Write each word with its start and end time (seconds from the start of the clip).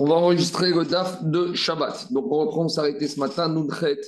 On 0.00 0.04
va 0.04 0.14
enregistrer 0.14 0.70
le 0.70 0.84
DAF 0.84 1.24
de 1.24 1.52
Shabbat. 1.54 2.12
Donc, 2.12 2.26
on 2.30 2.38
reprend, 2.38 2.66
on 2.66 2.68
s'arrêter 2.68 3.08
ce 3.08 3.18
matin, 3.18 3.48
Nudchet, 3.48 3.98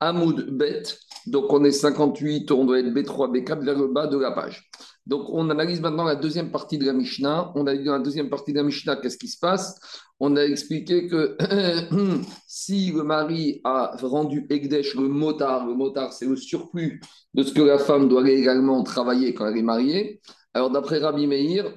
Hamoud, 0.00 0.50
Bet. 0.50 0.82
Donc, 1.28 1.52
on 1.52 1.62
est 1.62 1.70
58, 1.70 2.50
on 2.50 2.64
doit 2.64 2.80
être 2.80 2.88
B3, 2.88 3.30
B4 3.32 3.64
vers 3.64 3.78
le 3.78 3.86
bas 3.86 4.08
de 4.08 4.18
la 4.18 4.32
page. 4.32 4.68
Donc, 5.06 5.28
on 5.28 5.48
analyse 5.48 5.80
maintenant 5.80 6.02
la 6.02 6.16
deuxième 6.16 6.50
partie 6.50 6.76
de 6.76 6.84
la 6.84 6.92
Mishnah. 6.92 7.52
On 7.54 7.68
a 7.68 7.76
dit 7.76 7.84
dans 7.84 7.92
la 7.92 8.00
deuxième 8.00 8.28
partie 8.28 8.52
de 8.52 8.58
la 8.58 8.64
Mishnah, 8.64 8.96
qu'est-ce 8.96 9.16
qui 9.16 9.28
se 9.28 9.38
passe? 9.38 9.78
On 10.18 10.34
a 10.36 10.42
expliqué 10.42 11.06
que 11.06 11.36
si 12.48 12.90
le 12.90 13.04
mari 13.04 13.60
a 13.62 13.96
rendu 14.02 14.44
Egdesh 14.50 14.96
le 14.96 15.06
motard, 15.06 15.68
le 15.68 15.74
motard, 15.74 16.12
c'est 16.12 16.26
le 16.26 16.34
surplus 16.34 17.00
de 17.34 17.44
ce 17.44 17.52
que 17.52 17.62
la 17.62 17.78
femme 17.78 18.08
doit 18.08 18.28
également 18.28 18.82
travailler 18.82 19.34
quand 19.34 19.46
elle 19.46 19.56
est 19.56 19.62
mariée. 19.62 20.20
Alors, 20.52 20.70
d'après 20.70 20.98
Rabbi 20.98 21.28
Meir, 21.28 21.72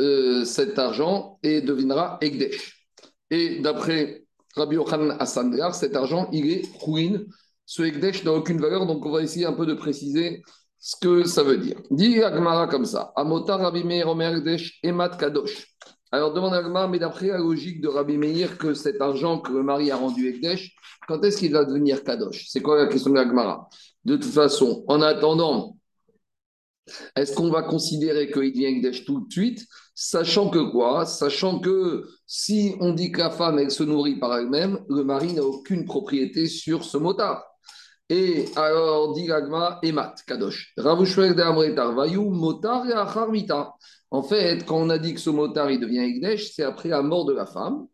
euh, 0.00 0.44
cet 0.44 0.78
argent 0.78 1.38
et 1.42 1.60
deviendra 1.60 2.18
Egdesh. 2.20 2.86
Et 3.30 3.60
d'après 3.60 4.24
Rabbi 4.56 4.76
Yochanan 4.76 5.16
Assandar, 5.20 5.74
cet 5.74 5.94
argent, 5.94 6.28
il 6.32 6.50
est 6.50 6.62
ruine. 6.80 7.26
Ce 7.66 7.82
Egdesh 7.82 8.24
n'a 8.24 8.32
aucune 8.32 8.60
valeur, 8.60 8.86
donc 8.86 9.04
on 9.06 9.10
va 9.10 9.22
essayer 9.22 9.46
un 9.46 9.52
peu 9.52 9.66
de 9.66 9.74
préciser 9.74 10.42
ce 10.78 10.96
que 11.00 11.24
ça 11.24 11.42
veut 11.42 11.58
dire. 11.58 11.80
Dit 11.90 12.22
Agmara 12.22 12.66
comme 12.66 12.86
ça 12.86 13.12
Amota 13.14 13.56
Rabbi 13.56 13.84
Meir 13.84 14.08
Omer 14.08 14.36
Egdesh 14.36 14.80
Emat 14.82 15.10
Kadosh. 15.10 15.66
Alors 16.10 16.32
demande 16.32 16.54
Agmara, 16.54 16.88
mais 16.88 16.98
d'après 16.98 17.28
la 17.28 17.38
logique 17.38 17.80
de 17.80 17.88
Rabbi 17.88 18.16
Meir, 18.16 18.58
que 18.58 18.74
cet 18.74 19.00
argent 19.00 19.38
que 19.38 19.52
le 19.52 19.62
mari 19.62 19.90
a 19.90 19.96
rendu 19.96 20.28
Egdesh, 20.28 20.74
quand 21.06 21.22
est-ce 21.22 21.38
qu'il 21.38 21.52
va 21.52 21.64
devenir 21.64 22.02
Kadosh? 22.02 22.46
C'est 22.48 22.62
quoi 22.62 22.78
la 22.78 22.88
question 22.88 23.12
de 23.12 23.18
Agmara 23.18 23.68
De 24.04 24.16
toute 24.16 24.32
façon, 24.32 24.84
en 24.88 25.02
attendant, 25.02 25.76
est-ce 27.14 27.34
qu'on 27.34 27.50
va 27.50 27.62
considérer 27.62 28.30
qu'il 28.30 28.52
devient 28.52 28.66
Egdesh 28.66 29.04
tout 29.04 29.20
de 29.20 29.32
suite? 29.32 29.64
Sachant 30.02 30.48
que 30.48 30.70
quoi? 30.70 31.04
Sachant 31.04 31.58
que 31.58 32.06
si 32.26 32.74
on 32.80 32.94
dit 32.94 33.12
que 33.12 33.18
la 33.18 33.28
femme, 33.28 33.68
se 33.68 33.82
nourrit 33.82 34.18
par 34.18 34.34
elle-même, 34.34 34.78
le 34.88 35.04
mari 35.04 35.34
n'a 35.34 35.42
aucune 35.42 35.84
propriété 35.84 36.46
sur 36.46 36.84
ce 36.84 36.96
motard. 36.96 37.44
Et 38.08 38.46
alors, 38.56 39.12
dit 39.12 39.26
Gagma, 39.26 39.78
Emat, 39.82 40.14
Kadosh. 40.26 40.72
motar 42.30 42.86
et 42.88 42.94
En 44.10 44.22
fait, 44.22 44.64
quand 44.64 44.78
on 44.78 44.88
a 44.88 44.96
dit 44.96 45.12
que 45.12 45.20
ce 45.20 45.28
motard, 45.28 45.70
il 45.70 45.78
devient 45.78 45.98
Egdesh, 45.98 46.54
c'est 46.54 46.62
après 46.62 46.88
la 46.88 47.02
mort 47.02 47.26
de 47.26 47.34
la 47.34 47.44
femme. 47.44 47.86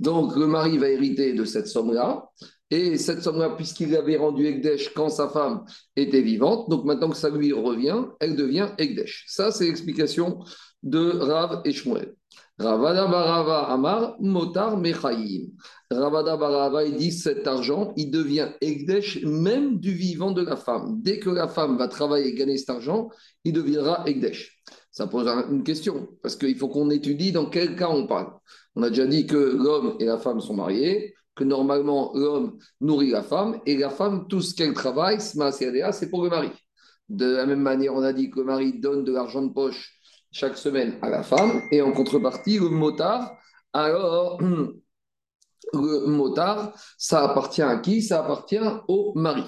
Donc, 0.00 0.34
le 0.34 0.48
mari 0.48 0.78
va 0.78 0.88
hériter 0.88 1.32
de 1.32 1.44
cette 1.44 1.68
somme-là. 1.68 2.28
Et 2.72 2.96
cette 2.96 3.20
somme-là, 3.20 3.50
puisqu'il 3.50 3.94
avait 3.94 4.16
rendu 4.16 4.46
Egdesh 4.46 4.94
quand 4.94 5.10
sa 5.10 5.28
femme 5.28 5.62
était 5.94 6.22
vivante, 6.22 6.70
donc 6.70 6.86
maintenant 6.86 7.10
que 7.10 7.16
ça 7.18 7.28
lui 7.28 7.52
revient, 7.52 8.06
elle 8.18 8.34
devient 8.34 8.70
Egdesh. 8.78 9.26
Ça, 9.28 9.52
c'est 9.52 9.66
l'explication 9.66 10.38
de 10.82 11.10
Rav 11.10 11.60
et 11.66 11.72
Shmuel. 11.72 12.14
Ravada 12.58 13.06
Barava 13.08 13.70
Amar 13.70 14.16
Motar 14.20 14.78
Mechaïm. 14.78 15.50
Ravada 15.90 16.38
Barava, 16.38 16.82
il 16.84 16.96
dit 16.96 17.12
cet 17.12 17.46
argent, 17.46 17.92
il 17.98 18.10
devient 18.10 18.48
Egdesh 18.62 19.22
même 19.22 19.78
du 19.78 19.92
vivant 19.92 20.30
de 20.30 20.40
la 20.40 20.56
femme. 20.56 20.98
Dès 21.02 21.18
que 21.18 21.28
la 21.28 21.48
femme 21.48 21.76
va 21.76 21.88
travailler 21.88 22.28
et 22.28 22.34
gagner 22.34 22.56
cet 22.56 22.70
argent, 22.70 23.10
il 23.44 23.52
deviendra 23.52 24.02
Egdesh. 24.06 24.62
Ça 24.90 25.06
pose 25.06 25.28
une 25.50 25.62
question, 25.62 26.08
parce 26.22 26.36
qu'il 26.36 26.56
faut 26.56 26.68
qu'on 26.68 26.88
étudie 26.88 27.32
dans 27.32 27.50
quel 27.50 27.76
cas 27.76 27.90
on 27.90 28.06
parle. 28.06 28.32
On 28.76 28.82
a 28.82 28.88
déjà 28.88 29.06
dit 29.06 29.26
que 29.26 29.36
l'homme 29.36 29.96
et 30.00 30.06
la 30.06 30.16
femme 30.16 30.40
sont 30.40 30.54
mariés 30.54 31.12
que 31.34 31.44
normalement 31.44 32.12
l'homme 32.14 32.58
nourrit 32.80 33.10
la 33.10 33.22
femme 33.22 33.60
et 33.66 33.76
la 33.76 33.90
femme, 33.90 34.26
tout 34.28 34.40
ce 34.40 34.54
qu'elle 34.54 34.74
travaille, 34.74 35.20
c'est 35.20 36.10
pour 36.10 36.22
le 36.24 36.30
mari. 36.30 36.50
De 37.08 37.36
la 37.36 37.46
même 37.46 37.60
manière, 37.60 37.94
on 37.94 38.02
a 38.02 38.12
dit 38.12 38.30
que 38.30 38.40
le 38.40 38.46
mari 38.46 38.78
donne 38.78 39.04
de 39.04 39.12
l'argent 39.12 39.42
de 39.42 39.52
poche 39.52 39.92
chaque 40.30 40.56
semaine 40.56 40.98
à 41.02 41.10
la 41.10 41.22
femme 41.22 41.62
et 41.70 41.82
en 41.82 41.92
contrepartie, 41.92 42.58
le 42.58 42.68
motard, 42.68 43.36
alors 43.72 44.40
le 45.72 46.06
motard, 46.06 46.74
ça 46.98 47.24
appartient 47.24 47.62
à 47.62 47.76
qui? 47.78 48.02
Ça 48.02 48.20
appartient 48.20 48.60
au 48.88 49.12
mari. 49.14 49.44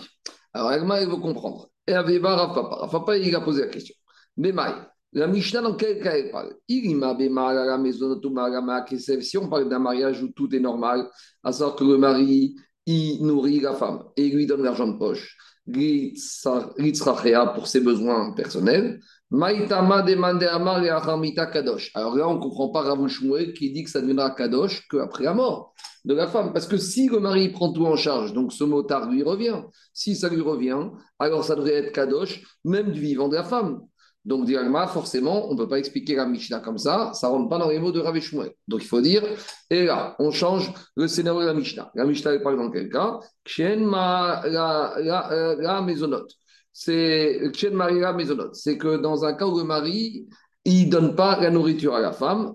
Alors, 0.52 0.72
Elma, 0.72 1.00
elle 1.00 1.08
veut 1.08 1.16
comprendre. 1.16 1.68
Et 1.86 1.92
Aveva 1.92 2.36
Rafapa. 2.36 2.76
Rafapa, 2.76 3.18
il 3.18 3.34
a 3.34 3.40
posé 3.40 3.62
la 3.62 3.68
question. 3.68 3.94
Mais 4.36 4.52
Maï, 4.52 4.74
la 5.14 5.28
Mishnah, 5.28 5.62
dans 5.62 5.76
quel 5.76 6.00
cas 6.00 6.16
elle 6.16 6.30
parle? 6.30 6.54
Si 6.68 6.94
on 9.38 9.48
parle 9.48 9.68
d'un 9.68 9.78
mariage 9.78 10.22
où 10.22 10.28
tout 10.28 10.54
est 10.54 10.60
normal, 10.60 11.08
à 11.42 11.52
savoir 11.52 11.76
que 11.76 11.84
le 11.84 11.96
mari, 11.96 12.56
il 12.86 13.24
nourrit 13.24 13.60
la 13.60 13.72
femme 13.74 14.04
et 14.16 14.28
lui 14.28 14.46
donne 14.46 14.62
l'argent 14.62 14.88
de 14.88 14.98
poche, 14.98 15.36
pour 17.54 17.66
ses 17.66 17.80
besoins 17.80 18.32
personnels. 18.32 19.00
Alors 19.32 19.48
là, 22.16 22.28
on 22.28 22.34
ne 22.34 22.40
comprend 22.40 22.68
pas 22.68 22.82
Rav 22.82 23.06
qui 23.56 23.72
dit 23.72 23.84
que 23.84 23.90
ça 23.90 24.00
deviendra 24.00 24.30
Kadosh 24.30 24.86
qu'après 24.88 25.24
la 25.24 25.34
mort 25.34 25.74
de 26.04 26.14
la 26.14 26.26
femme. 26.26 26.52
Parce 26.52 26.66
que 26.66 26.76
si 26.76 27.08
le 27.08 27.20
mari 27.20 27.48
prend 27.48 27.72
tout 27.72 27.86
en 27.86 27.96
charge, 27.96 28.34
donc 28.34 28.52
ce 28.52 28.64
motard 28.64 29.10
lui 29.10 29.22
revient. 29.22 29.62
Si 29.92 30.14
ça 30.14 30.28
lui 30.28 30.42
revient, 30.42 30.90
alors 31.18 31.44
ça 31.44 31.56
devrait 31.56 31.74
être 31.74 31.92
Kadosh, 31.92 32.42
même 32.64 32.92
du 32.92 33.00
vivant 33.00 33.28
de 33.28 33.36
la 33.36 33.44
femme. 33.44 33.80
Donc, 34.24 34.46
directement, 34.46 34.86
forcément, 34.86 35.50
on 35.50 35.52
ne 35.52 35.58
peut 35.58 35.68
pas 35.68 35.78
expliquer 35.78 36.16
la 36.16 36.24
Mishnah 36.26 36.60
comme 36.60 36.78
ça, 36.78 37.12
ça 37.12 37.28
ne 37.28 37.32
rentre 37.32 37.50
pas 37.50 37.58
dans 37.58 37.68
les 37.68 37.78
mots 37.78 37.92
de 37.92 38.00
Rav 38.00 38.18
Donc, 38.66 38.82
il 38.82 38.86
faut 38.86 39.02
dire, 39.02 39.22
et 39.68 39.84
là, 39.84 40.16
on 40.18 40.30
change 40.30 40.72
le 40.96 41.08
scénario 41.08 41.42
de 41.42 41.46
la 41.46 41.54
Mishnah. 41.54 41.90
La 41.94 42.06
Mishnah, 42.06 42.32
elle 42.32 42.42
parle 42.42 42.56
dans 42.56 42.70
quel 42.70 42.88
cas? 42.88 43.20
Ma 43.78 44.42
la, 44.46 44.94
la, 44.98 45.82
maisonnote. 45.82 46.30
C'est 46.72 47.38
la 47.70 48.12
maisonnote. 48.14 48.54
C'est 48.54 48.78
que 48.78 48.96
dans 48.96 49.24
un 49.24 49.34
cas 49.34 49.46
où 49.46 49.58
le 49.58 49.64
mari, 49.64 50.26
il 50.64 50.86
ne 50.86 50.90
donne 50.90 51.14
pas 51.14 51.38
la 51.40 51.50
nourriture 51.50 51.94
à 51.94 52.00
la 52.00 52.12
femme, 52.12 52.54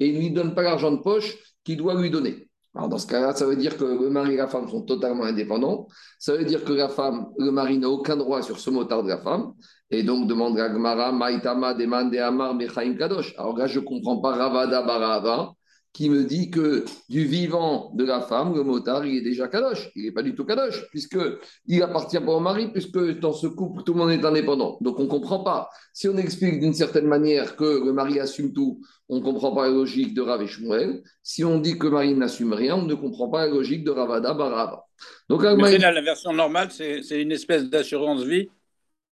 et 0.00 0.06
il 0.06 0.14
ne 0.14 0.18
lui 0.18 0.30
donne 0.30 0.54
pas 0.54 0.62
l'argent 0.62 0.90
de 0.90 1.02
poche 1.02 1.36
qu'il 1.62 1.76
doit 1.76 2.00
lui 2.00 2.10
donner. 2.10 2.48
Alors 2.74 2.88
dans 2.88 2.98
ce 2.98 3.06
cas-là, 3.06 3.34
ça 3.34 3.46
veut 3.46 3.56
dire 3.56 3.76
que 3.76 3.84
le 3.84 4.10
mari 4.10 4.34
et 4.34 4.36
la 4.36 4.48
femme 4.48 4.68
sont 4.68 4.82
totalement 4.82 5.24
indépendants. 5.24 5.86
Ça 6.18 6.36
veut 6.36 6.44
dire 6.44 6.64
que 6.64 6.72
la 6.72 6.88
femme, 6.88 7.28
le 7.38 7.52
mari 7.52 7.78
n'a 7.78 7.88
aucun 7.88 8.16
droit 8.16 8.42
sur 8.42 8.58
ce 8.58 8.70
motard 8.70 9.04
de 9.04 9.08
la 9.08 9.18
femme. 9.18 9.52
Et 9.90 10.02
donc 10.02 10.26
demande 10.26 10.58
à 10.58 10.68
Gmara, 10.68 11.12
Maïtama, 11.12 11.74
demande 11.74 12.14
Amar, 12.16 12.54
Mechaim 12.54 12.96
Kadosh. 12.96 13.34
Alors 13.38 13.56
là, 13.56 13.66
je 13.66 13.78
ne 13.78 13.84
comprends 13.84 14.18
pas 14.18 14.32
Ravada 14.32 14.82
Barava 14.82 15.54
qui 15.94 16.10
me 16.10 16.24
dit 16.24 16.50
que 16.50 16.84
du 17.08 17.24
vivant 17.24 17.92
de 17.94 18.04
la 18.04 18.20
femme, 18.20 18.52
le 18.52 18.64
motard, 18.64 19.06
il 19.06 19.18
est 19.18 19.20
déjà 19.20 19.46
kadosh. 19.46 19.92
Il 19.94 20.04
n'est 20.04 20.10
pas 20.10 20.24
du 20.24 20.34
tout 20.34 20.44
kadosh, 20.44 20.88
puisqu'il 20.90 21.82
appartient 21.84 22.18
pas 22.18 22.32
au 22.32 22.40
mari, 22.40 22.72
puisque 22.72 22.98
dans 23.20 23.32
ce 23.32 23.46
couple, 23.46 23.84
tout 23.84 23.94
le 23.94 24.00
monde 24.00 24.10
est 24.10 24.24
indépendant. 24.24 24.76
Donc 24.80 24.98
on 24.98 25.04
ne 25.04 25.08
comprend 25.08 25.44
pas. 25.44 25.70
Si 25.92 26.08
on 26.08 26.16
explique 26.16 26.58
d'une 26.58 26.74
certaine 26.74 27.06
manière 27.06 27.54
que 27.54 27.84
le 27.84 27.92
mari 27.92 28.18
assume 28.18 28.52
tout, 28.52 28.80
on 29.08 29.18
ne 29.18 29.22
comprend 29.22 29.54
pas 29.54 29.68
la 29.68 29.72
logique 29.72 30.14
de 30.14 30.20
Rav 30.20 30.42
et 30.42 30.48
Shmuel. 30.48 31.04
Si 31.22 31.44
on 31.44 31.60
dit 31.60 31.78
que 31.78 31.86
le 31.86 31.92
mari 31.92 32.12
n'assume 32.14 32.54
rien, 32.54 32.74
on 32.74 32.86
ne 32.86 32.94
comprend 32.94 33.28
pas 33.28 33.46
la 33.46 33.52
logique 33.54 33.84
de 33.84 33.92
Ravada 33.92 34.34
Barava. 34.34 34.84
Donc, 35.28 35.44
la 35.44 35.54
version 36.00 36.32
normale, 36.32 36.70
c'est 36.72 37.22
une 37.22 37.30
espèce 37.30 37.70
d'assurance 37.70 38.24
vie 38.24 38.48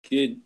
qui 0.02 0.18
est, 0.18 0.38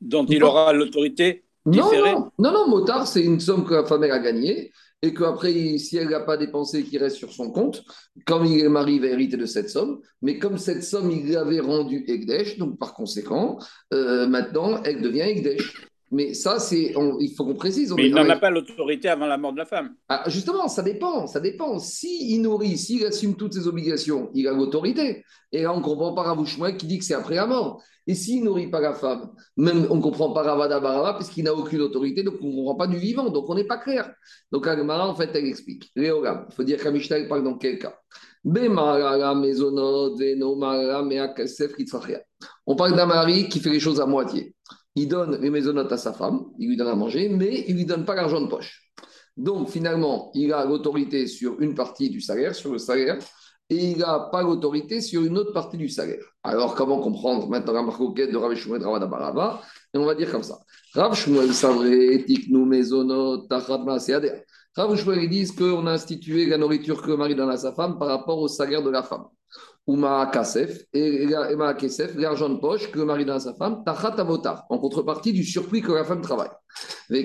dont 0.00 0.24
il 0.24 0.44
aura 0.44 0.72
l'autorité 0.72 1.42
non, 1.66 1.92
non, 1.92 2.30
non, 2.38 2.52
non, 2.52 2.68
motard, 2.68 3.06
c'est 3.06 3.22
une 3.22 3.38
somme 3.38 3.66
que 3.66 3.74
la 3.74 3.84
femme 3.84 4.02
a 4.04 4.18
gagnée 4.18 4.72
et 5.02 5.14
qu'après, 5.14 5.78
si 5.78 5.96
elle 5.96 6.08
n'a 6.08 6.20
pas 6.20 6.36
dépensé, 6.36 6.84
qu'il 6.84 6.98
reste 6.98 7.16
sur 7.16 7.32
son 7.32 7.50
compte, 7.50 7.82
comme 8.26 8.44
il 8.44 8.60
est 8.60 8.68
marié, 8.68 8.96
il 8.96 9.00
va 9.00 9.08
hériter 9.08 9.36
de 9.36 9.46
cette 9.46 9.70
somme. 9.70 10.00
Mais 10.20 10.38
comme 10.38 10.58
cette 10.58 10.84
somme, 10.84 11.10
il 11.10 11.32
l'avait 11.32 11.60
rendue 11.60 12.04
Egdesh, 12.06 12.58
donc 12.58 12.78
par 12.78 12.94
conséquent, 12.94 13.58
euh, 13.94 14.26
maintenant, 14.26 14.82
elle 14.82 15.00
devient 15.00 15.22
Egdesh. 15.22 15.89
Mais 16.12 16.34
ça, 16.34 16.58
c'est, 16.58 16.92
il 17.20 17.34
faut 17.36 17.44
qu'on 17.44 17.54
précise. 17.54 17.92
Mais 17.96 18.08
il 18.08 18.14
n'en 18.14 18.28
a 18.28 18.36
pas 18.36 18.50
l'autorité 18.50 19.08
avant 19.08 19.26
la 19.26 19.38
mort 19.38 19.52
de 19.52 19.58
la 19.58 19.64
femme. 19.64 19.94
Ah, 20.08 20.24
justement, 20.26 20.66
ça 20.66 20.82
dépend, 20.82 21.28
ça 21.28 21.38
dépend. 21.38 21.78
S'il 21.78 22.32
il 22.32 22.42
nourrit, 22.42 22.76
s'il 22.76 23.06
assume 23.06 23.36
toutes 23.36 23.54
ses 23.54 23.68
obligations, 23.68 24.28
il 24.34 24.48
a 24.48 24.52
l'autorité. 24.52 25.24
Et 25.52 25.62
là, 25.62 25.72
on 25.72 25.78
ne 25.78 25.82
comprend 25.82 26.12
pas 26.12 26.22
Ravouchouin 26.22 26.72
qui 26.72 26.86
dit 26.86 26.98
que 26.98 27.04
c'est 27.04 27.14
après 27.14 27.36
la 27.36 27.46
mort. 27.46 27.80
Et 28.08 28.14
s'il 28.14 28.42
nourrit 28.42 28.68
pas 28.68 28.80
la 28.80 28.92
femme, 28.92 29.30
même 29.56 29.86
on 29.88 29.96
ne 29.96 30.00
comprend 30.00 30.32
pas 30.32 30.42
Ravada 30.42 30.80
Barava 30.80 31.14
puisqu'il 31.14 31.44
n'a 31.44 31.54
aucune 31.54 31.80
autorité, 31.80 32.24
donc 32.24 32.34
on 32.42 32.48
ne 32.48 32.54
comprend 32.56 32.74
pas 32.74 32.88
du 32.88 32.96
vivant, 32.96 33.30
donc 33.30 33.48
on 33.48 33.54
n'est 33.54 33.66
pas 33.66 33.78
clair. 33.78 34.12
Donc 34.50 34.66
Agmara, 34.66 35.08
en 35.08 35.14
fait, 35.14 35.30
elle 35.34 35.46
explique. 35.46 35.92
Léogam, 35.94 36.46
il 36.50 36.54
faut 36.54 36.64
dire 36.64 36.82
qu'Amishta, 36.82 37.22
parle 37.28 37.44
dans 37.44 37.56
quel 37.56 37.78
cas? 37.78 37.94
On 42.66 42.74
parle 42.74 42.96
d'un 42.96 43.06
mari 43.06 43.48
qui 43.48 43.60
fait 43.60 43.70
les 43.70 43.80
choses 43.80 44.00
à 44.00 44.06
moitié 44.06 44.54
il 44.94 45.08
donne 45.08 45.40
les 45.40 45.50
maisonnotes 45.50 45.92
à 45.92 45.96
sa 45.96 46.12
femme, 46.12 46.46
il 46.58 46.68
lui 46.68 46.76
donne 46.76 46.88
à 46.88 46.94
manger, 46.94 47.28
mais 47.28 47.64
il 47.68 47.74
ne 47.74 47.78
lui 47.78 47.86
donne 47.86 48.04
pas 48.04 48.14
l'argent 48.14 48.40
de 48.40 48.46
poche. 48.48 48.90
Donc 49.36 49.68
finalement, 49.68 50.30
il 50.34 50.52
a 50.52 50.64
l'autorité 50.64 51.26
sur 51.26 51.60
une 51.60 51.74
partie 51.74 52.10
du 52.10 52.20
salaire, 52.20 52.54
sur 52.54 52.72
le 52.72 52.78
salaire, 52.78 53.18
et 53.70 53.92
il 53.92 53.98
n'a 53.98 54.28
pas 54.32 54.42
l'autorité 54.42 55.00
sur 55.00 55.22
une 55.22 55.38
autre 55.38 55.52
partie 55.52 55.76
du 55.76 55.88
salaire. 55.88 56.24
Alors 56.42 56.74
comment 56.74 56.98
comprendre 57.00 57.48
maintenant 57.48 57.72
la 57.72 57.82
marque 57.82 58.00
de 58.16 58.36
Rav 58.36 58.54
Shmuel 58.54 58.82
Ravada 58.82 59.06
Barava 59.06 59.62
Et 59.94 59.98
on 59.98 60.04
va 60.04 60.16
dire 60.16 60.30
comme 60.30 60.42
ça. 60.42 60.58
Rav 60.94 61.14
Shmuel 61.14 61.52
Rav 64.76 64.96
Shmuel, 64.96 65.22
ils 65.22 65.30
disent 65.30 65.52
qu'on 65.52 65.86
a 65.86 65.92
institué 65.92 66.46
la 66.46 66.58
nourriture 66.58 67.00
que 67.00 67.08
le 67.08 67.16
mari 67.16 67.36
donne 67.36 67.50
à 67.50 67.56
sa 67.56 67.72
femme 67.72 67.96
par 67.98 68.08
rapport 68.08 68.38
au 68.38 68.48
salaire 68.48 68.82
de 68.82 68.90
la 68.90 69.04
femme 69.04 69.26
ou 69.86 70.00
Kasef, 70.32 70.84
et 70.92 71.26
l'argent 71.26 72.48
de 72.48 72.60
poche 72.60 72.90
que 72.92 72.98
le 72.98 73.04
mari 73.04 73.24
donne 73.24 73.36
à 73.36 73.40
sa 73.40 73.54
femme, 73.54 73.82
Tachat 73.84 74.16
en 74.68 74.78
contrepartie 74.78 75.32
du 75.32 75.42
surplus 75.44 75.82
que 75.82 75.92
la 75.92 76.04
femme 76.04 76.20
travaille. 76.20 76.50
Mais 77.08 77.24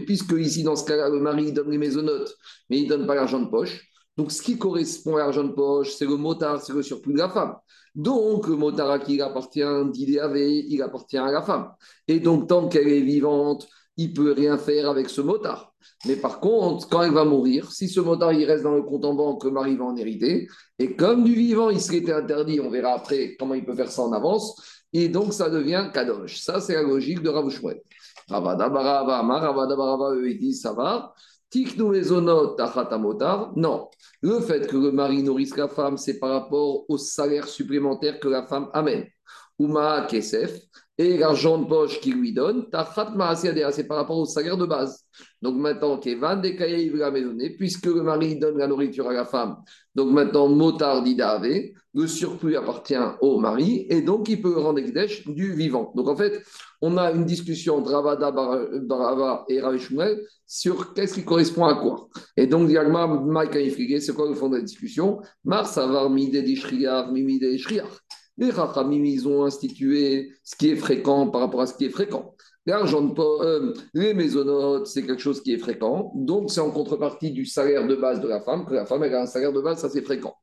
puisque 0.00 0.32
ici, 0.32 0.62
dans 0.64 0.76
ce 0.76 0.84
cas-là, 0.84 1.08
le 1.08 1.20
mari 1.20 1.52
donne 1.52 1.70
les 1.70 1.78
maisonnotes, 1.78 2.34
mais 2.68 2.78
il 2.78 2.84
ne 2.84 2.88
donne 2.88 3.06
pas 3.06 3.14
l'argent 3.14 3.40
de 3.40 3.48
poche, 3.48 3.92
donc, 4.18 4.30
ce 4.30 4.42
qui 4.42 4.58
correspond 4.58 5.16
à 5.16 5.20
l'argent 5.20 5.44
de 5.44 5.52
poche, 5.52 5.94
c'est 5.94 6.04
le 6.04 6.16
motard, 6.16 6.60
c'est 6.60 6.74
le 6.74 6.82
surplus 6.82 7.14
de 7.14 7.18
la 7.18 7.30
femme. 7.30 7.56
Donc, 7.94 8.46
le 8.46 8.56
motard 8.56 8.90
à 8.90 8.98
qui 8.98 9.14
il 9.14 9.22
appartient 9.22 9.64
d'IDAV, 9.90 10.36
il 10.36 10.82
appartient 10.82 11.16
à 11.16 11.30
la 11.30 11.40
femme. 11.42 11.72
Et 12.08 12.20
donc, 12.20 12.46
tant 12.48 12.68
qu'elle 12.68 12.88
est 12.88 13.00
vivante, 13.00 13.66
il 13.96 14.12
peut 14.12 14.32
rien 14.32 14.58
faire 14.58 14.88
avec 14.88 15.08
ce 15.08 15.20
motard. 15.20 15.72
Mais 16.06 16.16
par 16.16 16.40
contre, 16.40 16.88
quand 16.88 17.02
elle 17.02 17.12
va 17.12 17.24
mourir, 17.24 17.70
si 17.70 17.88
ce 17.88 18.00
motard 18.00 18.32
il 18.32 18.44
reste 18.44 18.64
dans 18.64 18.74
le 18.74 18.82
compte 18.82 19.04
en 19.04 19.14
banque, 19.14 19.44
le 19.44 19.50
mari 19.50 19.76
va 19.76 19.84
en 19.84 19.96
hériter. 19.96 20.48
Et 20.78 20.96
comme 20.96 21.24
du 21.24 21.34
vivant, 21.34 21.70
il 21.70 21.80
serait 21.80 22.10
interdit, 22.12 22.60
on 22.60 22.70
verra 22.70 22.94
après 22.94 23.36
comment 23.38 23.54
il 23.54 23.64
peut 23.64 23.74
faire 23.74 23.90
ça 23.90 24.02
en 24.02 24.12
avance. 24.12 24.82
Et 24.92 25.08
donc, 25.08 25.32
ça 25.32 25.48
devient 25.48 25.90
kadosh. 25.92 26.40
Ça, 26.40 26.60
c'est 26.60 26.74
la 26.74 26.82
logique 26.82 27.22
de 27.22 27.30
Ravouchouet. 27.30 27.82
Ravada 28.28 28.68
Barava, 28.68 29.22
Ravada 29.22 29.76
Barava, 29.76 30.14
eux, 30.14 30.30
ils 30.30 30.38
disent 30.38 30.62
ça 30.62 30.72
va. 30.72 31.14
Non. 33.56 33.90
Le 34.22 34.40
fait 34.40 34.66
que 34.66 34.76
le 34.76 34.90
mari 34.90 35.22
nourrisse 35.22 35.56
la 35.56 35.68
femme, 35.68 35.98
c'est 35.98 36.18
par 36.18 36.30
rapport 36.30 36.84
au 36.88 36.96
salaire 36.96 37.46
supplémentaire 37.46 38.20
que 38.20 38.28
la 38.28 38.46
femme 38.46 38.70
amène. 38.72 39.06
Uma 39.62 40.06
Kesef, 40.08 40.60
et 40.98 41.16
l'argent 41.16 41.58
de 41.58 41.66
poche 41.66 42.00
qu'il 42.00 42.14
lui 42.14 42.32
donne, 42.34 42.66
c'est 42.70 43.88
par 43.88 43.96
rapport 43.96 44.18
au 44.18 44.26
salaire 44.26 44.58
de 44.58 44.66
base. 44.66 45.04
Donc 45.40 45.56
maintenant, 45.56 45.98
Kevan 45.98 46.42
la 46.42 47.10
maisonner, 47.10 47.50
puisque 47.56 47.86
le 47.86 48.02
mari 48.02 48.38
donne 48.38 48.58
la 48.58 48.66
nourriture 48.66 49.08
à 49.08 49.12
la 49.12 49.24
femme. 49.24 49.56
Donc 49.94 50.10
maintenant, 50.10 50.48
Motar 50.48 51.02
le 51.94 52.06
surplus 52.06 52.56
appartient 52.56 52.94
au 53.20 53.38
mari, 53.38 53.86
et 53.88 54.02
donc 54.02 54.28
il 54.28 54.42
peut 54.42 54.58
rendre 54.58 54.78
Ekdesh 54.78 55.26
du 55.26 55.54
vivant. 55.54 55.92
Donc 55.96 56.08
en 56.08 56.16
fait, 56.16 56.42
on 56.82 56.96
a 56.98 57.10
une 57.12 57.24
discussion 57.24 57.78
entre 57.78 57.92
Ravada 57.92 58.30
Barava 58.30 59.44
et 59.48 59.60
Ravishmuel 59.60 60.20
sur 60.46 60.92
qu'est-ce 60.92 61.14
qui 61.14 61.24
correspond 61.24 61.64
à 61.64 61.74
quoi. 61.74 62.08
Et 62.36 62.46
donc, 62.46 62.68
Diagma, 62.68 63.06
Mike 63.06 63.56
c'est 64.00 64.14
quoi 64.14 64.28
le 64.28 64.34
fond 64.34 64.50
de 64.50 64.56
la 64.56 64.62
discussion? 64.62 65.20
Mars, 65.44 65.78
Avar, 65.78 66.10
Mide, 66.10 66.44
Dishriar, 66.44 67.10
Mimide, 67.10 67.56
Shriar. 67.58 67.88
Les 68.38 68.50
Rachamim, 68.50 69.04
ils 69.04 69.28
ont 69.28 69.44
institué 69.44 70.32
ce 70.42 70.56
qui 70.56 70.70
est 70.70 70.76
fréquent 70.76 71.28
par 71.28 71.42
rapport 71.42 71.60
à 71.60 71.66
ce 71.66 71.74
qui 71.74 71.84
est 71.84 71.90
fréquent. 71.90 72.34
L'argent 72.64 73.02
de 73.02 73.20
euh, 73.20 73.74
les 73.92 74.14
maisonnotes, 74.14 74.86
c'est 74.86 75.04
quelque 75.04 75.20
chose 75.20 75.42
qui 75.42 75.52
est 75.52 75.58
fréquent. 75.58 76.12
Donc, 76.14 76.50
c'est 76.50 76.60
en 76.60 76.70
contrepartie 76.70 77.32
du 77.32 77.44
salaire 77.44 77.86
de 77.86 77.96
base 77.96 78.20
de 78.20 78.28
la 78.28 78.40
femme, 78.40 78.64
que 78.64 78.74
la 78.74 78.86
femme 78.86 79.02
a 79.02 79.20
un 79.20 79.26
salaire 79.26 79.52
de 79.52 79.60
base, 79.60 79.80
ça 79.80 79.90
c'est 79.90 80.02
fréquent. 80.02 80.34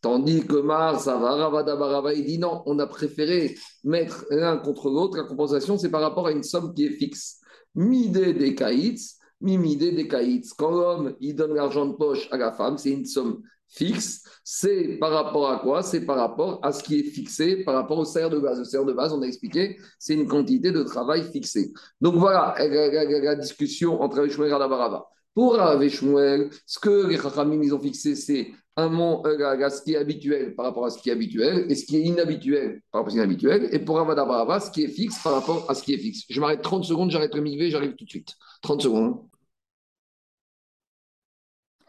Tandis 0.00 0.46
que 0.46 0.56
Mars, 0.56 1.06
Barava, 1.06 2.14
il 2.14 2.24
dit 2.24 2.38
non, 2.38 2.62
on 2.66 2.78
a 2.78 2.86
préféré 2.86 3.54
mettre 3.84 4.24
l'un 4.30 4.56
contre 4.56 4.88
l'autre. 4.90 5.16
La 5.16 5.24
compensation, 5.24 5.78
c'est 5.78 5.90
par 5.90 6.00
rapport 6.00 6.26
à 6.26 6.32
une 6.32 6.42
somme 6.42 6.74
qui 6.74 6.86
est 6.86 6.90
fixe. 6.90 7.38
Midé 7.74 8.32
des 8.32 8.54
kaïts, 8.54 8.98
mimidé 9.40 9.92
des 9.92 10.08
kaïts. 10.08 10.48
Quand 10.56 10.70
l'homme, 10.70 11.14
il 11.20 11.36
donne 11.36 11.54
l'argent 11.54 11.86
de 11.86 11.92
poche 11.92 12.28
à 12.30 12.38
la 12.38 12.50
femme, 12.50 12.78
c'est 12.78 12.90
une 12.90 13.04
somme 13.04 13.42
fixe, 13.70 14.22
c'est 14.44 14.98
par 14.98 15.10
rapport 15.12 15.50
à 15.50 15.58
quoi? 15.58 15.82
C'est 15.82 16.04
par 16.04 16.16
rapport 16.16 16.58
à 16.62 16.72
ce 16.72 16.82
qui 16.82 16.98
est 16.98 17.04
fixé, 17.04 17.64
par 17.64 17.74
rapport 17.74 17.98
au 17.98 18.04
salaire 18.04 18.30
de 18.30 18.38
base. 18.38 18.58
Le 18.58 18.64
salaire 18.64 18.86
de 18.86 18.92
base, 18.92 19.12
on 19.12 19.22
a 19.22 19.26
expliqué, 19.26 19.78
c'est 19.98 20.14
une 20.14 20.26
quantité 20.26 20.72
de 20.72 20.82
travail 20.82 21.30
fixée. 21.30 21.72
Donc 22.00 22.16
voilà 22.16 22.54
la, 22.58 23.36
discussion 23.36 24.00
entre 24.02 24.18
Avishmuel 24.18 24.50
et 24.50 24.52
Radabaraba. 24.52 25.06
Pour 25.34 25.60
Avishmuel, 25.60 26.50
ce 26.66 26.78
que 26.78 27.06
les 27.06 27.16
Chachamim 27.16 27.62
ils 27.62 27.74
ont 27.74 27.78
fixé, 27.78 28.16
c'est 28.16 28.50
un 28.76 28.88
mot, 28.88 29.22
euh, 29.26 29.68
ce 29.68 29.82
qui 29.82 29.94
est 29.94 29.96
habituel 29.96 30.54
par 30.54 30.66
rapport 30.66 30.86
à 30.86 30.90
ce 30.90 31.00
qui 31.00 31.10
est 31.10 31.12
habituel, 31.12 31.66
et 31.68 31.74
ce 31.74 31.84
qui 31.84 31.96
est 31.96 32.02
inhabituel 32.02 32.82
par 32.90 33.00
rapport 33.00 33.08
à 33.08 33.10
ce 33.10 33.14
qui 33.14 33.20
est 33.20 33.24
inhabituel, 33.24 33.68
et 33.72 33.78
pour 33.78 34.00
Avadabaraba, 34.00 34.58
ce 34.58 34.70
qui 34.70 34.82
est 34.82 34.88
fixe 34.88 35.22
par 35.22 35.34
rapport 35.34 35.70
à 35.70 35.74
ce 35.74 35.82
qui 35.82 35.94
est 35.94 35.98
fixe. 35.98 36.24
Je 36.28 36.40
m'arrête 36.40 36.62
30 36.62 36.84
secondes, 36.84 37.10
j'arrête 37.10 37.34
le 37.34 37.42
migvé, 37.42 37.70
j'arrive 37.70 37.94
tout 37.94 38.04
de 38.04 38.10
suite. 38.10 38.34
30 38.62 38.82
secondes. 38.82 39.29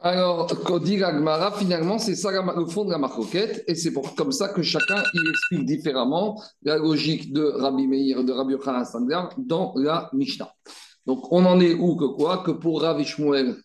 Alors, 0.04 0.48
dit 0.80 0.98
Gagmara, 0.98 1.52
finalement, 1.52 2.00
c'est 2.00 2.16
ça 2.16 2.32
le 2.32 2.66
fond 2.66 2.86
de 2.86 2.90
la 2.90 2.98
marcoquette, 2.98 3.64
et 3.68 3.76
c'est 3.76 3.94
comme 4.18 4.32
ça 4.32 4.50
que 4.50 4.64
chacun 4.64 5.04
il 5.14 5.30
explique 5.30 5.66
différemment 5.66 6.42
la 6.64 6.78
logique 6.78 7.32
de 7.32 7.44
Rabbi 7.44 7.86
Meir, 7.86 8.24
de 8.24 8.32
Rabbi 8.32 8.54
Yochanan 8.54 8.84
Sandler 8.84 9.22
dans 9.38 9.74
la 9.76 10.10
Mishnah. 10.14 10.52
Donc, 11.06 11.32
on 11.32 11.46
en 11.46 11.60
est 11.60 11.76
où 11.76 11.96
que 11.98 12.06
quoi? 12.06 12.40
Que 12.44 12.50
pour 12.50 12.82
Rav 12.82 13.04
Shmuel, 13.04 13.58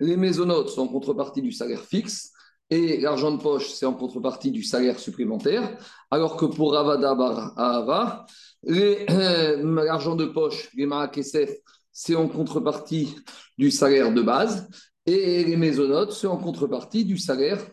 les 0.00 0.16
maisonnotes 0.16 0.70
sont 0.70 0.82
en 0.82 0.88
contrepartie 0.88 1.40
du 1.40 1.52
salaire 1.52 1.82
fixe, 1.82 2.32
et 2.68 3.00
l'argent 3.00 3.30
de 3.30 3.40
poche, 3.40 3.70
c'est 3.70 3.86
en 3.86 3.94
contrepartie 3.94 4.50
du 4.50 4.64
salaire 4.64 4.98
supplémentaire, 4.98 5.78
alors 6.10 6.36
que 6.36 6.46
pour 6.46 6.72
Ravada 6.72 7.14
Bar 7.14 8.26
l'argent 8.64 10.16
de 10.16 10.24
poche, 10.24 10.68
les 10.74 10.86
Marakesef, 10.86 11.52
c'est 11.92 12.16
en 12.16 12.26
contrepartie 12.26 13.14
du 13.56 13.70
salaire 13.70 14.12
de 14.12 14.20
base, 14.20 14.68
et 15.06 15.44
les 15.44 15.56
maisonnotes, 15.56 16.12
c'est 16.12 16.26
en 16.26 16.36
contrepartie 16.36 17.04
du 17.04 17.18
salaire 17.18 17.64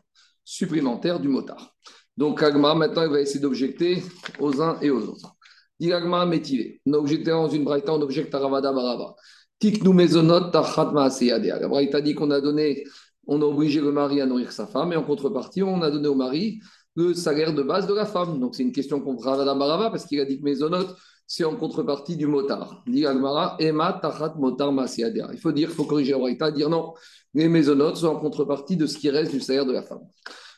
supplémentaire 0.43 1.19
du 1.19 1.27
motard. 1.27 1.73
Donc, 2.17 2.43
Agma, 2.43 2.75
maintenant, 2.75 3.03
il 3.03 3.09
va 3.09 3.21
essayer 3.21 3.39
d'objecter 3.39 4.03
aux 4.39 4.61
uns 4.61 4.79
et 4.81 4.89
aux 4.89 5.07
autres. 5.07 5.35
Dit 5.79 5.93
Agma, 5.93 6.25
métivé. 6.25 6.81
On 6.85 6.93
a 6.93 6.97
objecté 6.97 7.31
dans 7.31 7.49
une 7.49 7.63
braïta, 7.63 7.93
on 7.93 8.01
objecte 8.01 8.35
à 8.35 8.39
Ravada 8.39 8.73
Barava. 8.73 9.15
Tiknu 9.59 9.93
maisonot 9.93 10.51
tachat 10.51 10.91
La 10.93 11.67
braïta 11.67 12.01
dit 12.01 12.13
qu'on 12.15 12.31
a 12.31 12.41
donné, 12.41 12.83
on 13.27 13.41
a 13.41 13.45
obligé 13.45 13.79
le 13.79 13.91
mari 13.91 14.19
à 14.19 14.25
nourrir 14.25 14.51
sa 14.51 14.67
femme, 14.67 14.91
et 14.91 14.97
en 14.97 15.03
contrepartie, 15.03 15.63
on 15.63 15.81
a 15.81 15.89
donné 15.89 16.07
au 16.07 16.15
mari 16.15 16.59
le 16.95 17.13
salaire 17.13 17.53
de 17.53 17.63
base 17.63 17.87
de 17.87 17.93
la 17.93 18.05
femme. 18.05 18.39
Donc, 18.39 18.55
c'est 18.55 18.63
une 18.63 18.73
question 18.73 18.99
contre 18.99 19.23
Ravada 19.23 19.55
Barava, 19.55 19.89
parce 19.89 20.05
qu'il 20.05 20.19
a 20.19 20.25
dit 20.25 20.37
que 20.37 20.43
maisonot, 20.43 20.85
c'est 21.33 21.45
en 21.45 21.55
contrepartie 21.55 22.17
du 22.17 22.27
motard. 22.27 22.83
Dit 22.85 23.05
Agmara, 23.05 23.55
Ema 23.57 23.93
tachat 23.93 24.33
motar 24.37 24.69
Il 24.69 25.39
faut 25.39 25.53
dire, 25.53 25.69
il 25.69 25.73
faut 25.73 25.85
corriger 25.85 26.11
la 26.11 26.17
braïta, 26.17 26.51
dire 26.51 26.69
non 26.69 26.93
les 27.33 27.47
maisonnotes 27.47 27.95
sont 27.95 28.07
en 28.07 28.17
contrepartie 28.17 28.75
de 28.75 28.85
ce 28.85 28.97
qui 28.97 29.09
reste 29.09 29.31
du 29.31 29.39
salaire 29.39 29.65
de 29.65 29.71
la 29.71 29.81
femme. 29.81 30.01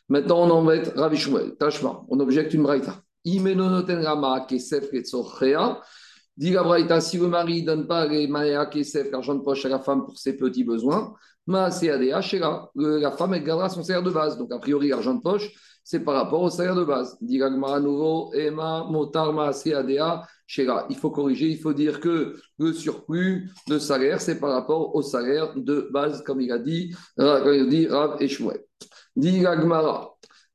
Maintenant, 0.10 0.48
on 0.48 0.50
en 0.50 0.64
met 0.64 0.81
Ravi 0.96 1.18
Shmuel, 1.18 1.58
Tashma, 1.60 2.02
on 2.10 2.20
objecte 2.20 2.56
une 2.56 2.64
braïta. 2.64 3.04
Imenonoten 3.24 4.04
Rama 4.04 4.48
Kesef 4.50 4.90
Dit 6.35 6.56
si 7.01 7.18
le 7.18 7.27
mari 7.27 7.62
ne 7.62 7.68
donne 7.68 7.88
pas 7.88 8.07
les 8.07 8.27
l'argent 8.27 9.35
de 9.35 9.41
poche 9.41 9.65
à 9.65 9.69
la 9.69 9.80
femme 9.80 10.06
pour 10.06 10.18
ses 10.18 10.35
petits 10.35 10.63
besoins, 10.63 11.13
Ma 11.45 11.69
la 11.69 13.12
femme, 13.12 13.33
elle 13.33 13.44
gardera 13.44 13.69
son 13.69 13.83
salaire 13.83 14.01
de 14.01 14.12
base. 14.12 14.38
Donc, 14.38 14.51
a 14.53 14.59
priori, 14.59 14.88
l'argent 14.88 15.13
de 15.13 15.21
poche, 15.21 15.51
c'est 15.83 16.00
par 16.00 16.15
rapport 16.15 16.41
au 16.41 16.50
salaire 16.50 16.75
de 16.75 16.85
base. 16.85 17.18
Dit 17.19 17.39
nouveau, 17.81 18.33
Ema 18.33 18.88
Motar 18.89 19.33
Maaseadea 19.33 20.24
il 20.57 20.95
faut 20.95 21.09
corriger, 21.09 21.47
il 21.47 21.57
faut 21.57 21.74
dire 21.74 22.00
que 22.00 22.35
le 22.59 22.74
surplus 22.74 23.49
de 23.68 23.80
salaire, 23.80 24.21
c'est 24.21 24.40
par 24.40 24.52
rapport 24.52 24.95
au 24.95 25.02
salaire 25.02 25.54
de 25.56 25.90
base, 25.92 26.21
comme 26.23 26.42
il 26.42 26.52
a 26.52 26.59
dit, 26.59 26.94
euh, 27.19 27.56
il 27.56 27.69
dit 27.69 27.87
Rav 27.87 28.18
et 28.21 28.28
Dit 29.16 29.44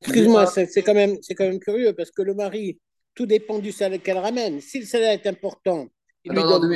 Excuse-moi, 0.01 0.45
c'est 0.45 0.81
quand, 0.81 0.93
quand 0.93 1.43
même 1.43 1.59
curieux 1.59 1.93
parce 1.93 2.11
que 2.11 2.21
le 2.21 2.33
mari, 2.33 2.79
tout 3.15 3.25
dépend 3.25 3.59
du 3.59 3.71
salaire 3.71 4.01
qu'elle 4.01 4.17
ramène. 4.17 4.61
Si 4.61 4.79
le 4.79 4.85
salaire 4.85 5.13
est 5.13 5.27
important, 5.27 5.87
il 6.23 6.33
lui 6.33 6.41
donne 6.41 6.69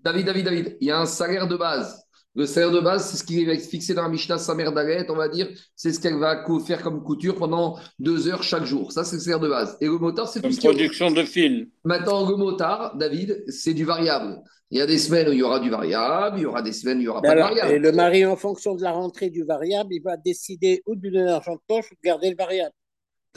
David, 0.00 0.24
David, 0.24 0.44
David, 0.44 0.76
il 0.80 0.86
y 0.86 0.90
a 0.90 1.00
un 1.00 1.06
salaire 1.06 1.48
de 1.48 1.56
base. 1.56 2.04
Le 2.34 2.46
salaire 2.46 2.70
de 2.70 2.78
base, 2.78 3.10
c'est 3.10 3.16
ce 3.16 3.24
qui 3.24 3.44
va 3.44 3.54
être 3.54 3.66
fixé 3.66 3.94
dans 3.94 4.02
la 4.02 4.08
Mishnah 4.08 4.36
mère 4.54 4.72
Dalet, 4.72 5.10
on 5.10 5.16
va 5.16 5.28
dire, 5.28 5.48
c'est 5.74 5.92
ce 5.92 5.98
qu'elle 5.98 6.18
va 6.18 6.44
faire 6.64 6.82
comme 6.82 7.02
couture 7.02 7.34
pendant 7.34 7.76
deux 7.98 8.28
heures 8.28 8.44
chaque 8.44 8.64
jour. 8.64 8.92
Ça, 8.92 9.02
c'est 9.02 9.16
le 9.16 9.22
salaire 9.22 9.40
de 9.40 9.48
base. 9.48 9.76
Et 9.80 9.86
le 9.86 9.98
motard, 9.98 10.28
c'est 10.28 10.40
tout 10.40 10.52
ce 10.52 10.60
qui 10.60 10.66
production 10.68 11.10
de 11.10 11.24
fil. 11.24 11.70
Maintenant, 11.84 12.28
le 12.28 12.36
motard, 12.36 12.96
David, 12.96 13.42
c'est 13.48 13.74
du 13.74 13.84
variable. 13.84 14.40
Il 14.70 14.78
y 14.78 14.80
a 14.80 14.86
des 14.86 14.98
semaines 14.98 15.28
où 15.28 15.32
il 15.32 15.38
y 15.38 15.42
aura 15.42 15.58
du 15.58 15.70
variable, 15.70 16.38
il 16.38 16.42
y 16.42 16.46
aura 16.46 16.62
des 16.62 16.72
semaines 16.72 16.98
où 16.98 17.00
il 17.00 17.04
n'y 17.04 17.08
aura 17.08 17.22
pas 17.22 17.34
de 17.34 17.40
variable. 17.40 17.72
Et 17.72 17.78
le 17.78 17.90
mari, 17.90 18.24
en 18.24 18.36
fonction 18.36 18.76
de 18.76 18.82
la 18.82 18.92
rentrée 18.92 19.30
du 19.30 19.42
variable, 19.42 19.94
il 19.94 20.02
va 20.02 20.16
décider 20.16 20.82
ou 20.86 20.94
de 20.94 21.00
lui 21.00 21.10
donner 21.10 21.24
l'argent 21.24 21.54
de 21.54 21.60
poche 21.66 21.90
ou 21.90 21.94
de 21.94 22.00
garder 22.04 22.30
le 22.30 22.36
variable. 22.36 22.74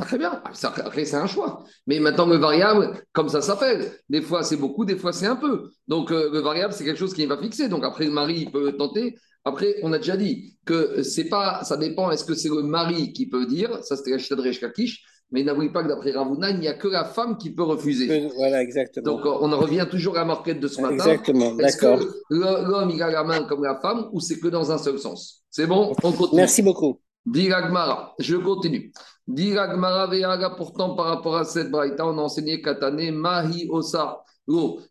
Très 0.02 0.18
bien, 0.18 0.42
après 0.44 1.06
c'est 1.06 1.16
un 1.16 1.28
choix. 1.28 1.64
Mais 1.88 2.00
maintenant 2.00 2.26
le 2.26 2.38
variable, 2.38 3.02
comme 3.14 3.30
ça 3.30 3.42
s'appelle, 3.42 3.92
des 4.10 4.22
fois 4.22 4.44
c'est 4.44 4.58
beaucoup, 4.58 4.84
des 4.84 4.98
fois 4.98 5.14
c'est 5.14 5.28
un 5.28 5.36
peu. 5.36 5.70
Donc 5.88 6.12
euh, 6.12 6.30
le 6.32 6.40
variable 6.40 6.74
c'est 6.74 6.84
quelque 6.84 7.00
chose 7.00 7.14
qui 7.14 7.22
n'est 7.22 7.28
pas 7.28 7.42
fixé. 7.42 7.70
Donc 7.70 7.84
après 7.84 8.06
le 8.06 8.12
mari 8.12 8.50
peut 8.52 8.74
tenter. 8.74 9.16
Après 9.46 9.78
on 9.84 9.94
a 9.94 9.98
déjà 9.98 10.18
dit 10.18 10.58
que 10.66 11.04
c'est 11.04 11.30
pas, 11.30 11.64
ça 11.64 11.78
dépend. 11.78 12.12
Est-ce 12.12 12.26
que 12.26 12.36
c'est 12.36 12.50
le 12.50 12.64
mari 12.64 13.14
qui 13.14 13.28
peut 13.28 13.46
dire, 13.46 13.84
ça 13.84 13.96
c'était 13.96 14.12
Rachid 14.12 14.60
Kakish, 14.60 15.04
mais 15.32 15.44
n'avouez 15.44 15.72
pas 15.72 15.82
que 15.84 15.88
d'après 15.88 16.12
Ravuna, 16.12 16.50
il 16.50 16.60
n'y 16.60 16.68
a 16.68 16.74
que 16.74 16.90
la 16.90 17.06
femme 17.06 17.38
qui 17.38 17.52
peut 17.52 17.64
refuser. 17.64 18.30
Voilà, 18.36 18.62
exactement. 18.62 19.06
Donc 19.06 19.26
on 19.26 19.52
en 19.52 19.60
revient 19.60 19.88
toujours 19.90 20.16
à 20.18 20.20
la 20.20 20.26
marquette 20.26 20.60
de 20.60 20.68
ce 20.68 20.82
matin. 20.82 20.96
Exactement, 20.96 21.54
d'accord. 21.56 22.00
L'homme 22.30 22.90
il 22.90 23.02
a 23.02 23.10
la 23.10 23.24
main 23.24 23.44
comme 23.44 23.64
la 23.64 23.80
femme 23.80 24.10
ou 24.12 24.20
c'est 24.20 24.40
que 24.40 24.50
dans 24.50 24.72
un 24.72 24.78
seul 24.78 25.00
sens? 25.00 25.44
C'est 25.50 25.68
bon? 25.68 25.94
On 26.04 26.12
continue. 26.12 26.42
Merci 26.42 26.62
beaucoup. 26.62 27.00
Diragmara, 27.26 28.16
je 28.20 28.36
continue. 28.36 28.92
Diragmara 29.28 30.08
Veaga, 30.08 30.52
pourtant 30.52 30.96
par 30.96 31.06
rapport 31.06 31.38
à 31.38 31.44
cette 31.44 31.70
braïta, 31.70 32.06
on 32.06 32.18
a 32.18 32.22
enseigné 32.22 32.62
Katane, 32.62 33.12
Mahi 33.12 33.68
Osa. 33.70 34.24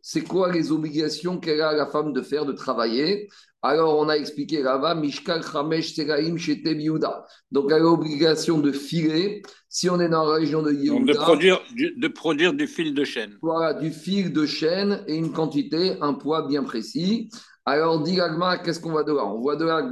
c'est 0.01 0.23
quoi 0.23 0.53
les 0.53 0.71
obligations 0.71 1.39
qu'elle 1.39 1.61
a 1.61 1.73
la 1.73 1.87
femme 1.87 2.13
de 2.13 2.23
faire, 2.23 2.47
de 2.47 2.53
travailler? 2.53 3.29
Alors, 3.63 3.99
on 3.99 4.09
a 4.09 4.15
expliqué 4.15 4.63
là-bas, 4.63 4.95
Mishkal 4.95 5.43
Chamesh 5.43 5.95
Seraim 5.95 6.39
Shete 6.39 6.65
Yehuda. 6.65 7.27
Donc, 7.51 7.67
elle 7.69 7.75
a 7.75 7.79
l'obligation 7.81 8.59
de 8.59 8.73
filer 8.73 9.43
si 9.69 9.91
on 9.91 10.01
est 10.01 10.09
dans 10.09 10.25
la 10.25 10.37
région 10.37 10.63
de 10.63 10.73
Yehuda. 10.73 11.13
de 11.13 11.19
produire, 11.19 11.61
du, 11.75 11.95
de 11.95 12.09
produire 12.09 12.55
du 12.55 12.67
fil 12.67 12.95
de 12.95 13.05
chêne. 13.05 13.37
Voilà, 13.43 13.75
du 13.75 13.91
fil 13.91 14.33
de 14.33 14.47
chêne 14.47 15.05
et 15.07 15.15
une 15.15 15.33
quantité, 15.33 15.99
un 16.01 16.15
poids 16.15 16.47
bien 16.47 16.63
précis. 16.63 17.29
Alors, 17.67 18.03
dit 18.03 18.17
l'Agmara, 18.17 18.59
qu'est-ce 18.59 18.81
qu'on 18.81 18.93
voit 18.93 19.05
de 19.05 19.13
là? 19.13 19.27
On 19.27 19.41
voit 19.41 19.57
de 19.57 19.65
là 19.67 19.83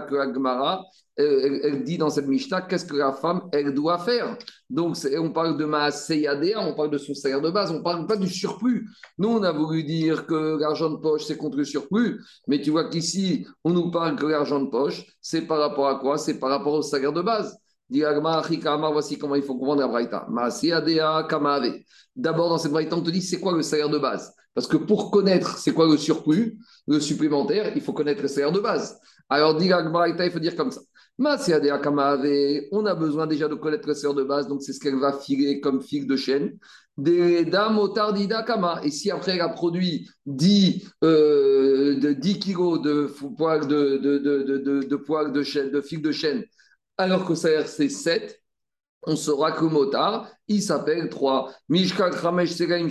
que 0.00 0.14
l'Agmara, 0.14 0.84
elle, 1.18 1.82
dit 1.82 1.98
dans 1.98 2.10
cette 2.10 2.28
Mishnah, 2.28 2.62
qu'est-ce 2.62 2.84
que 2.84 2.96
la 2.96 3.12
femme, 3.12 3.42
elle 3.52 3.74
doit 3.74 3.98
faire? 3.98 4.38
Donc, 4.70 4.96
on 5.18 5.30
parle 5.30 5.56
de 5.56 5.64
Maaseyadea, 5.64 6.60
on 6.60 6.74
parle 6.74 6.90
de 6.90 6.98
son 6.98 7.14
salaire 7.14 7.40
de 7.40 7.50
base, 7.50 7.72
on 7.72 7.82
parle 7.82 8.06
pas 8.06 8.16
du 8.16 8.28
surplus. 8.28 8.88
Nous, 9.18 9.28
on 9.28 9.42
a 9.42 9.50
voulu 9.50 9.82
dire 9.82 10.26
que 10.26 10.58
l'argent 10.60 10.90
de 10.90 10.96
poche, 10.96 11.24
c'est 11.24 11.36
contre 11.36 11.56
le 11.56 11.64
surplus, 11.64 12.22
mais 12.46 12.60
tu 12.60 12.70
vois 12.70 12.88
qu'ici, 12.88 13.46
on 13.64 13.70
nous 13.70 13.90
parle 13.90 14.14
que 14.16 14.26
l'argent 14.26 14.60
de 14.60 14.70
poche, 14.70 15.04
c'est 15.20 15.42
par 15.42 15.58
rapport 15.58 15.88
à 15.88 15.96
quoi? 15.96 16.18
C'est 16.18 16.38
par 16.38 16.50
rapport 16.50 16.74
au 16.74 16.82
salaire 16.82 17.12
de 17.12 17.22
base. 17.22 17.56
Voici 17.90 19.18
comment 19.18 19.34
il 19.34 19.42
faut 19.42 19.56
comprendre 19.56 19.80
la. 19.80 20.26
D'abord, 22.14 22.50
dans 22.50 22.58
cette 22.58 22.70
Braïta, 22.72 22.96
on 22.96 23.00
te 23.00 23.10
dit 23.10 23.22
c'est 23.22 23.40
quoi 23.40 23.54
le 23.54 23.62
salaire 23.62 23.88
de 23.88 23.98
base? 23.98 24.32
Parce 24.54 24.66
que 24.66 24.76
pour 24.76 25.10
connaître 25.10 25.56
c'est 25.56 25.72
quoi 25.72 25.86
le 25.86 25.96
surplus, 25.96 26.58
le 26.86 27.00
supplémentaire, 27.00 27.72
il 27.74 27.80
faut 27.80 27.92
connaître 27.94 28.20
le 28.20 28.28
salaire 28.28 28.52
de 28.52 28.60
base. 28.60 28.98
Alors, 29.30 29.56
dit 29.56 29.70
il 29.70 30.30
faut 30.30 30.38
dire 30.38 30.54
comme 30.54 30.70
ça. 30.70 30.80
On 32.70 32.86
a 32.86 32.94
besoin 32.94 33.26
déjà 33.26 33.48
de 33.48 33.54
connaître 33.54 33.88
le 33.88 33.94
salaire 33.94 34.14
de 34.14 34.24
base, 34.24 34.46
donc 34.48 34.62
c'est 34.62 34.72
ce 34.72 34.80
qu'elle 34.80 34.98
va 34.98 35.12
filer 35.12 35.60
comme 35.60 35.82
fil 35.82 36.06
de 36.06 36.16
chaîne. 36.16 36.58
Et 37.06 38.90
si 38.90 39.10
après 39.10 39.32
elle 39.32 39.40
a 39.40 39.48
produit 39.48 40.08
10, 40.26 40.88
euh, 41.04 41.98
de 42.00 42.12
10 42.12 42.38
kilos 42.38 42.80
de 42.82 43.06
poils 43.36 43.66
de, 43.68 43.96
de, 43.98 44.18
de, 44.18 44.42
de, 44.42 44.58
de 44.58 44.80
de, 44.82 45.70
de 45.70 45.80
fil 45.80 46.02
de 46.02 46.12
chaîne 46.12 46.44
alors 46.96 47.24
que 47.24 47.34
ça 47.34 47.64
c'est 47.66 47.88
7, 47.88 48.40
on 49.06 49.16
saura 49.16 49.52
que 49.52 49.64
motard, 49.64 50.28
il 50.48 50.62
s'appelle 50.62 51.08
3. 51.08 51.52
Mishkal 51.68 52.10
Kramesh 52.10 52.52
Segaim 52.52 52.88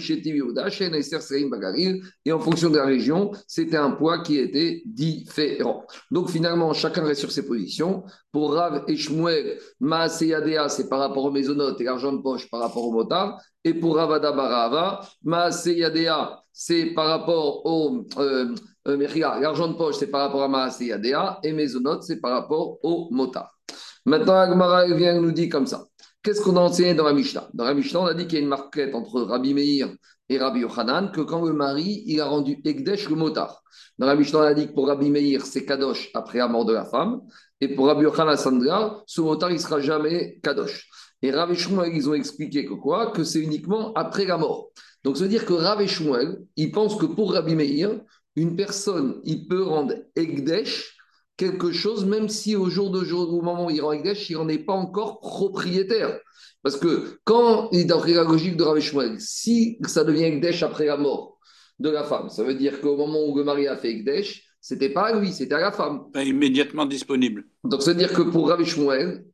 et 2.26 2.32
en 2.32 2.40
fonction 2.40 2.70
de 2.70 2.78
la 2.78 2.86
région, 2.86 3.32
c'était 3.48 3.78
un 3.78 3.92
poids 3.92 4.20
qui 4.20 4.38
était 4.38 4.82
différent. 4.86 5.86
Donc 6.12 6.30
finalement, 6.30 6.74
chacun 6.74 7.04
reste 7.04 7.22
sur 7.22 7.32
ses 7.32 7.46
positions. 7.46 8.04
Pour 8.32 8.54
Rav 8.54 8.86
et 8.88 8.96
Shmuel, 8.96 9.60
Maaseyadea, 9.80 10.70
c'est 10.70 10.88
par 10.88 11.00
rapport 11.00 11.26
aux 11.26 11.32
maisonnotes 11.32 11.80
et 11.82 11.84
l'argent 11.84 12.14
de 12.14 12.22
poche 12.22 12.50
par 12.50 12.62
rapport 12.62 12.86
au 12.86 12.92
motard. 12.92 13.42
Et 13.64 13.74
pour 13.74 13.98
Ravada 13.98 14.32
Barava, 14.32 15.02
Maaseyadea, 15.24 16.42
c'est 16.54 16.88
par 16.88 17.08
rapport 17.08 17.66
au. 17.66 18.06
Euh, 18.18 18.56
euh, 18.88 19.08
l'argent 19.42 19.68
de 19.68 19.74
poche, 19.74 19.96
c'est 19.98 20.08
par 20.08 20.22
rapport 20.22 20.44
à 20.44 20.48
Maaseyadea, 20.48 21.40
et 21.44 21.52
maisonnotes, 21.52 22.04
c'est 22.04 22.22
par 22.22 22.32
rapport 22.32 22.78
au 22.84 23.10
motard. 23.12 23.58
Maintenant, 24.06 24.36
Agmara 24.36 24.86
vient 24.94 25.20
nous 25.20 25.34
dit 25.34 25.50
comme 25.50 25.68
ça. 25.68 25.86
Qu'est-ce 26.28 26.42
qu'on 26.42 26.58
a 26.58 26.60
enseigné 26.60 26.94
dans 26.94 27.06
la 27.06 27.14
Mishnah? 27.14 27.48
Dans 27.54 27.64
la 27.64 27.74
Mishnah, 27.74 28.02
on 28.02 28.06
a 28.06 28.14
dit 28.14 28.28
qu'il 28.28 28.40
y 28.40 28.42
a 28.42 28.44
une 28.44 28.50
marquette 28.50 28.94
entre 28.94 29.22
Rabbi 29.22 29.54
Meir 29.54 29.88
et 30.28 30.38
Rabbi 30.38 30.60
Yochanan, 30.60 31.10
que 31.14 31.22
quand 31.22 31.42
le 31.46 31.54
mari, 31.54 32.04
il 32.06 32.20
a 32.20 32.26
rendu 32.26 32.60
Ekdesh 32.66 33.08
le 33.08 33.16
motard. 33.16 33.64
Dans 33.98 34.08
la 34.08 34.14
Mishnah, 34.14 34.40
on 34.40 34.42
a 34.42 34.54
dit 34.54 34.68
que 34.68 34.74
pour 34.74 34.88
Rabbi 34.88 35.10
Meir, 35.10 35.46
c'est 35.46 35.64
Kadosh 35.64 36.10
après 36.14 36.40
la 36.40 36.50
mort 36.50 36.66
de 36.66 36.74
la 36.74 36.84
femme. 36.84 37.22
Et 37.62 37.74
pour 37.74 37.86
Rabbi 37.86 38.02
Yochanan 38.02 38.36
Sandra, 38.36 39.02
ce 39.08 39.22
motard, 39.22 39.52
il 39.52 39.54
ne 39.54 39.60
sera 39.60 39.80
jamais 39.80 40.38
Kadosh. 40.44 40.90
Et 41.22 41.32
Rabbi 41.32 41.56
Shmuel, 41.56 41.96
ils 41.96 42.10
ont 42.10 42.14
expliqué 42.14 42.66
que 42.66 42.74
quoi? 42.74 43.14
Que 43.14 43.24
c'est 43.24 43.40
uniquement 43.40 43.94
après 43.94 44.26
la 44.26 44.36
mort. 44.36 44.72
Donc, 45.06 45.16
ça 45.16 45.24
veut 45.24 45.30
dire 45.30 45.46
que 45.46 45.54
Rabbi 45.54 45.88
Shmuel, 45.88 46.40
il 46.58 46.74
pense 46.74 46.98
que 46.98 47.06
pour 47.06 47.32
Rabbi 47.32 47.56
Meir, 47.56 48.02
une 48.36 48.58
personne, 48.58 49.22
il 49.24 49.48
peut 49.48 49.64
rendre 49.64 49.94
Ekdesh 50.18 50.97
quelque 51.38 51.72
chose, 51.72 52.06
même 52.06 52.28
si 52.28 52.56
au 52.56 52.70
jour 52.70 52.90
d'aujourd'hui, 52.90 53.38
au 53.38 53.42
moment 53.42 53.68
où 53.68 53.70
il 53.70 53.82
rend 53.82 53.94
Ekdesh, 53.94 54.30
il 54.30 54.38
n'en 54.38 54.50
est 54.50 54.58
pas 54.58 54.74
encore 54.74 55.20
propriétaire. 55.20 56.20
Parce 56.64 56.78
que 56.78 57.20
quand, 57.24 57.70
dans 57.72 58.04
la 58.04 58.24
logique 58.24 58.58
de 58.58 58.64
Rav 58.64 58.80
si 59.20 59.78
ça 59.86 60.04
devient 60.04 60.24
Ekdesh 60.24 60.64
après 60.64 60.86
la 60.86 60.98
mort 60.98 61.40
de 61.80 61.90
la 61.90 62.04
femme, 62.04 62.30
ça 62.30 62.44
veut 62.44 62.56
dire 62.56 62.82
qu'au 62.82 62.98
moment 62.98 63.24
où 63.28 63.38
le 63.38 63.44
mari 63.44 63.68
a 63.68 63.78
fait 63.78 63.92
Ekdesh, 63.92 64.44
c'était 64.60 64.90
pas 64.90 65.08
à 65.08 65.20
lui, 65.20 65.32
c'était 65.32 65.54
à 65.54 65.62
la 65.62 65.72
femme. 65.72 66.12
Pas 66.12 66.24
immédiatement 66.24 66.86
disponible. 66.86 67.46
Donc, 67.64 67.84
ça 67.84 67.92
veut 67.92 67.98
dire 67.98 68.12
que 68.12 68.24
pour 68.24 68.50
Rav 68.50 68.62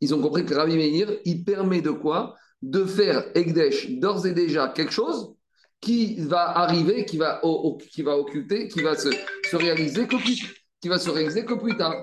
ils 0.01 0.13
ont 0.13 0.21
compris 0.21 0.45
que 0.45 0.53
Ravi 0.53 0.75
Meir, 0.75 1.09
il 1.25 1.43
permet 1.43 1.81
de 1.81 1.91
quoi? 1.91 2.35
De 2.61 2.83
faire 2.85 3.25
Ekdesh 3.33 3.89
d'ores 3.91 4.27
et 4.27 4.33
déjà 4.33 4.67
quelque 4.67 4.93
chose 4.93 5.33
qui 5.81 6.15
va 6.19 6.57
arriver, 6.57 7.05
qui 7.05 7.17
va, 7.17 7.41
qui 7.91 8.03
va 8.03 8.17
occulter, 8.17 8.67
qui 8.67 8.81
va 8.81 8.95
se, 8.95 9.09
se 9.49 9.55
réaliser 9.55 10.07
qui 10.83 10.89
va 10.89 10.99
se 10.99 11.09
réaliser 11.09 11.45
que 11.45 11.53
plus 11.53 11.77
tard. 11.77 11.95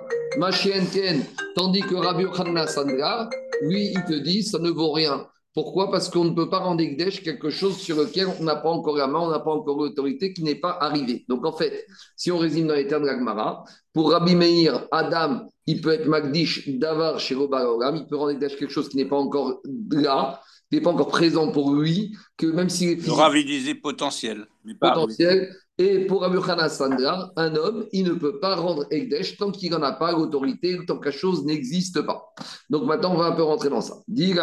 Ken, 0.91 1.23
tandis 1.55 1.83
que 1.83 1.95
Rabbi 1.97 2.23
Yochanan 2.23 2.67
Sandra, 2.67 3.29
lui, 3.61 3.93
il 3.93 4.05
te 4.07 4.15
dit, 4.15 4.43
ça 4.43 4.59
ne 4.59 4.71
vaut 4.71 4.93
rien. 4.93 5.27
Pourquoi? 5.53 5.91
Parce 5.91 6.09
qu'on 6.09 6.25
ne 6.25 6.31
peut 6.31 6.49
pas 6.49 6.61
rendre 6.61 6.81
Ekdesh 6.81 7.23
quelque 7.23 7.51
chose 7.51 7.77
sur 7.77 7.99
lequel 7.99 8.29
on 8.41 8.45
n'a 8.45 8.57
pas 8.57 8.71
encore 8.71 8.97
la 8.97 9.07
main, 9.07 9.19
on 9.19 9.31
n'a 9.31 9.41
pas 9.41 9.51
encore 9.51 9.77
l'autorité, 9.77 10.33
qui 10.33 10.43
n'est 10.43 10.55
pas 10.55 10.79
arrivé. 10.81 11.27
Donc 11.29 11.45
en 11.45 11.53
fait, 11.53 11.85
si 12.17 12.33
on 12.33 12.39
résume 12.39 12.69
dans 12.69 12.75
les 12.75 12.87
termes 12.87 13.03
de 13.03 13.09
l'Agmara, 13.09 13.65
pour 13.93 14.13
Rabbi 14.13 14.35
Meir, 14.35 14.89
Adam, 14.93 15.43
il 15.67 15.83
peut 15.83 15.93
être 15.93 16.07
Magdish, 16.07 16.67
Davar, 16.79 17.21
chez 17.21 17.35
il 17.35 18.07
peut 18.09 18.17
rendre 18.17 18.31
Ekdesh 18.31 18.57
quelque 18.57 18.73
chose 18.73 18.89
qui 18.89 18.97
n'est 18.97 19.09
pas 19.09 19.19
encore 19.19 19.61
là, 19.91 20.41
n'est 20.73 20.81
pas 20.81 20.91
encore 20.91 21.09
présent 21.09 21.51
pour 21.51 21.75
lui, 21.75 22.17
que 22.37 22.47
même 22.47 22.69
s'il 22.69 22.91
est 22.91 23.45
disait 23.45 23.75
potentiel. 23.75 24.47
potentiel, 24.81 25.55
et 25.81 26.05
pour 26.05 26.21
Rabbi 26.21 26.37
Sandra, 26.69 27.33
un 27.37 27.57
homme, 27.57 27.87
il 27.93 28.05
ne 28.05 28.13
peut 28.13 28.39
pas 28.39 28.55
rendre 28.55 28.85
Ekdesh 28.91 29.39
tant 29.39 29.51
qu'il 29.51 29.71
n'en 29.71 29.83
a 29.83 29.93
pas 29.93 30.13
l'autorité, 30.13 30.79
tant 30.87 30.99
que 30.99 31.07
la 31.07 31.11
chose 31.11 31.43
n'existe 31.47 32.03
pas. 32.03 32.23
Donc 32.69 32.85
maintenant, 32.85 33.15
on 33.15 33.17
va 33.17 33.29
un 33.29 33.33
peu 33.33 33.45
rentrer 33.45 33.71
dans 33.71 33.81
ça. 33.81 33.95
Dit. 34.07 34.35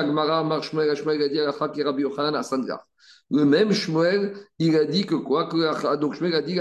Le 3.29 3.45
même 3.45 3.71
Shmuel, 3.71 4.33
il 4.57 4.75
a 4.77 4.85
dit 4.85 5.05
que 5.05 5.13
quoi 5.13 5.45
que, 5.45 5.97
Donc 5.97 6.15
Shmuel 6.15 6.33
a 6.33 6.41
dit 6.41 6.57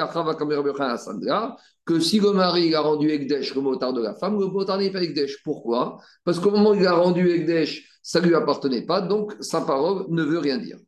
que 1.87 2.00
si 2.00 2.20
le 2.20 2.32
mari 2.32 2.75
a 2.75 2.80
rendu 2.80 3.08
Ekdesh 3.08 3.54
le 3.54 3.62
motard 3.62 3.94
de 3.94 4.02
la 4.02 4.14
femme, 4.14 4.38
le 4.38 4.46
motard 4.49 4.76
n'est 4.76 4.90
pas 4.90 5.02
Ekdesh. 5.02 5.42
Pourquoi? 5.42 5.99
Parce 6.23 6.38
qu'au 6.38 6.50
moment 6.50 6.73
où 6.73 6.75
il 6.75 6.87
a 6.87 6.92
rendu 6.92 7.30
Ekdesh, 7.30 7.95
ça 8.06 8.20
ne 8.20 8.28
lui 8.28 8.36
appartenait 8.36 8.86
pas, 8.86 9.00
donc 9.00 9.34
sa 9.40 9.62
parole 9.62 10.06
ne 10.10 10.22
veut 10.22 10.38
rien 10.38 10.58
dire. 10.58 10.78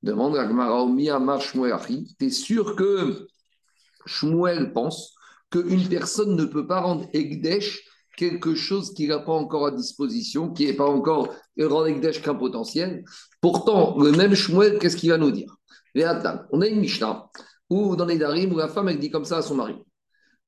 Demande 0.00 0.36
Agmara 0.36 0.84
Omia 0.84 1.18
Mar 1.18 1.40
Shmuel 1.40 1.74
Tu 2.20 2.26
es 2.26 2.30
sûr 2.30 2.76
que 2.76 3.26
Shmuel 4.06 4.72
pense 4.72 5.12
qu'une 5.50 5.88
personne 5.88 6.36
ne 6.36 6.44
peut 6.44 6.68
pas 6.68 6.80
rendre 6.82 7.08
Egdesh 7.12 7.82
quelque 8.16 8.54
chose 8.54 8.94
qu'il 8.94 9.08
n'a 9.08 9.18
pas 9.18 9.32
encore 9.32 9.66
à 9.66 9.70
disposition, 9.72 10.52
qui 10.52 10.66
n'est 10.66 10.76
pas 10.76 10.86
encore 10.86 11.34
rendre 11.58 11.88
Egdesh 11.88 12.22
qu'un 12.22 12.36
potentiel? 12.36 13.04
Pourtant, 13.40 13.98
le 13.98 14.12
même 14.12 14.36
Shmuel, 14.36 14.78
qu'est-ce 14.78 14.96
qu'il 14.96 15.10
va 15.10 15.18
nous 15.18 15.32
dire? 15.32 15.56
On 15.96 16.60
a 16.60 16.68
une 16.68 16.78
Mishnah 16.78 17.28
où 17.70 17.96
dans 17.96 18.06
les 18.06 18.18
Darim, 18.18 18.52
où 18.52 18.56
la 18.56 18.68
femme 18.68 18.88
elle 18.88 19.00
dit 19.00 19.10
comme 19.10 19.24
ça 19.24 19.38
à 19.38 19.42
son 19.42 19.56
mari 19.56 19.74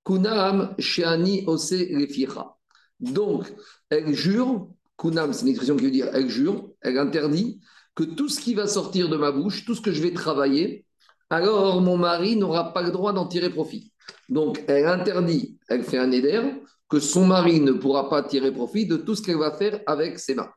Kunam 0.04 0.76
Sheani 0.78 1.42
Ose 1.48 1.72
Reficha. 1.72 2.54
Donc, 3.00 3.52
elle 3.88 4.14
jure, 4.14 4.68
Kunam, 5.00 5.32
c'est 5.32 5.42
une 5.42 5.48
expression 5.48 5.76
qui 5.76 5.84
veut 5.84 5.90
dire 5.90 6.10
elle 6.12 6.28
jure, 6.28 6.68
elle 6.82 6.98
interdit 6.98 7.60
que 7.94 8.04
tout 8.04 8.28
ce 8.28 8.38
qui 8.38 8.54
va 8.54 8.66
sortir 8.66 9.08
de 9.08 9.16
ma 9.16 9.32
bouche, 9.32 9.64
tout 9.64 9.74
ce 9.74 9.80
que 9.80 9.92
je 9.92 10.02
vais 10.02 10.12
travailler, 10.12 10.84
alors 11.30 11.80
mon 11.80 11.96
mari 11.96 12.36
n'aura 12.36 12.72
pas 12.72 12.82
le 12.82 12.90
droit 12.90 13.12
d'en 13.12 13.26
tirer 13.26 13.50
profit. 13.50 13.92
Donc, 14.28 14.62
elle 14.68 14.86
interdit, 14.86 15.58
elle 15.68 15.84
fait 15.84 15.98
un 15.98 16.10
éder, 16.10 16.42
que 16.88 17.00
son 17.00 17.26
mari 17.26 17.60
ne 17.60 17.72
pourra 17.72 18.10
pas 18.10 18.22
tirer 18.22 18.52
profit 18.52 18.86
de 18.86 18.96
tout 18.96 19.14
ce 19.14 19.22
qu'elle 19.22 19.38
va 19.38 19.52
faire 19.52 19.80
avec 19.86 20.18
ses 20.18 20.34
mains. 20.34 20.50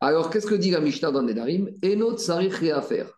Alors, 0.00 0.30
qu'est-ce 0.30 0.46
que 0.46 0.54
dit 0.54 0.70
la 0.70 0.80
Mishnah 0.80 1.10
dans 1.10 1.22
Nedarim? 1.22 1.68
Et 1.82 1.94
notre 1.94 2.18
sarich 2.18 2.54
faire. 2.54 3.10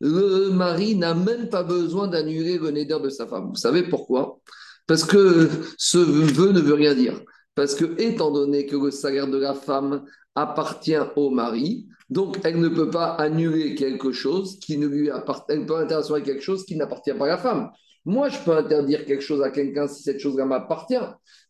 Le 0.00 0.50
mari 0.50 0.94
n'a 0.94 1.14
même 1.14 1.48
pas 1.48 1.64
besoin 1.64 2.06
d'annuler 2.06 2.58
le 2.58 2.70
néder 2.70 2.96
de 3.02 3.08
sa 3.08 3.26
femme. 3.26 3.48
Vous 3.48 3.56
savez 3.56 3.82
pourquoi? 3.82 4.38
Parce 4.86 5.04
que 5.04 5.50
ce 5.76 5.98
vœu 5.98 6.52
ne 6.52 6.60
veut 6.60 6.74
rien 6.74 6.94
dire. 6.94 7.20
Parce 7.58 7.74
que, 7.74 8.00
étant 8.00 8.30
donné 8.30 8.66
que 8.66 8.76
le 8.76 8.92
salaire 8.92 9.26
de 9.26 9.36
la 9.36 9.52
femme 9.52 10.04
appartient 10.36 10.94
au 11.16 11.30
mari, 11.30 11.88
donc, 12.08 12.38
elle 12.44 12.60
ne 12.60 12.68
peut 12.68 12.88
pas 12.88 13.14
annuler 13.14 13.74
quelque 13.74 14.12
chose 14.12 14.60
qui 14.60 14.78
ne 14.78 14.86
lui 14.86 15.10
appartient. 15.10 15.46
Elle 15.48 15.66
peut 15.66 15.76
interdire 15.76 16.22
quelque 16.22 16.40
chose 16.40 16.64
qui 16.64 16.76
n'appartient 16.76 17.12
pas 17.14 17.24
à 17.24 17.30
la 17.30 17.36
femme. 17.36 17.70
Moi, 18.04 18.28
je 18.28 18.38
peux 18.44 18.56
interdire 18.56 19.04
quelque 19.04 19.24
chose 19.24 19.42
à 19.42 19.50
quelqu'un 19.50 19.88
si 19.88 20.04
cette 20.04 20.20
chose-là 20.20 20.44
m'appartient. 20.44 21.00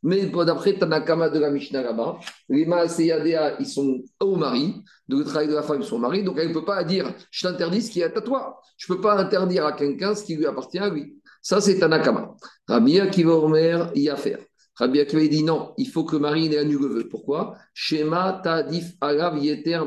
Mais 0.03 0.25
d'après 0.25 0.79
Tanakama 0.79 1.29
de 1.29 1.41
la 1.41 1.51
Mishnah 1.51 1.83
là-bas, 1.83 2.19
les 2.49 2.65
Maaseyadea, 2.65 3.61
ils 3.61 3.67
sont 3.67 4.01
au 4.19 4.35
mari, 4.37 4.77
de 5.09 5.19
le 5.19 5.25
travail 5.25 5.49
de 5.49 5.55
la 5.55 5.63
femme, 5.63 5.83
ils 5.83 5.87
sont 5.87 5.97
au 5.97 6.01
mari. 6.01 6.23
Donc, 6.23 6.39
elle 6.39 6.49
ne 6.49 6.55
peut 6.55 6.65
pas 6.65 6.83
dire 6.85 7.13
je 7.31 7.47
t'interdis 7.47 7.83
ce 7.83 7.91
qui 7.91 8.01
est 8.01 8.17
à 8.17 8.21
toi. 8.23 8.63
Je 8.79 8.91
ne 8.91 8.97
peux 8.97 9.03
pas 9.03 9.19
interdire 9.19 9.67
à 9.67 9.73
quelqu'un 9.73 10.15
ce 10.15 10.25
qui 10.25 10.37
lui 10.37 10.47
appartient 10.47 10.79
à 10.79 10.89
lui. 10.89 11.21
Ça, 11.43 11.61
c'est 11.61 11.79
Tanakama. 11.79 12.35
Rabbi 12.67 12.99
Akiva 12.99 13.35
Omer, 13.35 13.93
y 13.95 14.09
a 14.09 14.17
faire. 14.17 14.39
Rabbi 14.79 15.01
Akiva 15.01 15.27
dit 15.27 15.43
non, 15.43 15.73
il 15.77 15.89
faut 15.89 16.05
que 16.05 16.17
Marie 16.17 16.47
ait 16.47 16.59
annulé 16.59 16.83
le 16.89 16.95
vœu. 16.95 17.09
Pourquoi? 17.09 17.57
Shema 17.75 18.41
tadif 18.45 18.95
alav 19.01 19.37
yeter 19.37 19.81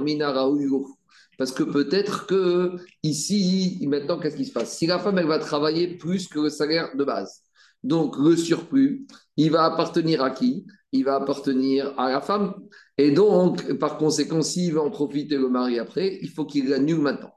Parce 1.37 1.53
que 1.53 1.63
peut-être 1.63 2.27
que 2.27 2.75
ici, 3.01 3.79
maintenant, 3.87 4.19
qu'est-ce 4.19 4.35
qui 4.35 4.45
se 4.45 4.51
passe? 4.51 4.77
Si 4.77 4.87
la 4.87 4.99
femme, 4.99 5.17
elle 5.17 5.27
va 5.27 5.39
travailler 5.39 5.97
plus 5.97 6.27
que 6.27 6.39
le 6.39 6.49
salaire 6.49 6.89
de 6.95 7.05
base, 7.05 7.41
Donc, 7.83 8.17
le 8.17 8.35
surplus, 8.35 9.07
il 9.37 9.51
va 9.51 9.63
appartenir 9.63 10.21
à 10.21 10.31
qui? 10.31 10.65
Il 10.91 11.05
va 11.05 11.15
appartenir 11.15 11.97
à 11.97 12.11
la 12.11 12.19
femme. 12.19 12.53
Et 12.97 13.11
donc, 13.11 13.73
par 13.79 13.97
conséquent, 13.97 14.41
s'il 14.41 14.73
veut 14.73 14.81
en 14.81 14.91
profiter 14.91 15.37
le 15.37 15.47
mari 15.47 15.79
après, 15.79 16.19
il 16.21 16.29
faut 16.29 16.45
qu'il 16.45 16.67
l'annule 16.67 16.99
maintenant. 16.99 17.31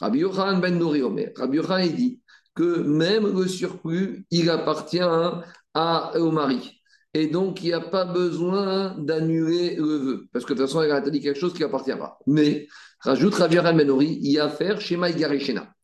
Rabbi 0.00 0.18
Yochanan 0.18 0.60
ben 0.60 0.78
Nouri 0.78 1.02
Omer. 1.02 1.32
Rabbi 1.34 1.56
Yochanan, 1.56 1.86
il 1.86 1.96
dit 1.96 2.20
que 2.54 2.82
même 2.82 3.26
le 3.26 3.48
surplus, 3.48 4.26
il 4.30 4.50
appartient 4.50 5.00
à, 5.74 6.12
au 6.18 6.30
mari. 6.30 6.79
Et 7.12 7.26
donc, 7.26 7.62
il 7.62 7.66
n'y 7.66 7.72
a 7.72 7.80
pas 7.80 8.04
besoin 8.04 8.96
d'annuler 8.98 9.76
le 9.76 9.96
vœu. 9.96 10.28
Parce 10.32 10.44
que 10.44 10.52
de 10.52 10.58
toute 10.58 10.68
façon, 10.68 10.82
elle 10.82 10.92
a 10.92 11.00
dit 11.00 11.20
quelque 11.20 11.38
chose 11.38 11.52
qui 11.52 11.64
appartient 11.64 11.96
pas. 11.96 12.18
Mais, 12.26 12.68
rajoute 13.00 13.36
ben 13.38 13.86
Nouri, 13.86 14.18
il 14.22 14.30
y 14.30 14.38
a 14.38 14.44
affaire 14.44 14.80
chez 14.80 14.96
Maïgarechena. 14.96 15.74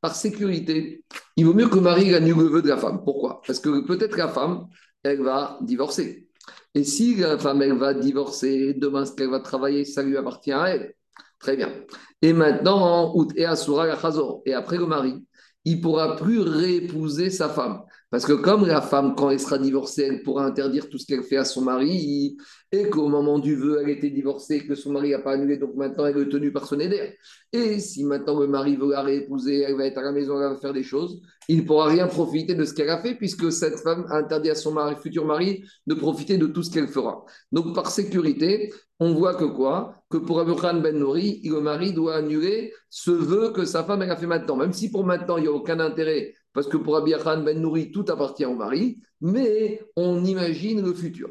Par 0.00 0.16
sécurité, 0.16 1.04
il 1.36 1.46
vaut 1.46 1.54
mieux 1.54 1.68
que 1.68 1.76
le 1.76 1.82
mari 1.82 2.12
annule 2.14 2.36
le 2.36 2.48
vœu 2.48 2.62
de 2.62 2.68
la 2.68 2.76
femme. 2.76 3.02
Pourquoi? 3.04 3.40
Parce 3.46 3.60
que 3.60 3.86
peut-être 3.86 4.16
la 4.16 4.28
femme, 4.28 4.66
elle 5.04 5.22
va 5.22 5.58
divorcer. 5.62 6.28
Et 6.74 6.82
si 6.82 7.14
la 7.14 7.38
femme, 7.38 7.62
elle 7.62 7.74
va 7.74 7.94
divorcer, 7.94 8.74
demain, 8.74 9.04
ce 9.04 9.12
qu'elle 9.12 9.30
va 9.30 9.38
travailler, 9.40 9.84
ça 9.84 10.02
lui 10.02 10.16
appartient 10.16 10.52
à 10.52 10.70
elle. 10.70 10.94
Très 11.38 11.56
bien. 11.56 11.72
Et 12.20 12.32
maintenant, 12.32 13.14
et 13.36 13.44
après 13.44 14.76
le 14.78 14.86
mari, 14.86 15.24
il 15.64 15.80
pourra 15.80 16.16
plus 16.16 16.40
réépouser 16.40 17.30
sa 17.30 17.48
femme. 17.48 17.82
Parce 18.12 18.26
que 18.26 18.34
comme 18.34 18.66
la 18.66 18.82
femme, 18.82 19.14
quand 19.16 19.30
elle 19.30 19.40
sera 19.40 19.56
divorcée, 19.56 20.02
elle 20.02 20.22
pourra 20.22 20.44
interdire 20.44 20.90
tout 20.90 20.98
ce 20.98 21.06
qu'elle 21.06 21.22
fait 21.22 21.38
à 21.38 21.46
son 21.46 21.62
mari, 21.62 22.36
et 22.70 22.90
qu'au 22.90 23.08
moment 23.08 23.38
du 23.38 23.56
vœu, 23.56 23.80
elle 23.82 23.88
était 23.88 24.10
divorcée, 24.10 24.66
que 24.66 24.74
son 24.74 24.92
mari 24.92 25.12
n'a 25.12 25.18
pas 25.18 25.32
annulé, 25.32 25.56
donc 25.56 25.74
maintenant 25.76 26.04
elle 26.04 26.18
est 26.18 26.28
tenue 26.28 26.52
par 26.52 26.66
son 26.66 26.78
aider. 26.78 27.16
Et 27.54 27.80
si 27.80 28.04
maintenant 28.04 28.38
le 28.38 28.46
mari 28.48 28.76
veut 28.76 28.90
la 28.90 29.00
réépouser, 29.00 29.60
elle 29.60 29.76
va 29.76 29.86
être 29.86 29.96
à 29.96 30.02
la 30.02 30.12
maison, 30.12 30.38
elle 30.38 30.52
va 30.52 30.56
faire 30.58 30.74
des 30.74 30.82
choses, 30.82 31.22
il 31.48 31.62
ne 31.62 31.62
pourra 31.62 31.86
rien 31.86 32.06
profiter 32.06 32.54
de 32.54 32.66
ce 32.66 32.74
qu'elle 32.74 32.90
a 32.90 33.00
fait, 33.00 33.14
puisque 33.14 33.50
cette 33.50 33.78
femme 33.80 34.04
a 34.10 34.18
interdit 34.18 34.50
à 34.50 34.56
son 34.56 34.72
mari, 34.72 34.94
futur 35.02 35.24
mari 35.24 35.64
de 35.86 35.94
profiter 35.94 36.36
de 36.36 36.46
tout 36.46 36.62
ce 36.62 36.70
qu'elle 36.70 36.88
fera. 36.88 37.24
Donc 37.50 37.74
par 37.74 37.90
sécurité, 37.90 38.74
on 39.00 39.14
voit 39.14 39.34
que 39.36 39.44
quoi? 39.44 40.02
Que 40.10 40.18
pour 40.18 40.38
Abraham 40.38 40.82
Ben 40.82 40.98
Nouri, 40.98 41.40
le 41.44 41.60
mari 41.60 41.94
doit 41.94 42.16
annuler 42.16 42.74
ce 42.90 43.10
vœu 43.10 43.52
que 43.52 43.64
sa 43.64 43.84
femme 43.84 44.02
a 44.02 44.16
fait 44.16 44.26
maintenant, 44.26 44.56
même 44.56 44.74
si 44.74 44.90
pour 44.90 45.04
maintenant 45.04 45.38
il 45.38 45.44
n'y 45.44 45.48
a 45.48 45.52
aucun 45.52 45.80
intérêt 45.80 46.34
parce 46.52 46.66
que 46.66 46.76
pour 46.76 46.96
Abiachan 46.96 47.42
Ben 47.42 47.60
Nouri, 47.60 47.90
tout 47.92 48.04
appartient 48.08 48.44
au 48.44 48.54
mari, 48.54 49.00
mais 49.20 49.82
on 49.96 50.24
imagine 50.24 50.84
le 50.84 50.94
futur. 50.94 51.28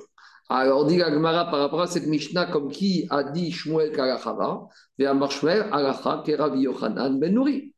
Alors, 0.49 0.85
dit 0.85 1.01
Agmara 1.01 1.49
par 1.49 1.59
rapport 1.59 1.81
à 1.81 1.87
cette 1.87 2.07
Mishnah, 2.07 2.47
comme 2.47 2.69
qui 2.71 3.07
a 3.09 3.23
dit 3.23 3.51
Shmuel 3.51 3.91
Kalachava, 3.93 4.67
et 4.99 5.05
Amar 5.05 5.31
Shmuel 5.31 5.67
Alacha 5.71 6.23
Rabbi 6.37 6.61
Yochanan 6.61 7.19
Ben 7.19 7.33
Nouri. 7.33 7.73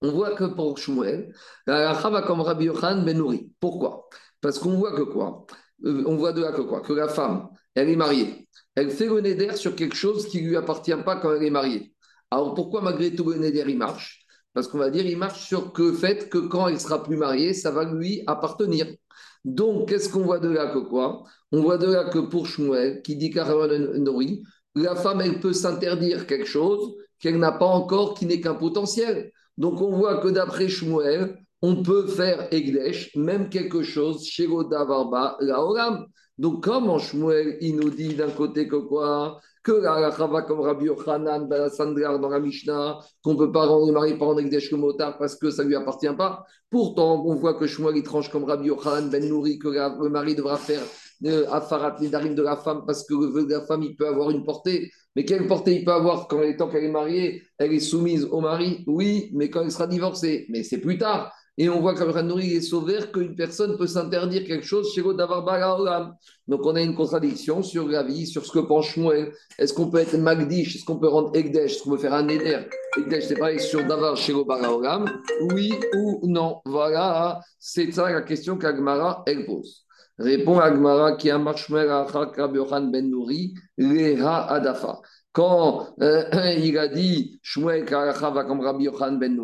On 0.00 0.12
voit 0.12 0.36
que 0.36 0.44
pour 0.44 0.78
Shmuel, 0.78 1.34
Alacha 1.66 2.08
va 2.08 2.22
comme 2.22 2.40
Rabbi 2.40 2.66
Yochanan 2.66 3.04
Ben 3.04 3.18
Nouri. 3.18 3.50
Pourquoi? 3.58 4.08
Parce 4.40 4.58
qu'on 4.60 4.76
voit 4.76 4.94
que 4.94 5.02
quoi? 5.02 5.46
Euh, 5.84 6.04
On 6.06 6.16
voit 6.16 6.32
de 6.32 6.40
là 6.40 6.52
que 6.52 6.62
quoi? 6.62 6.82
Que 6.82 6.92
la 6.92 7.08
femme, 7.08 7.48
elle 7.74 7.88
est 7.88 7.96
mariée. 7.96 8.48
Elle 8.76 8.90
fait 8.90 9.06
le 9.06 9.20
neder 9.20 9.56
sur 9.56 9.74
quelque 9.74 9.96
chose 9.96 10.28
qui 10.28 10.40
ne 10.40 10.50
lui 10.50 10.56
appartient 10.56 10.94
pas 11.04 11.16
quand 11.16 11.34
elle 11.34 11.42
est 11.42 11.50
mariée. 11.50 11.94
Alors 12.30 12.54
pourquoi 12.54 12.80
malgré 12.80 13.12
tout 13.12 13.28
le 13.28 13.38
neder 13.38 13.64
il 13.66 13.76
marche? 13.76 14.24
Parce 14.54 14.68
qu'on 14.68 14.78
va 14.78 14.90
dire 14.90 15.06
il 15.06 15.16
marche 15.16 15.46
sur 15.46 15.72
le 15.76 15.92
fait 15.92 16.28
que 16.28 16.38
quand 16.38 16.68
elle 16.68 16.80
sera 16.80 17.02
plus 17.02 17.16
mariée, 17.16 17.54
ça 17.54 17.70
va 17.70 17.84
lui 17.84 18.22
appartenir. 18.26 18.86
Donc, 19.44 19.88
qu'est-ce 19.88 20.08
qu'on 20.08 20.22
voit 20.22 20.40
de 20.40 20.48
là 20.48 20.72
que 20.72 20.78
quoi? 20.78 21.24
On 21.52 21.62
voit 21.62 21.78
de 21.78 21.86
là 21.86 22.04
que 22.10 22.18
pour 22.18 22.46
Shmuel, 22.46 23.02
qui 23.02 23.16
dit 23.16 23.32
Nori, 23.34 24.42
la 24.74 24.94
femme, 24.94 25.20
elle 25.20 25.40
peut 25.40 25.52
s'interdire 25.52 26.26
quelque 26.26 26.46
chose 26.46 26.94
qu'elle 27.18 27.38
n'a 27.38 27.52
pas 27.52 27.66
encore, 27.66 28.14
qui 28.14 28.26
n'est 28.26 28.40
qu'un 28.40 28.54
potentiel. 28.54 29.32
Donc, 29.56 29.80
on 29.80 29.90
voit 29.90 30.18
que 30.18 30.28
d'après 30.28 30.68
Shmuel, 30.68 31.38
on 31.62 31.82
peut 31.82 32.06
faire 32.06 32.48
Egdesh, 32.52 33.14
même 33.16 33.48
quelque 33.48 33.82
chose 33.82 34.24
chez 34.24 34.46
Goda 34.46 34.84
Varba, 34.84 35.36
la 35.40 35.64
Olam. 35.64 36.06
Donc, 36.36 36.62
comme 36.62 36.88
en 36.88 36.98
Shmuel, 36.98 37.58
il 37.60 37.76
nous 37.76 37.90
dit 37.90 38.14
d'un 38.14 38.30
côté 38.30 38.68
que 38.68 38.76
quoi? 38.76 39.40
Que 39.68 39.82
la 39.82 40.10
Chava 40.16 40.40
comme 40.40 40.60
Rabbi 40.60 40.86
Yochanan, 40.86 41.46
ben, 41.46 41.68
Sandrar 41.68 42.18
dans 42.18 42.30
la 42.30 42.40
Mishnah, 42.40 43.00
qu'on 43.22 43.34
ne 43.34 43.36
peut 43.36 43.52
pas 43.52 43.66
rendre 43.66 43.88
le 43.88 43.92
mari 43.92 44.16
par 44.16 44.28
en 44.28 44.38
Egdesh 44.38 44.70
le 44.70 44.78
motard 44.78 45.18
parce 45.18 45.36
que 45.36 45.50
ça 45.50 45.62
ne 45.62 45.68
lui 45.68 45.76
appartient 45.76 46.08
pas. 46.16 46.42
Pourtant, 46.70 47.22
on 47.26 47.34
voit 47.34 47.52
que 47.52 47.66
Shmuel, 47.66 47.98
il 47.98 48.02
tranche 48.02 48.30
comme 48.30 48.44
Rabbi 48.44 48.68
Yochanan, 48.68 49.10
Ben 49.10 49.28
Nouri, 49.28 49.58
que 49.58 49.68
le 49.68 50.08
mari 50.08 50.34
devra 50.34 50.56
faire 50.56 50.80
euh, 51.26 51.44
Afarat 51.50 51.96
Nedarim 52.00 52.34
de 52.34 52.42
la 52.42 52.56
femme 52.56 52.84
parce 52.86 53.04
que 53.06 53.12
le 53.12 53.26
vœu 53.26 53.44
de 53.44 53.52
la 53.52 53.60
femme, 53.60 53.82
il 53.82 53.94
peut 53.94 54.08
avoir 54.08 54.30
une 54.30 54.42
portée. 54.42 54.90
Mais 55.14 55.26
quelle 55.26 55.46
portée 55.46 55.74
il 55.74 55.84
peut 55.84 55.92
avoir 55.92 56.28
quand, 56.28 56.40
tant 56.56 56.70
qu'elle 56.70 56.84
est 56.84 56.90
mariée, 56.90 57.42
elle 57.58 57.74
est 57.74 57.80
soumise 57.80 58.24
au 58.24 58.40
mari? 58.40 58.84
Oui, 58.86 59.28
mais 59.34 59.50
quand 59.50 59.60
elle 59.60 59.70
sera 59.70 59.86
divorcée. 59.86 60.46
Mais 60.48 60.62
c'est 60.62 60.78
plus 60.78 60.96
tard. 60.96 61.30
Et 61.60 61.68
on 61.68 61.80
voit 61.80 61.96
qu'Abraham 61.96 62.38
est 62.38 62.60
sauvé 62.60 62.98
qu'une 63.12 63.34
personne 63.34 63.76
peut 63.76 63.88
s'interdire 63.88 64.44
quelque 64.44 64.64
chose 64.64 64.92
chez 64.94 65.02
Godavar 65.02 65.42
Donc 66.46 66.64
on 66.64 66.76
a 66.76 66.80
une 66.80 66.94
contradiction 66.94 67.64
sur 67.64 67.88
la 67.88 68.04
vie, 68.04 68.28
sur 68.28 68.46
ce 68.46 68.52
que 68.52 68.60
pense 68.60 68.86
Shmuel. 68.86 69.32
Est-ce 69.58 69.74
qu'on 69.74 69.90
peut 69.90 69.98
être 69.98 70.16
Magdish? 70.16 70.76
Est-ce 70.76 70.84
qu'on 70.84 71.00
peut 71.00 71.08
rendre 71.08 71.34
Egdesh 71.34 71.72
Est-ce 71.72 71.82
qu'on 71.82 71.90
peut 71.90 71.98
faire 71.98 72.14
un 72.14 72.28
Eder? 72.28 72.60
Egdesh, 72.96 73.24
c'est 73.24 73.36
pareil 73.36 73.58
sur 73.58 73.84
Davar 73.84 74.16
chez 74.16 74.32
Oui 74.32 75.74
ou 75.96 76.20
non? 76.28 76.60
Voilà, 76.64 77.40
c'est 77.58 77.90
ça 77.90 78.08
la 78.08 78.22
question 78.22 78.56
qu'Agmara, 78.56 79.24
elle 79.26 79.44
pose. 79.44 79.84
Répond 80.16 80.60
Agmara 80.60 81.16
qui 81.16 81.28
a 81.28 81.40
Shmuel 81.56 81.90
Achak 81.90 82.36
Ben 82.36 83.10
Nouri, 83.10 83.54
Leha 83.76 84.46
Adafa 84.46 85.00
quand 85.38 85.94
euh, 86.00 86.24
il 86.58 86.76
a 86.76 86.88
dit 86.88 87.40
Rabbi 87.54 88.88
ben 89.20 89.40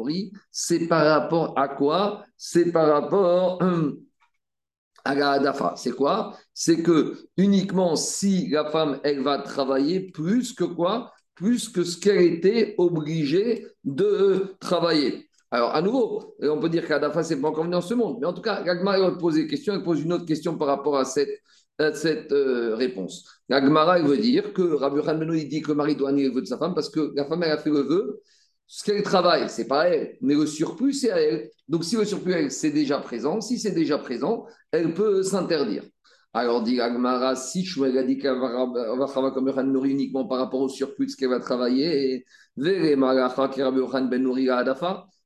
c'est 0.50 0.88
par 0.88 1.06
rapport 1.06 1.56
à 1.56 1.68
quoi? 1.68 2.24
C'est 2.36 2.72
par 2.72 2.88
rapport 2.88 3.62
à 5.04 5.14
la 5.14 5.30
Hadafa. 5.30 5.74
C'est 5.76 5.92
quoi? 5.92 6.36
C'est 6.52 6.82
que 6.82 7.16
uniquement 7.36 7.94
si 7.94 8.48
la 8.48 8.64
femme, 8.70 8.98
elle 9.04 9.22
va 9.22 9.38
travailler 9.38 10.10
plus 10.10 10.52
que 10.52 10.64
quoi? 10.64 11.12
Plus 11.36 11.68
que 11.68 11.84
ce 11.84 11.96
qu'elle 11.96 12.22
était 12.22 12.74
obligée 12.76 13.64
de 13.84 14.56
travailler. 14.58 15.28
Alors, 15.52 15.76
à 15.76 15.80
nouveau, 15.80 16.34
on 16.42 16.58
peut 16.58 16.68
dire 16.68 16.88
qu'Adafa, 16.88 17.22
c'est 17.22 17.40
pas 17.40 17.48
encore 17.48 17.62
venu 17.62 17.74
dans 17.74 17.80
ce 17.80 17.94
monde. 17.94 18.18
Mais 18.20 18.26
en 18.26 18.32
tout 18.32 18.42
cas, 18.42 18.64
Gagmar, 18.64 18.96
elle 18.96 19.16
pose 19.16 19.36
des 19.36 19.46
questions, 19.46 19.74
elle 19.74 19.84
pose 19.84 20.00
une 20.02 20.12
autre 20.12 20.26
question 20.26 20.58
par 20.58 20.66
rapport 20.66 20.96
à 20.96 21.04
cette 21.04 21.30
cette 21.78 22.32
euh, 22.32 22.74
réponse. 22.74 23.28
La 23.48 23.60
Gemara, 23.60 23.98
veut 24.00 24.18
dire 24.18 24.52
que 24.52 24.62
Rabbi 24.62 25.00
Hanbeno, 25.00 25.34
il 25.34 25.48
dit 25.48 25.62
que 25.62 25.68
le 25.68 25.74
mari 25.74 25.96
doit 25.96 26.10
annuler 26.10 26.28
le 26.28 26.34
vœu 26.34 26.40
de 26.42 26.46
sa 26.46 26.58
femme 26.58 26.74
parce 26.74 26.88
que 26.88 27.12
la 27.14 27.24
femme, 27.24 27.42
elle 27.42 27.52
a 27.52 27.58
fait 27.58 27.70
le 27.70 27.80
vœu. 27.80 28.20
Ce 28.66 28.84
qu'elle 28.84 29.02
travaille, 29.02 29.48
c'est 29.50 29.66
pas 29.66 29.88
elle, 29.88 30.16
mais 30.22 30.34
le 30.34 30.46
surplus, 30.46 30.94
c'est 30.94 31.10
à 31.10 31.20
elle. 31.20 31.50
Donc, 31.68 31.84
si 31.84 31.96
le 31.96 32.04
surplus, 32.04 32.50
c'est 32.50 32.70
déjà 32.70 32.98
présent, 32.98 33.40
si 33.40 33.58
c'est 33.58 33.72
déjà 33.72 33.98
présent, 33.98 34.46
elle 34.70 34.94
peut 34.94 35.22
s'interdire. 35.22 35.84
Alors, 36.32 36.62
dit 36.62 36.80
Agmara, 36.80 37.36
si 37.36 37.64
Shmuel 37.64 37.96
a 37.98 38.02
dit 38.02 38.18
qu'elle 38.18 38.38
va 38.38 39.06
travailler 39.06 39.34
comme 39.34 39.50
Nouri 39.70 39.90
uniquement 39.90 40.26
par 40.26 40.38
rapport 40.38 40.60
au 40.60 40.68
surplus 40.68 41.06
de 41.06 41.10
ce 41.10 41.16
qu'elle 41.16 41.28
va 41.28 41.40
travailler, 41.40 42.14
et 42.14 42.26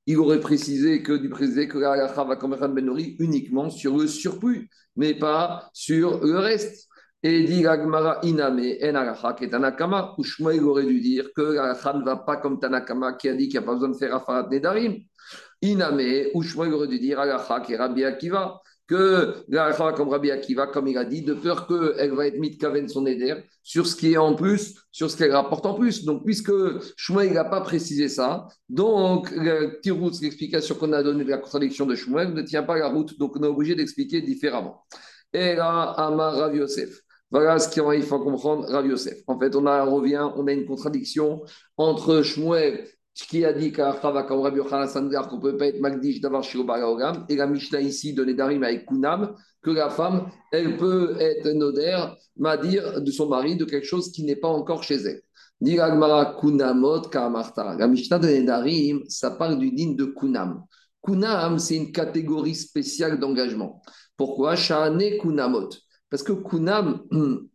il 0.09 0.17
aurait 0.19 0.41
précisé 0.41 1.03
que 1.03 1.13
du 1.13 1.29
précisé 1.29 1.69
que 1.69 1.77
la 1.77 2.07
va 2.07 2.69
Ben 2.69 2.85
Nouri 2.87 3.17
uniquement 3.19 3.69
sur 3.69 3.95
le 3.99 4.07
surplus, 4.07 4.71
mais 4.97 5.13
pas 5.13 5.69
sur 5.75 6.25
le 6.25 6.39
reste. 6.39 6.89
Et 7.23 7.43
dit 7.45 7.61
Gagmara 7.61 8.19
Iname 8.23 8.73
en 8.83 8.95
alacha 8.95 9.35
qui 9.35 9.45
est 9.45 9.51
Tanakama, 9.51 10.15
où 10.17 10.25
Shmuel 10.25 10.65
aurait 10.65 10.87
dû 10.87 11.01
dire 11.03 11.29
que 11.37 11.43
la 11.43 11.75
ne 11.93 12.05
va 12.05 12.17
pas 12.17 12.39
comme 12.39 12.59
Tanakama 12.59 13.13
qui 13.15 13.29
a 13.29 13.35
dit 13.35 13.49
qu'il 13.49 13.61
n'y 13.61 13.65
a 13.65 13.67
pas 13.67 13.75
besoin 13.75 13.91
de 13.91 13.97
faire 13.97 14.15
Afarat 14.15 14.49
Nedarim. 14.49 14.97
Iname, 15.61 16.31
où 16.33 16.43
Shmuel 16.43 16.73
aurait 16.73 16.89
dû 16.89 16.99
dire 16.99 17.21
alacha 17.21 17.61
qui 17.61 17.75
est 17.75 17.77
Rabbi 17.77 18.03
Akiva 18.03 18.63
que 18.89 19.35
la 19.49 19.73
comme 19.93 20.09
Rabbi 20.09 20.31
Akiva, 20.31 20.67
comme 20.67 20.89
il 20.89 20.97
a 20.97 21.05
dit, 21.05 21.21
de 21.21 21.35
peur 21.35 21.67
qu'elle 21.67 22.13
va 22.15 22.27
être 22.27 22.39
mitkaven 22.39 22.89
son 22.89 23.07
éder 23.07 23.35
sur 23.63 23.87
ce 23.87 23.95
qui 23.95 24.15
est 24.15 24.17
en 24.17 24.35
plus, 24.35 24.75
sur 24.91 25.11
ce 25.11 25.17
qu'elle 25.17 25.33
rapporte 25.33 25.67
en 25.67 25.75
plus. 25.75 26.05
Donc, 26.05 26.25
puisque 26.25 26.53
Shmuel 26.97 27.35
n'a 27.35 27.45
pas 27.45 27.61
précisé 27.61 28.09
ça, 28.09 28.49
donc 28.71 29.31
route, 29.91 30.21
l'explication 30.23 30.75
qu'on 30.75 30.93
a 30.95 31.03
donnée 31.03 31.25
de 31.25 31.31
la 31.31 31.39
contradiction 31.39 31.85
de 31.85 31.95
Shmuel 31.95 32.33
ne 32.33 32.43
tient 32.43 32.63
pas 32.63 32.79
la 32.79 32.89
route, 32.89 33.19
donc 33.19 33.37
on 33.37 33.43
est 33.43 33.47
obligé 33.47 33.75
d'expliquer 33.75 34.23
différemment. 34.23 34.83
Et 35.35 35.55
là, 35.55 35.95
Amar 35.99 36.35
Rav 36.35 36.57
Yosef. 36.57 37.03
Voilà 37.31 37.59
ce 37.59 37.69
qu'il 37.69 38.03
faut 38.03 38.21
comprendre, 38.21 38.67
Rav 38.67 38.87
Yosef. 38.87 39.19
En 39.27 39.39
fait, 39.39 39.55
on 39.55 39.67
a, 39.67 39.85
revient, 39.85 40.27
on 40.35 40.47
a 40.47 40.53
une 40.53 40.65
contradiction 40.65 41.43
entre 41.77 42.23
Shmuel 42.23 42.87
qui 43.25 43.45
a 43.45 43.53
dit 43.53 43.73
qu'on 43.73 43.87
ne 43.89 45.41
peut 45.41 45.57
pas 45.57 45.67
être 45.67 45.81
Magdish 45.81 46.21
d'avoir 46.21 46.45
Shirobaraogam, 46.45 47.27
et 47.29 47.37
la 47.37 47.47
Mishnah 47.47 47.81
ici 47.81 48.15
de 48.15 48.25
Nedarim 48.25 48.63
avec 48.63 48.87
Kunam, 48.87 49.35
que 49.63 49.71
la 49.71 49.91
femme, 49.91 50.31
elle 50.53 50.77
peut 50.77 51.17
être 51.19 51.49
Noder, 51.49 51.99
dire 52.63 53.03
de 53.03 53.11
son 53.11 53.29
mari, 53.29 53.57
de 53.57 53.65
quelque 53.65 53.87
chose 53.87 54.13
qui 54.13 54.23
n'est 54.23 54.37
pas 54.37 54.49
encore 54.49 54.85
chez 54.85 54.97
elle. 54.97 55.23
Kunamot 56.41 57.03
La 57.13 57.89
Mishnah 57.89 58.19
de 58.21 58.29
Nedarim, 58.29 59.03
ça 59.09 59.33
parle 59.33 59.59
du 59.59 59.73
digne 59.73 59.97
de 59.97 60.05
Kunam. 60.05 60.63
Kunam, 61.05 61.59
c'est 61.59 61.77
une 61.77 61.91
catégorie 61.91 62.55
spéciale 62.55 63.19
d'engagement. 63.19 63.83
Pourquoi? 64.17 64.55
Shane 64.55 65.19
Kunamot. 65.21 65.71
Parce 66.09 66.23
que 66.23 66.33
Kunam, 66.33 67.03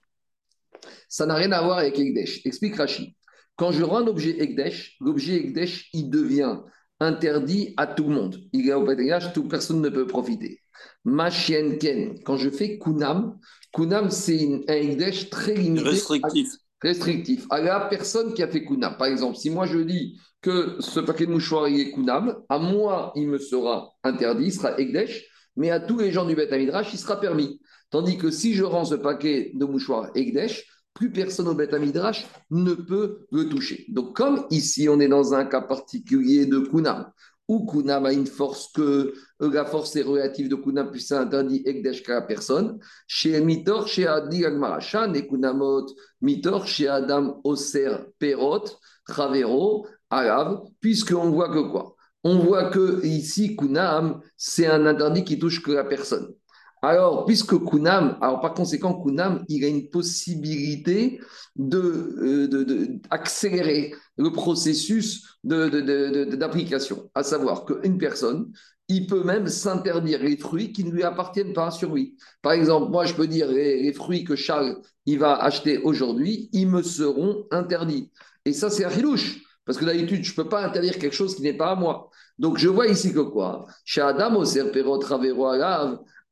ça 1.07 1.25
n'a 1.25 1.35
rien 1.35 1.53
à 1.53 1.61
voir 1.61 1.77
avec 1.77 1.97
Ekdesh. 1.97 2.45
Explique 2.45 2.75
Rachid. 2.75 3.13
Quand 3.55 3.71
je 3.71 3.83
rends 3.83 3.97
un 3.97 4.07
objet 4.07 4.41
Ekdesh, 4.41 4.97
l'objet 4.99 5.35
Ekdesh, 5.35 5.89
il 5.93 6.09
devient 6.09 6.57
interdit 6.99 7.73
à 7.77 7.85
tout 7.85 8.05
le 8.05 8.15
monde. 8.15 8.37
Il 8.51 8.67
est 8.67 8.73
au 8.73 8.83
Beth 8.83 8.99
toute 9.33 9.49
personne 9.49 9.81
ne 9.81 9.89
peut 9.89 10.07
profiter. 10.07 10.59
Ma 11.05 11.29
chienne 11.29 11.77
Ken, 11.77 12.19
quand 12.23 12.37
je 12.37 12.49
fais 12.49 12.79
Kunam, 12.79 13.37
Kunam 13.73 14.09
c'est 14.09 14.63
un 14.67 14.73
Ekdesh 14.73 15.29
très 15.29 15.53
limité. 15.53 15.89
Restrictif. 15.89 16.47
restrictif. 16.81 17.45
À 17.49 17.61
la 17.61 17.81
personne 17.81 18.33
qui 18.33 18.41
a 18.41 18.47
fait 18.47 18.65
Kunam. 18.65 18.97
Par 18.97 19.07
exemple, 19.07 19.37
si 19.37 19.49
moi 19.49 19.65
je 19.65 19.79
dis 19.79 20.19
que 20.41 20.77
ce 20.79 20.99
paquet 20.99 21.25
de 21.25 21.31
mouchoirs 21.31 21.67
est 21.67 21.91
Kunam, 21.91 22.37
à 22.49 22.57
moi 22.57 23.11
il 23.15 23.27
me 23.27 23.37
sera 23.37 23.93
interdit, 24.03 24.45
il 24.45 24.53
sera 24.53 24.79
Ekdesh, 24.79 25.25
mais 25.55 25.69
à 25.69 25.79
tous 25.79 25.99
les 25.99 26.11
gens 26.11 26.25
du 26.25 26.35
Beth 26.35 26.51
Midrash, 26.51 26.93
il 26.93 26.97
sera 26.97 27.19
permis. 27.19 27.59
Tandis 27.91 28.17
que 28.17 28.31
si 28.31 28.55
je 28.55 28.63
rends 28.63 28.85
ce 28.85 28.95
paquet 28.95 29.51
de 29.53 29.65
mouchoirs 29.65 30.09
Ekdesh, 30.15 30.65
plus 30.93 31.11
personne 31.11 31.47
au 31.47 31.55
Beth 31.55 31.73
Midrash 31.73 32.25
ne 32.51 32.73
peut 32.73 33.25
le 33.31 33.49
toucher. 33.49 33.85
Donc, 33.89 34.15
comme 34.15 34.45
ici, 34.51 34.87
on 34.89 34.99
est 34.99 35.07
dans 35.07 35.33
un 35.33 35.45
cas 35.45 35.61
particulier 35.61 36.45
de 36.45 36.59
Kunam, 36.59 37.11
où 37.47 37.65
Kunam 37.65 38.05
a 38.05 38.13
une 38.13 38.27
force 38.27 38.71
que 38.73 39.13
euh, 39.41 39.51
la 39.51 39.65
force 39.65 39.95
est 39.95 40.03
relative 40.03 40.49
de 40.49 40.55
Kunam, 40.55 40.91
puis 40.91 41.01
ça 41.01 41.21
interdit 41.21 41.63
Ekdesh 41.65 42.03
qu'à 42.03 42.15
la 42.15 42.21
personne, 42.21 42.79
chez 43.07 43.41
Mitor, 43.41 43.87
chez 43.87 44.07
Adi 44.07 44.45
Agmarachan, 44.45 45.13
et 45.13 45.27
Kunamot, 45.27 45.87
Mitor, 46.21 46.67
chez 46.67 46.87
Adam 46.87 47.41
Oser 47.43 47.95
Perot, 48.19 48.65
Travero, 49.07 49.87
Arav, 50.09 50.61
puisqu'on 50.79 51.31
voit 51.31 51.49
que 51.49 51.69
quoi? 51.71 51.95
On 52.23 52.37
voit 52.37 52.69
que 52.69 53.03
ici, 53.05 53.55
Kunam, 53.57 54.21
c'est 54.37 54.67
un 54.67 54.85
interdit 54.85 55.25
qui 55.25 55.37
touche 55.37 55.61
que 55.61 55.71
la 55.71 55.83
personne. 55.83 56.33
Alors, 56.83 57.25
puisque 57.25 57.57
Kunam, 57.63 58.17
alors 58.19 58.41
par 58.41 58.53
conséquent, 58.53 59.01
Kunam, 59.01 59.45
il 59.47 59.63
a 59.63 59.69
une 59.69 59.89
possibilité 59.89 61.21
d'accélérer 61.55 63.89
de, 63.89 63.93
euh, 63.93 63.97
le 64.17 64.31
processus 64.33 65.37
d'application, 65.45 67.09
à 67.15 67.23
savoir 67.23 67.63
qu'une 67.63 67.97
personne, 67.97 68.51
il 68.89 69.07
peut 69.07 69.23
même 69.23 69.47
s'interdire 69.47 70.21
les 70.21 70.35
fruits 70.35 70.73
qui 70.73 70.83
ne 70.83 70.91
lui 70.91 71.03
appartiennent 71.03 71.53
pas 71.53 71.71
sur 71.71 71.95
lui. 71.95 72.17
Par 72.41 72.51
exemple, 72.51 72.91
moi, 72.91 73.05
je 73.05 73.13
peux 73.13 73.27
dire 73.27 73.47
les, 73.47 73.93
fruits 73.93 74.25
que 74.25 74.35
Charles 74.35 74.81
il 75.05 75.19
va 75.19 75.37
acheter 75.37 75.77
aujourd'hui, 75.77 76.49
ils 76.51 76.67
me 76.67 76.81
seront 76.81 77.45
interdits. 77.51 78.11
Et 78.43 78.51
ça, 78.51 78.69
c'est 78.69 78.83
un 78.83 78.89
rilouche. 78.89 79.39
Parce 79.65 79.77
que 79.77 79.85
d'habitude, 79.85 80.25
je 80.25 80.31
ne 80.31 80.35
peux 80.35 80.49
pas 80.49 80.65
interdire 80.65 80.99
quelque 80.99 81.15
chose 81.15 81.37
qui 81.37 81.43
n'est 81.43 81.55
pas 81.55 81.71
à 81.71 81.75
moi. 81.75 82.09
Donc, 82.37 82.57
je 82.57 82.67
vois 82.67 82.87
ici 82.87 83.13
que 83.13 83.21
quoi? 83.21 83.65
Chez 83.85 84.01
Adam, 84.01 84.43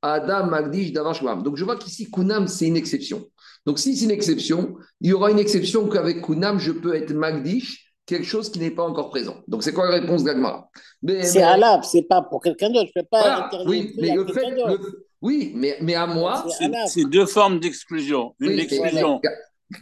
Adam 0.01 0.47
Magdish 0.47 0.91
Davashwam. 0.93 1.43
Donc 1.43 1.57
je 1.57 1.63
vois 1.63 1.77
qu'ici, 1.77 2.09
Kunam, 2.09 2.47
c'est 2.47 2.67
une 2.67 2.77
exception. 2.77 3.27
Donc 3.65 3.79
si 3.79 3.95
c'est 3.95 4.05
une 4.05 4.11
exception, 4.11 4.75
il 5.01 5.09
y 5.09 5.13
aura 5.13 5.31
une 5.31 5.39
exception 5.39 5.87
qu'avec 5.87 6.21
Kunam, 6.21 6.59
je 6.59 6.71
peux 6.71 6.95
être 6.95 7.13
Magdish, 7.13 7.93
quelque 8.05 8.25
chose 8.25 8.51
qui 8.51 8.59
n'est 8.59 8.71
pas 8.71 8.83
encore 8.83 9.09
présent. 9.09 9.37
Donc 9.47 9.63
c'est 9.63 9.73
quoi 9.73 9.85
la 9.85 9.99
réponse 9.99 10.23
d'Agmara? 10.23 10.69
C'est 11.21 11.43
Alab, 11.43 11.83
c'est 11.83 12.03
pas 12.03 12.21
pour 12.21 12.41
quelqu'un 12.41 12.69
d'autre. 12.69 12.89
Je 12.93 12.99
ne 12.99 13.03
peux 13.03 13.07
pas 13.09 13.49
oui, 13.65 13.93
mais 13.97 14.15
le 14.15 14.25
fait, 14.27 14.43
oui, 15.21 15.51
mais, 15.55 15.77
mais 15.81 15.95
à 15.95 16.07
moi. 16.07 16.45
C'est 16.87 17.05
deux 17.05 17.25
formes 17.25 17.59
d'exclusion. 17.59 18.33
Une 18.39 18.57
exclusion. 18.59 19.21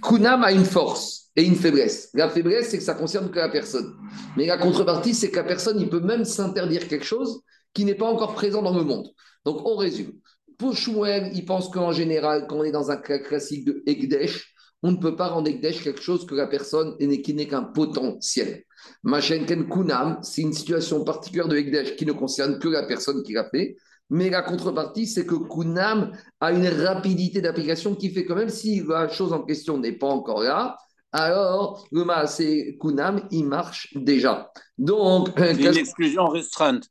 Kunam 0.04 0.44
a 0.44 0.52
une 0.52 0.66
force 0.66 1.32
et 1.36 1.44
une 1.44 1.56
faiblesse. 1.56 2.10
La 2.14 2.30
faiblesse, 2.30 2.70
c'est 2.70 2.78
que 2.78 2.84
ça 2.84 2.94
concerne 2.94 3.32
que 3.32 3.40
la 3.40 3.50
personne. 3.50 3.96
Mais 4.38 4.46
la 4.46 4.58
contrepartie, 4.58 5.16
c'est 5.16 5.32
que 5.32 5.38
la 5.38 5.44
personne, 5.44 5.80
il 5.80 5.90
peut 5.90 6.02
même 6.02 6.26
s'interdire 6.26 6.88
quelque 6.88 7.06
chose 7.06 7.42
qui 7.74 7.86
n'est 7.86 7.96
pas 7.96 8.06
encore 8.06 8.34
présent 8.36 8.62
dans 8.62 8.78
le 8.78 8.84
monde. 8.84 9.08
Donc, 9.46 9.66
on 9.66 9.76
résume. 9.76 10.14
Pour 10.58 10.76
Shmuel, 10.76 11.32
il 11.34 11.46
pense 11.46 11.70
qu'en 11.70 11.92
général, 11.92 12.46
quand 12.48 12.58
on 12.58 12.64
est 12.64 12.72
dans 12.72 12.92
un 12.92 12.98
cas 12.98 13.20
classique 13.20 13.66
de 13.66 13.82
Ekdesh, 13.86 14.54
on 14.84 14.92
ne 14.92 14.98
peut 14.98 15.16
pas 15.16 15.28
rendre 15.28 15.50
Ekdesh 15.50 15.84
quelque 15.84 16.02
chose 16.02 16.26
que 16.26 16.36
la 16.36 16.48
personne 16.48 16.98
qui 16.98 17.34
n'est 17.34 17.48
qu'un 17.48 17.64
potentiel. 17.64 18.64
Machenken 19.04 19.68
Kunam, 19.68 20.20
c'est 20.22 20.42
une 20.42 20.54
situation 20.54 21.04
particulière 21.04 21.48
de 21.48 21.58
Ekdesh 21.58 21.96
qui 21.96 22.06
ne 22.06 22.14
concerne 22.14 22.60
que 22.60 22.68
la 22.68 22.84
personne 22.84 23.24
qui 23.24 23.34
l'a 23.34 23.50
fait. 23.50 23.76
Mais 24.10 24.30
la 24.30 24.42
contrepartie, 24.42 25.06
c'est 25.06 25.26
que 25.26 25.36
Kunam 25.36 26.12
a 26.40 26.52
une 26.52 26.68
rapidité 26.68 27.42
d'application 27.42 27.96
qui 27.96 28.10
fait 28.10 28.26
que 28.26 28.34
même 28.34 28.50
si 28.50 28.84
la 28.84 29.08
chose 29.08 29.34
en 29.34 29.44
question 29.44 29.78
n'est 29.78 29.98
pas 29.98 30.08
encore 30.08 30.42
là, 30.42 30.78
alors 31.12 31.88
le 31.92 32.06
c'est 32.28 32.78
Kunam, 32.80 33.28
il 33.32 33.46
marche 33.46 33.94
déjà. 33.96 34.52
Donc, 34.78 35.30
c'est 35.38 35.62
une 35.62 35.78
exclusion 35.78 36.28
restreinte. 36.28 36.88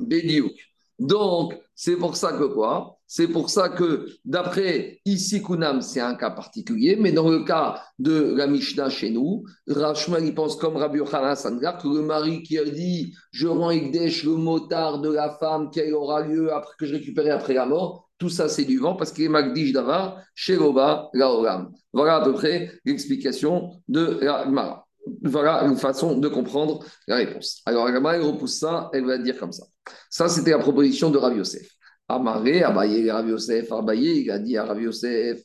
Bédiouk. 0.00 0.52
Donc, 0.98 1.54
c'est 1.84 1.96
pour 1.96 2.16
ça 2.16 2.32
que 2.34 2.44
quoi? 2.44 2.96
C'est 3.08 3.26
pour 3.26 3.50
ça 3.50 3.68
que, 3.68 4.06
d'après 4.24 5.00
ici 5.04 5.42
Kunam, 5.42 5.80
c'est 5.80 5.98
un 5.98 6.14
cas 6.14 6.30
particulier, 6.30 6.94
mais 6.94 7.10
dans 7.10 7.28
le 7.28 7.42
cas 7.42 7.82
de 7.98 8.34
la 8.36 8.46
Mishnah 8.46 8.88
chez 8.88 9.10
nous, 9.10 9.42
Rachman, 9.66 10.24
il 10.24 10.32
pense 10.32 10.54
comme 10.54 10.76
Rabbi 10.76 10.98
Yochanan 10.98 11.34
Sandgar 11.34 11.78
que 11.78 11.88
le 11.88 12.02
mari 12.02 12.44
qui 12.44 12.56
a 12.56 12.64
dit 12.64 13.12
Je 13.32 13.48
rends 13.48 13.72
Ekdesh 13.72 14.22
le 14.22 14.36
motard 14.36 15.00
de 15.00 15.10
la 15.10 15.30
femme 15.40 15.70
qui 15.70 15.90
aura 15.90 16.20
lieu 16.20 16.52
après 16.52 16.74
que 16.78 16.86
je 16.86 16.92
récupérerai 16.92 17.32
après 17.32 17.54
la 17.54 17.66
mort, 17.66 18.08
tout 18.16 18.28
ça 18.28 18.48
c'est 18.48 18.64
du 18.64 18.78
vent 18.78 18.94
parce 18.94 19.10
qu'il 19.10 19.24
est 19.24 19.28
Magdish 19.28 19.72
Davar, 19.72 20.18
Sheroba, 20.36 21.10
Laolam. 21.14 21.72
Voilà 21.92 22.18
à 22.18 22.24
peu 22.24 22.32
près 22.32 22.70
l'explication 22.84 23.72
de 23.88 24.20
la. 24.22 24.81
Voilà 25.24 25.62
une 25.64 25.76
façon 25.76 26.18
de 26.18 26.28
comprendre 26.28 26.84
la 27.06 27.16
réponse. 27.16 27.60
Alors, 27.66 27.86
Agama, 27.86 28.16
elle 28.16 28.22
repousse 28.22 28.58
ça, 28.58 28.90
elle 28.92 29.04
va 29.04 29.18
dire 29.18 29.38
comme 29.38 29.52
ça. 29.52 29.64
Ça, 30.10 30.28
c'était 30.28 30.52
la 30.52 30.58
proposition 30.58 31.10
de 31.10 31.18
Rav 31.18 31.36
Yosef. 31.36 31.68
Amaré, 32.08 32.62
Abaye, 32.62 33.10
Rav 33.10 33.28
Yosef, 33.28 33.72
Abaye, 33.72 34.22
il 34.22 34.30
a 34.30 34.38
dit 34.38 34.56
à 34.56 34.64
Rav 34.64 34.80
Yosef, 34.80 35.42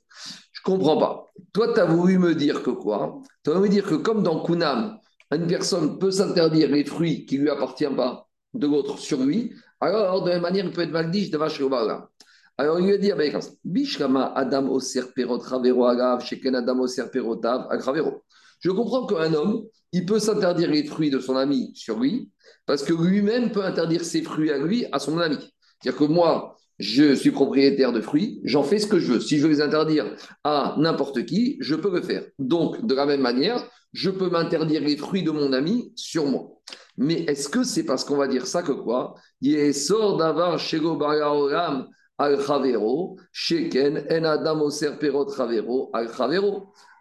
je 0.51 0.61
comprends 0.63 0.97
pas. 0.97 1.25
Toi, 1.53 1.73
tu 1.73 1.79
as 1.79 1.85
voulu 1.85 2.17
me 2.19 2.35
dire 2.35 2.61
que 2.61 2.71
quoi? 2.71 3.21
Tu 3.43 3.49
as 3.49 3.53
voulu 3.53 3.69
me 3.69 3.73
dire 3.73 3.85
que 3.85 3.95
comme 3.95 4.23
dans 4.23 4.43
Kunam, 4.43 4.99
une 5.31 5.47
personne 5.47 5.97
peut 5.97 6.11
s'interdire 6.11 6.69
les 6.69 6.85
fruits 6.85 7.25
qui 7.25 7.37
lui 7.37 7.49
appartiennent 7.49 7.95
pas 7.95 8.27
de 8.53 8.67
l'autre 8.67 8.97
sur 8.97 9.23
lui, 9.23 9.53
alors 9.79 10.23
de 10.23 10.29
la 10.29 10.35
même 10.35 10.43
manière, 10.43 10.65
il 10.65 10.71
peut 10.71 10.81
être 10.81 10.91
maldiche 10.91 11.29
de 11.29 11.37
vache 11.37 11.59
alors 12.59 12.79
il 12.79 12.87
lui 12.87 12.93
a 12.93 12.97
dit, 12.97 13.31
comme 13.31 13.41
ça, 13.41 13.51
Bishkama 13.63 14.33
Adam 14.35 14.69
Oser 14.69 15.03
Perot 15.15 15.37
Ravero 15.37 15.85
Agav, 15.85 16.25
Sheken 16.25 16.55
Adam 16.55 16.79
Oser 16.79 17.05
Perotav 17.11 17.67
Agravero. 17.69 18.23
Je 18.59 18.71
comprends 18.71 19.05
qu'un 19.05 19.33
homme, 19.33 19.63
il 19.91 20.05
peut 20.05 20.19
s'interdire 20.19 20.69
les 20.69 20.83
fruits 20.83 21.09
de 21.09 21.19
son 21.19 21.35
ami 21.35 21.71
sur 21.75 21.99
lui, 21.99 22.31
parce 22.65 22.83
que 22.83 22.93
lui-même 22.93 23.51
peut 23.51 23.63
interdire 23.63 24.03
ses 24.03 24.21
fruits 24.21 24.51
à 24.51 24.57
lui, 24.57 24.85
à 24.91 24.99
son 24.99 25.17
ami. 25.19 25.37
C'est-à-dire 25.81 25.99
que 25.99 26.11
moi, 26.11 26.57
je 26.79 27.15
suis 27.15 27.31
propriétaire 27.31 27.91
de 27.91 28.01
fruits, 28.01 28.39
j'en 28.43 28.63
fais 28.63 28.79
ce 28.79 28.87
que 28.87 28.99
je 28.99 29.13
veux. 29.13 29.19
Si 29.19 29.37
je 29.37 29.43
veux 29.43 29.49
les 29.49 29.61
interdire 29.61 30.15
à 30.43 30.75
n'importe 30.77 31.25
qui, 31.25 31.57
je 31.59 31.75
peux 31.75 31.91
le 31.91 32.01
faire. 32.01 32.23
Donc, 32.37 32.85
de 32.85 32.93
la 32.93 33.05
même 33.05 33.21
manière, 33.21 33.67
je 33.93 34.09
peux 34.09 34.29
m'interdire 34.29 34.81
les 34.81 34.97
fruits 34.97 35.23
de 35.23 35.31
mon 35.31 35.53
ami 35.53 35.91
sur 35.95 36.25
moi. 36.25 36.49
Mais 36.97 37.21
est-ce 37.27 37.49
que 37.49 37.63
c'est 37.63 37.83
parce 37.83 38.03
qu'on 38.03 38.17
va 38.17 38.27
dire 38.27 38.45
ça 38.45 38.61
que 38.61 38.71
quoi? 38.71 39.15
Sort 39.73 40.21
al. 40.21 40.57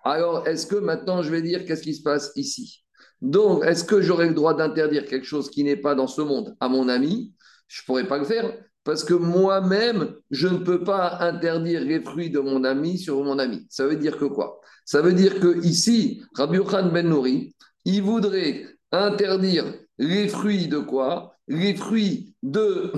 Alors, 0.09 0.47
est-ce 0.47 0.69
que 0.69 0.77
maintenant 0.77 1.21
je 1.21 1.33
vais 1.33 1.43
dire 1.43 1.65
qu'est-ce 1.65 1.83
qui 1.83 1.93
se 1.93 2.03
passe 2.03 2.31
ici? 2.37 2.85
Donc, 3.21 3.65
est-ce 3.65 3.83
que 3.83 4.01
j'aurai 4.01 4.29
le 4.29 4.35
droit 4.35 4.55
d'interdire 4.55 5.05
quelque 5.05 5.27
chose 5.27 5.51
qui 5.51 5.65
n'est 5.65 5.77
pas 5.77 5.97
dans 5.97 6.07
ce 6.07 6.23
monde? 6.23 6.57
À 6.61 6.69
mon 6.69 6.89
ami 6.89 7.35
Je 7.67 7.83
ne 7.83 7.87
pourrais 7.87 8.07
pas 8.07 8.19
le 8.19 8.25
faire 8.25 8.57
parce 8.85 9.03
que 9.03 9.15
moi-même, 9.15 10.15
je 10.31 10.47
ne 10.47 10.59
peux 10.59 10.85
pas 10.85 11.19
interdire 11.19 11.81
les 11.81 12.01
fruits 12.01 12.31
de 12.31 12.39
mon 12.39 12.63
ami 12.63 12.99
sur 12.99 13.25
mon 13.25 13.41
ami. 13.41 13.67
Ça 13.69 13.85
veut 13.85 13.97
dire 13.97 14.17
que 14.17 14.27
quoi? 14.27 14.61
Ça 14.85 15.03
veut 15.03 15.13
dire 15.13 15.41
que 15.41 15.61
ici, 15.65 16.23
Rabbi 16.37 16.59
Khan 16.59 16.91
Ben 16.93 17.09
Nouri, 17.09 17.57
il 17.85 18.03
voudrait 18.03 18.65
interdire 18.93 19.65
les 19.99 20.29
fruits 20.29 20.69
de 20.69 20.79
quoi? 20.79 21.35
Les 21.49 21.75
fruits 21.75 22.37
de 22.45 22.93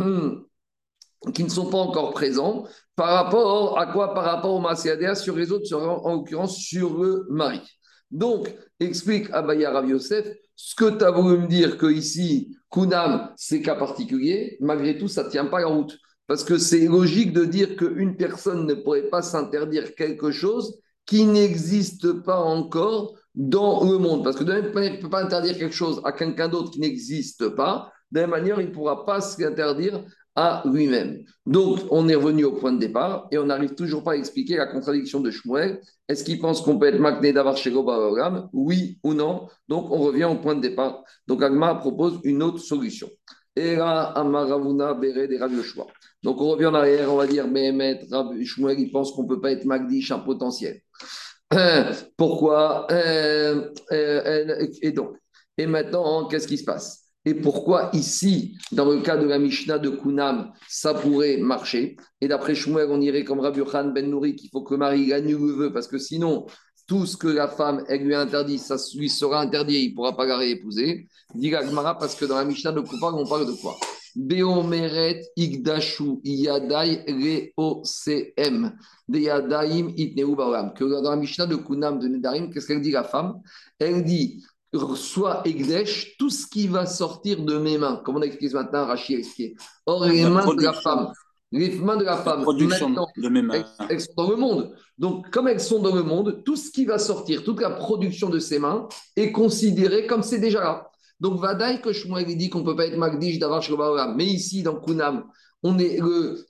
qui 1.35 1.45
ne 1.45 1.49
sont 1.49 1.67
pas 1.67 1.79
encore 1.79 2.13
présents 2.13 2.65
par 2.97 3.09
rapport 3.09 3.79
à 3.79 3.87
quoi 3.87 4.15
Par 4.15 4.25
rapport 4.25 4.55
au 4.55 4.61
Masiadea 4.61 5.15
sur 5.15 5.37
les 5.37 5.53
autres, 5.53 5.73
en 5.75 6.15
l'occurrence 6.15 6.59
sur 6.59 6.99
le 6.99 7.27
mari. 7.31 7.61
Donc, 8.11 8.55
explique 8.81 9.31
Abaya 9.33 9.71
Rav 9.71 9.89
Yosef, 9.89 10.27
ce 10.57 10.75
que 10.75 10.97
tu 10.97 11.05
as 11.05 11.11
voulu 11.11 11.39
me 11.39 11.47
dire 11.47 11.77
que 11.77 11.87
ici, 11.87 12.57
Kunam, 12.71 13.33
c'est 13.37 13.63
cas 13.63 13.75
particulier, 13.75 14.57
malgré 14.61 14.99
tout, 14.99 15.09
ça 15.09 15.25
ne 15.25 15.31
tient 15.31 15.47
pas 15.47 15.61
la 15.61 15.67
route. 15.67 15.97
Parce 16.27 16.45
que 16.45 16.59
c'est 16.59 16.87
logique 16.87 17.33
de 17.33 17.45
dire 17.45 17.77
qu'une 17.77 18.17
personne 18.17 18.67
ne 18.67 18.75
pourrait 18.75 19.09
pas 19.09 19.23
s'interdire 19.23 19.95
quelque 19.95 20.31
chose 20.31 20.79
qui 21.07 21.25
n'existe 21.25 22.13
pas 22.23 22.39
encore 22.39 23.15
dans 23.35 23.83
le 23.85 23.97
monde. 23.99 24.25
Parce 24.25 24.37
que 24.37 24.45
de 24.45 24.53
même 24.53 24.73
manière, 24.75 24.93
il 24.93 24.97
ne 24.97 25.03
peut 25.03 25.09
pas 25.09 25.25
interdire 25.25 25.57
quelque 25.57 25.75
chose 25.75 26.03
à 26.05 26.13
quelqu'un 26.13 26.49
d'autre 26.49 26.71
qui 26.71 26.81
n'existe 26.81 27.49
pas. 27.51 27.91
De 28.11 28.21
la 28.21 28.27
même 28.27 28.31
manière, 28.39 28.61
il 28.61 28.69
ne 28.69 28.73
pourra 28.73 29.07
pas 29.07 29.21
s'interdire 29.21 30.05
à 30.41 30.63
lui-même. 30.67 31.25
Donc, 31.47 31.81
on 31.91 32.09
est 32.09 32.15
revenu 32.15 32.45
au 32.45 32.53
point 32.53 32.73
de 32.73 32.79
départ 32.79 33.27
et 33.33 33.39
on 33.39 33.47
n'arrive 33.47 33.75
toujours 33.75 34.05
pas 34.05 34.13
à 34.13 34.17
expliquer 34.17 34.57
la 34.57 34.67
contradiction 34.67 35.19
de 35.19 35.33
Shmuel. 35.33 35.81
Est-ce 36.09 36.23
qu'il 36.23 36.39
pense 36.39 36.61
qu'on 36.61 36.79
peut 36.79 36.87
être 36.87 37.01
magné 37.01 37.33
d'avoir 37.33 37.57
chez 37.57 37.75
Oui 38.53 39.01
ou 39.03 39.15
non? 39.15 39.49
Donc, 39.67 39.91
on 39.91 39.99
revient 39.99 40.27
au 40.27 40.37
point 40.37 40.55
de 40.55 40.61
départ. 40.61 41.03
Donc, 41.27 41.43
Agma 41.43 41.75
propose 41.75 42.21
une 42.23 42.45
autre 42.45 42.61
solution. 42.61 43.09
Era 43.57 44.17
Amaravuna 44.17 44.95
Bere 44.95 45.27
des 45.27 45.41
Donc, 46.23 46.41
on 46.41 46.51
revient 46.51 46.67
en 46.67 46.75
arrière, 46.75 47.13
on 47.13 47.17
va 47.17 47.27
dire 47.27 47.49
Mehemet, 47.49 48.07
Shmuel, 48.45 48.79
il 48.79 48.93
pense 48.93 49.11
qu'on 49.11 49.25
ne 49.25 49.29
peut 49.29 49.41
pas 49.41 49.51
être 49.51 49.65
Magdish 49.65 50.13
un 50.13 50.21
potentiel. 50.21 50.81
Pourquoi? 52.17 52.87
Euh, 52.93 53.71
euh, 53.91 54.67
Et 54.83 54.93
donc, 54.93 55.17
et 55.57 55.67
maintenant, 55.67 56.29
qu'est-ce 56.29 56.47
qui 56.47 56.59
se 56.59 56.65
passe? 56.65 57.08
Et 57.29 57.35
pourquoi 57.35 57.91
ici, 57.93 58.57
dans 58.73 58.91
le 58.91 59.03
cas 59.03 59.19
de 59.19 59.27
la 59.27 59.39
Mishnah 59.39 59.79
de 59.79 59.91
Kunam, 59.91 60.51
ça 60.67 60.95
pourrait 60.95 61.37
marcher? 61.37 61.99
Et 62.23 62.29
d'après 62.29 62.55
Shmuel, 62.55 62.89
on 62.91 63.03
irait 63.03 63.23
comme 63.23 63.41
Rabbi 63.41 63.61
Khan 63.71 63.93
Ben 63.95 64.09
Nouri 64.09 64.35
qu'il 64.35 64.49
faut 64.49 64.63
que 64.63 64.73
le 64.73 64.79
mari 64.79 65.05
gagne 65.05 65.33
le 65.33 65.37
veut, 65.37 65.71
parce 65.71 65.89
que 65.89 65.99
sinon, 65.99 66.47
tout 66.87 67.05
ce 67.05 67.19
que 67.19 67.29
la 67.29 67.47
femme 67.49 67.85
elle 67.89 68.05
lui 68.05 68.15
a 68.15 68.21
interdit, 68.21 68.57
ça 68.57 68.77
lui 68.97 69.11
sera 69.11 69.43
interdit 69.43 69.77
et 69.77 69.81
il 69.81 69.91
ne 69.91 69.95
pourra 69.95 70.17
pas 70.17 70.25
la 70.25 70.39
réépouser. 70.39 71.07
Dit 71.35 71.51
parce 71.51 72.15
que 72.15 72.25
dans 72.25 72.37
la 72.37 72.47
Mishnah 72.47 72.73
de 72.73 72.81
Kupar, 72.81 73.15
on 73.15 73.27
parle 73.27 73.47
de 73.47 73.53
quoi? 73.61 73.77
Beomeret 74.17 75.21
Igdashu 75.37 76.21
Yadai 76.25 77.05
Reocm 77.59 78.73
Itneu 79.13 80.35
Que 80.75 81.03
dans 81.03 81.11
la 81.11 81.17
Mishnah 81.17 81.45
de 81.45 81.57
Kunam 81.57 81.99
de 81.99 82.09
Nedarim, 82.09 82.51
qu'est-ce 82.51 82.67
qu'elle 82.67 82.81
dit 82.81 82.91
la 82.91 83.05
femme? 83.05 83.43
Elle 83.79 84.03
dit 84.03 84.43
soit 84.97 85.43
Egdesh 85.47 86.17
tout 86.19 86.31
ce 86.31 86.47
qui 86.47 86.69
va 86.69 86.87
sortir 86.87 87.43
de 87.43 87.59
mes 87.59 87.79
mains. 87.79 88.01
Comme 88.05 88.17
on 88.17 88.23
a 88.23 88.27
expliqué 88.27 88.51
ce 88.51 88.57
matin, 88.57 88.85
Rachid 88.85 89.19
expliqué. 89.19 89.57
Or, 89.87 90.07
les 90.07 90.25
mains 90.29 90.55
de 90.55 90.63
la 90.63 90.73
femme, 90.73 91.13
les 91.51 91.71
mains 91.77 91.97
de 91.97 92.05
la 92.05 92.17
femme, 92.17 92.45
maintenant, 92.45 93.09
de 93.17 93.29
mes 93.29 93.43
mains. 93.43 93.65
Elles, 93.89 94.01
sont 94.01 94.13
dans 94.17 94.31
le 94.31 94.37
monde. 94.37 94.75
Donc, 94.99 95.31
comme 95.31 95.49
elles 95.49 95.61
sont 95.61 95.81
dans 95.81 95.95
le 95.95 96.03
monde, 96.03 96.43
tout 96.45 96.57
ce 96.57 96.71
qui 96.71 96.85
va 96.85 96.99
sortir, 96.99 97.43
toute 97.43 97.61
la 97.61 97.71
production 97.71 98.29
de 98.29 98.39
ses 98.39 98.59
mains 98.59 98.89
est 99.17 99.33
considérée 99.33 100.07
comme 100.07 100.23
c'est 100.23 100.39
déjà 100.39 100.61
là. 100.61 100.91
Donc, 101.21 101.41
Vadaï 101.41 101.81
que 101.81 101.93
Shmuel 101.93 102.27
dit 102.37 102.51
qu'on 102.51 102.61
ne 102.61 102.65
peut 102.65 102.77
pas 102.77 102.87
être 102.87 102.97
Magdish 102.97 103.39
d'avoir 103.39 103.63
Mais 104.15 104.27
ici, 104.27 104.63
dans 104.63 104.79
Kunam, 104.79 105.25
on 105.63 105.79
est 105.79 105.99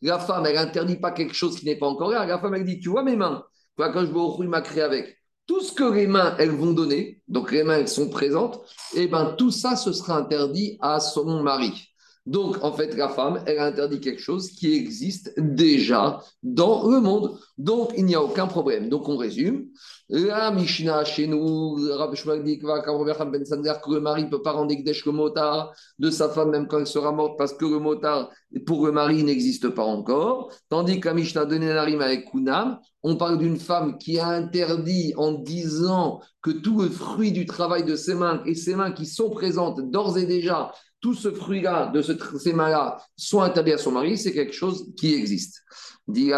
la 0.02 0.18
femme, 0.18 0.44
elle 0.46 0.56
n'interdit 0.56 0.96
pas 0.96 1.12
quelque 1.12 1.34
chose 1.34 1.58
qui 1.58 1.64
n'est 1.64 1.78
pas 1.78 1.86
encore 1.86 2.10
là. 2.10 2.26
La 2.26 2.38
femme, 2.38 2.54
elle 2.54 2.64
dit 2.64 2.80
Tu 2.80 2.90
vois 2.90 3.02
mes 3.02 3.16
mains? 3.16 3.44
Quand 3.76 4.04
je 4.04 4.10
vois 4.10 4.36
il 4.40 4.48
m'a 4.48 4.60
créé 4.60 4.82
avec. 4.82 5.17
Tout 5.48 5.62
ce 5.62 5.72
que 5.72 5.90
les 5.92 6.06
mains, 6.06 6.36
elles 6.38 6.50
vont 6.50 6.72
donner, 6.72 7.22
donc 7.26 7.52
les 7.52 7.64
mains, 7.64 7.78
elles 7.78 7.88
sont 7.88 8.10
présentes, 8.10 8.60
eh 8.94 9.08
ben 9.08 9.34
tout 9.38 9.50
ça, 9.50 9.76
ce 9.76 9.94
sera 9.94 10.18
interdit 10.18 10.76
à 10.80 11.00
son 11.00 11.42
mari. 11.42 11.88
Donc, 12.28 12.62
en 12.62 12.72
fait, 12.72 12.94
la 12.94 13.08
femme, 13.08 13.42
elle 13.46 13.58
a 13.58 13.64
interdit 13.64 14.00
quelque 14.00 14.20
chose 14.20 14.50
qui 14.50 14.74
existe 14.74 15.32
déjà 15.38 16.20
dans 16.42 16.86
le 16.86 17.00
monde. 17.00 17.38
Donc, 17.56 17.92
il 17.96 18.04
n'y 18.04 18.14
a 18.14 18.22
aucun 18.22 18.46
problème. 18.46 18.90
Donc, 18.90 19.08
on 19.08 19.16
résume. 19.16 19.64
La 20.10 20.50
Mishnah, 20.50 21.06
chez 21.06 21.26
nous, 21.26 21.76
Rabbi 21.90 22.18
dit 22.44 22.58
que 22.58 22.66
le 22.66 24.00
mari 24.00 24.24
ne 24.24 24.28
peut 24.28 24.42
pas 24.42 24.52
rendre 24.52 24.70
Ekdesh 24.72 25.06
le 25.06 25.12
motard 25.12 25.72
de 25.98 26.10
sa 26.10 26.28
femme, 26.28 26.50
même 26.50 26.68
quand 26.68 26.78
elle 26.78 26.86
sera 26.86 27.12
morte, 27.12 27.38
parce 27.38 27.54
que 27.54 27.64
le 27.64 27.78
motard, 27.78 28.30
pour 28.66 28.84
le 28.84 28.92
mari, 28.92 29.24
n'existe 29.24 29.70
pas 29.70 29.84
encore. 29.84 30.52
Tandis 30.68 31.00
que 31.00 31.08
la 31.08 31.14
Mishnah 31.14 31.46
de 31.46 31.56
Nenarim 31.56 32.02
avec 32.02 32.30
Kunam, 32.30 32.78
on 33.02 33.16
parle 33.16 33.38
d'une 33.38 33.58
femme 33.58 33.96
qui 33.96 34.18
a 34.18 34.28
interdit 34.28 35.14
en 35.16 35.32
disant 35.32 36.20
que 36.42 36.50
tout 36.50 36.80
le 36.80 36.90
fruit 36.90 37.32
du 37.32 37.46
travail 37.46 37.84
de 37.84 37.96
ses 37.96 38.14
mains 38.14 38.42
et 38.44 38.54
ses 38.54 38.74
mains 38.74 38.92
qui 38.92 39.06
sont 39.06 39.30
présentes 39.30 39.90
d'ores 39.90 40.18
et 40.18 40.26
déjà 40.26 40.72
tout 41.00 41.14
ce 41.14 41.30
fruit-là, 41.30 41.90
de 41.92 42.02
ce, 42.02 42.50
mains-là, 42.50 43.00
soit 43.16 43.44
interdits 43.44 43.72
à 43.72 43.78
son 43.78 43.92
mari, 43.92 44.18
c'est 44.18 44.32
quelque 44.32 44.52
chose 44.52 44.92
qui 44.96 45.14
existe. 45.14 45.62
Mais 46.08 46.32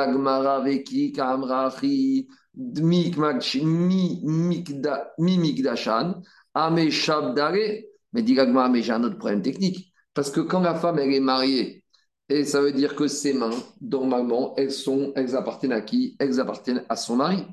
mais 8.69 8.83
j'ai 8.83 8.93
un 8.93 9.05
autre 9.05 9.19
problème 9.19 9.43
technique. 9.43 9.93
Parce 10.15 10.31
que 10.31 10.41
quand 10.41 10.61
la 10.61 10.75
femme, 10.75 10.99
est 10.99 11.21
mariée, 11.21 11.85
et 12.29 12.45
ça 12.45 12.61
veut 12.61 12.73
dire 12.73 12.95
que 12.95 13.09
ses 13.09 13.33
mains, 13.33 13.51
normalement, 13.81 14.55
elles, 14.57 14.71
sont, 14.71 15.13
elles 15.17 15.35
appartiennent 15.35 15.73
à 15.73 15.81
qui? 15.81 16.17
Elles 16.21 16.39
appartiennent 16.41 16.85
à 16.89 16.97
son 16.97 17.17
mari. 17.17 17.45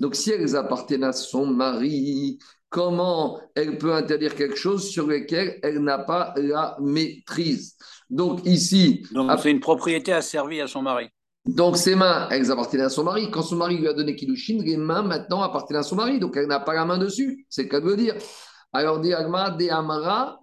Donc, 0.00 0.14
si 0.14 0.30
elles 0.30 0.56
appartiennent 0.56 1.04
à 1.04 1.12
son 1.12 1.46
mari, 1.46 2.38
comment 2.72 3.38
elle 3.54 3.76
peut 3.76 3.92
interdire 3.92 4.34
quelque 4.34 4.56
chose 4.56 4.88
sur 4.88 5.06
lequel 5.06 5.60
elle 5.62 5.80
n'a 5.80 5.98
pas 5.98 6.32
la 6.38 6.74
maîtrise. 6.80 7.76
Donc 8.08 8.40
ici... 8.46 9.06
Donc 9.12 9.30
c'est 9.40 9.50
une 9.50 9.60
propriété 9.60 10.12
asservie 10.12 10.62
à 10.62 10.66
son 10.66 10.80
mari. 10.80 11.08
Donc 11.44 11.76
ses 11.76 11.94
mains, 11.94 12.28
elles 12.30 12.50
appartiennent 12.50 12.82
à 12.82 12.88
son 12.88 13.04
mari. 13.04 13.30
Quand 13.30 13.42
son 13.42 13.56
mari 13.56 13.76
lui 13.76 13.88
a 13.88 13.92
donné 13.92 14.16
Kiddushin, 14.16 14.62
les 14.64 14.78
mains 14.78 15.02
maintenant 15.02 15.42
appartiennent 15.42 15.80
à 15.80 15.82
son 15.82 15.96
mari. 15.96 16.18
Donc 16.18 16.34
elle 16.36 16.46
n'a 16.46 16.60
pas 16.60 16.72
la 16.72 16.86
main 16.86 16.96
dessus. 16.96 17.46
C'est 17.50 17.64
le 17.64 17.68
cas 17.68 17.80
de 17.80 17.86
le 17.86 17.96
dire. 17.96 18.14
Alors, 18.72 19.00
de 19.00 19.70
Amara, 19.70 20.40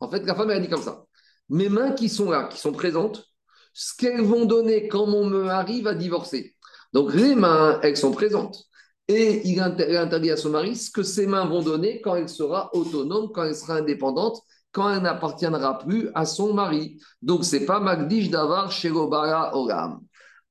En 0.00 0.10
fait, 0.10 0.26
la 0.26 0.34
femme, 0.34 0.50
elle 0.50 0.58
a 0.58 0.60
dit 0.60 0.68
comme 0.68 0.82
ça. 0.82 1.04
Mes 1.48 1.70
mains 1.70 1.92
qui 1.92 2.10
sont 2.10 2.30
là, 2.30 2.48
qui 2.52 2.58
sont 2.58 2.72
présentes, 2.72 3.24
ce 3.72 3.96
qu'elles 3.96 4.22
vont 4.22 4.44
donner 4.44 4.86
quand 4.88 5.06
mon 5.06 5.24
mari 5.24 5.80
va 5.80 5.94
divorcer. 5.94 6.54
Donc 6.92 7.14
les 7.14 7.34
mains, 7.34 7.80
elles 7.82 7.96
sont 7.96 8.12
présentes. 8.12 8.66
Et 9.08 9.46
il 9.46 9.60
interdit 9.60 10.30
à 10.30 10.36
son 10.36 10.50
mari 10.50 10.76
ce 10.76 10.90
que 10.90 11.02
ses 11.02 11.26
mains 11.26 11.46
vont 11.46 11.62
donner 11.62 12.00
quand 12.00 12.14
elle 12.16 12.28
sera 12.28 12.74
autonome, 12.74 13.30
quand 13.32 13.44
elle 13.44 13.54
sera 13.54 13.76
indépendante, 13.76 14.40
quand 14.72 14.90
elle 14.90 15.02
n'appartiendra 15.02 15.78
plus 15.78 16.08
à 16.14 16.24
son 16.24 16.54
mari. 16.54 16.98
Donc, 17.20 17.44
c'est 17.44 17.66
pas 17.66 17.80
Magdish 17.80 18.30
d'avoir 18.30 18.72
Sherobara 18.72 19.54
Oram. 19.56 20.00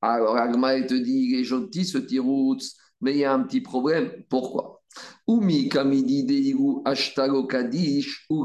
Alors, 0.00 0.36
Agma, 0.36 0.80
te 0.82 0.94
dit, 0.94 1.30
il 1.30 1.40
est 1.40 1.44
gentil 1.44 1.84
ce 1.84 1.98
tirout, 1.98 2.58
mais 3.00 3.12
il 3.12 3.18
y 3.18 3.24
a 3.24 3.32
un 3.34 3.40
petit 3.40 3.60
problème. 3.60 4.12
Pourquoi? 4.28 4.82
Umi 5.26 5.68
kamidi 5.68 6.54
ou 6.54 6.82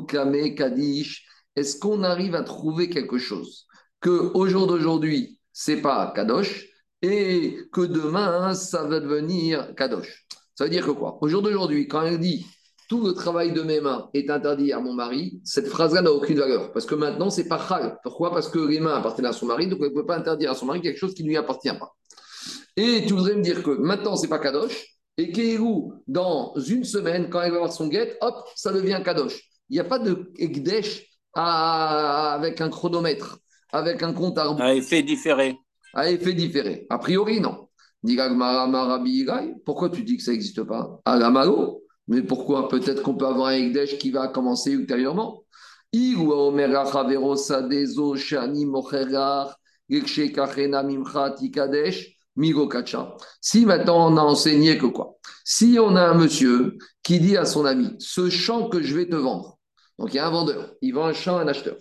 kame 0.08 0.56
kadish. 0.56 1.26
Est-ce 1.56 1.78
qu'on 1.78 2.04
arrive 2.04 2.36
à 2.36 2.44
trouver 2.44 2.90
quelque 2.90 3.18
chose 3.18 3.68
que 4.00 4.32
au 4.34 4.48
jour 4.48 4.66
d'aujourd'hui, 4.68 5.40
c'est 5.52 5.82
pas 5.82 6.12
kadosh, 6.16 6.69
et 7.02 7.58
que 7.72 7.82
demain, 7.82 8.54
ça 8.54 8.84
va 8.84 9.00
devenir 9.00 9.74
kadosh. 9.76 10.26
Ça 10.56 10.66
veut 10.66 10.70
dire 10.70 10.86
que 10.86 10.92
quoi? 10.92 11.18
Au 11.22 11.28
jour 11.28 11.42
d'aujourd'hui, 11.42 11.88
quand 11.88 12.02
elle 12.02 12.20
dit 12.20 12.46
tout 12.90 13.06
le 13.06 13.14
travail 13.14 13.54
de 13.54 13.62
mes 13.62 13.80
mains 13.80 14.10
est 14.14 14.30
interdit 14.30 14.74
à 14.74 14.80
mon 14.80 14.94
mari, 14.94 15.40
cette 15.44 15.68
phrase-là 15.68 16.02
n'a 16.02 16.12
aucune 16.12 16.40
valeur. 16.40 16.72
Parce 16.74 16.86
que 16.86 16.96
maintenant, 16.96 17.30
c'est 17.30 17.48
pas 17.48 17.60
chal. 17.60 18.00
Pourquoi? 18.04 18.32
Parce 18.32 18.50
que 18.50 18.60
les 18.60 18.80
mains 18.80 18.96
appartiennent 18.96 19.28
à 19.28 19.32
son 19.32 19.46
mari, 19.46 19.68
donc 19.68 19.80
elle 19.82 19.90
ne 19.90 19.94
peut 19.94 20.06
pas 20.06 20.18
interdire 20.18 20.52
à 20.52 20.56
son 20.56 20.66
mari 20.66 20.82
quelque 20.82 20.98
chose 20.98 21.14
qui 21.14 21.24
ne 21.24 21.30
lui 21.30 21.38
appartient 21.38 21.70
pas. 21.70 21.96
Et 22.76 23.06
tu 23.06 23.14
voudrais 23.14 23.36
me 23.36 23.42
dire 23.42 23.62
que 23.62 23.72
maintenant, 23.72 24.16
c'est 24.16 24.28
pas 24.28 24.40
kadosh, 24.40 24.98
et 25.18 25.32
qu'Ehu, 25.32 25.92
dans 26.08 26.56
une 26.56 26.84
semaine, 26.84 27.30
quand 27.30 27.42
elle 27.42 27.52
va 27.52 27.58
avoir 27.58 27.74
son 27.74 27.88
guet, 27.88 28.18
hop, 28.22 28.36
ça 28.56 28.74
devient 28.74 29.02
kadosh. 29.04 29.40
Il 29.70 29.74
n'y 29.74 29.80
a 29.80 29.84
pas 29.84 30.00
de 30.00 30.32
ekdesh 30.38 31.06
avec 31.34 32.60
un 32.60 32.70
chronomètre, 32.70 33.38
avec 33.72 34.02
un 34.02 34.14
compte 34.14 34.38
à. 34.40 34.48
Un 34.48 34.74
effet 34.74 35.04
différé 35.04 35.56
à 35.94 36.10
effet 36.10 36.34
différé. 36.34 36.86
A 36.90 36.98
priori, 36.98 37.40
non. 37.40 37.68
Pourquoi 39.66 39.90
tu 39.90 40.04
dis 40.04 40.18
que 40.18 40.24
ça 40.24 40.32
n'existe 40.32 40.64
pas? 40.64 41.02
Alamalo 41.06 41.84
Mais 42.08 42.22
pourquoi? 42.22 42.70
Peut-être 42.70 43.04
qu'on 43.04 43.16
peut 43.16 43.28
avoir 43.28 43.48
un 43.48 43.54
Ekdesh 43.54 43.98
qui 43.98 44.12
va 44.12 44.28
commencer 44.28 44.72
ultérieurement. 44.72 45.44
Si 53.42 53.66
maintenant 53.66 54.12
on 54.12 54.18
a 54.18 54.22
enseigné 54.22 54.78
que 54.78 54.86
quoi? 54.86 55.18
Si 55.44 55.78
on 55.80 55.96
a 55.96 56.02
un 56.02 56.14
monsieur 56.14 56.78
qui 57.04 57.20
dit 57.20 57.38
à 57.38 57.46
son 57.46 57.66
ami, 57.66 57.96
ce 58.00 58.30
champ 58.30 58.70
que 58.70 58.84
je 58.84 58.96
vais 58.96 59.08
te 59.08 59.16
vendre, 59.16 59.58
donc 59.98 60.14
il 60.14 60.18
y 60.18 60.20
a 60.20 60.28
un 60.28 60.30
vendeur, 60.30 60.76
il 60.82 60.94
vend 60.94 61.06
un 61.06 61.14
champ 61.14 61.38
à 61.38 61.42
un 61.42 61.48
acheteur, 61.48 61.76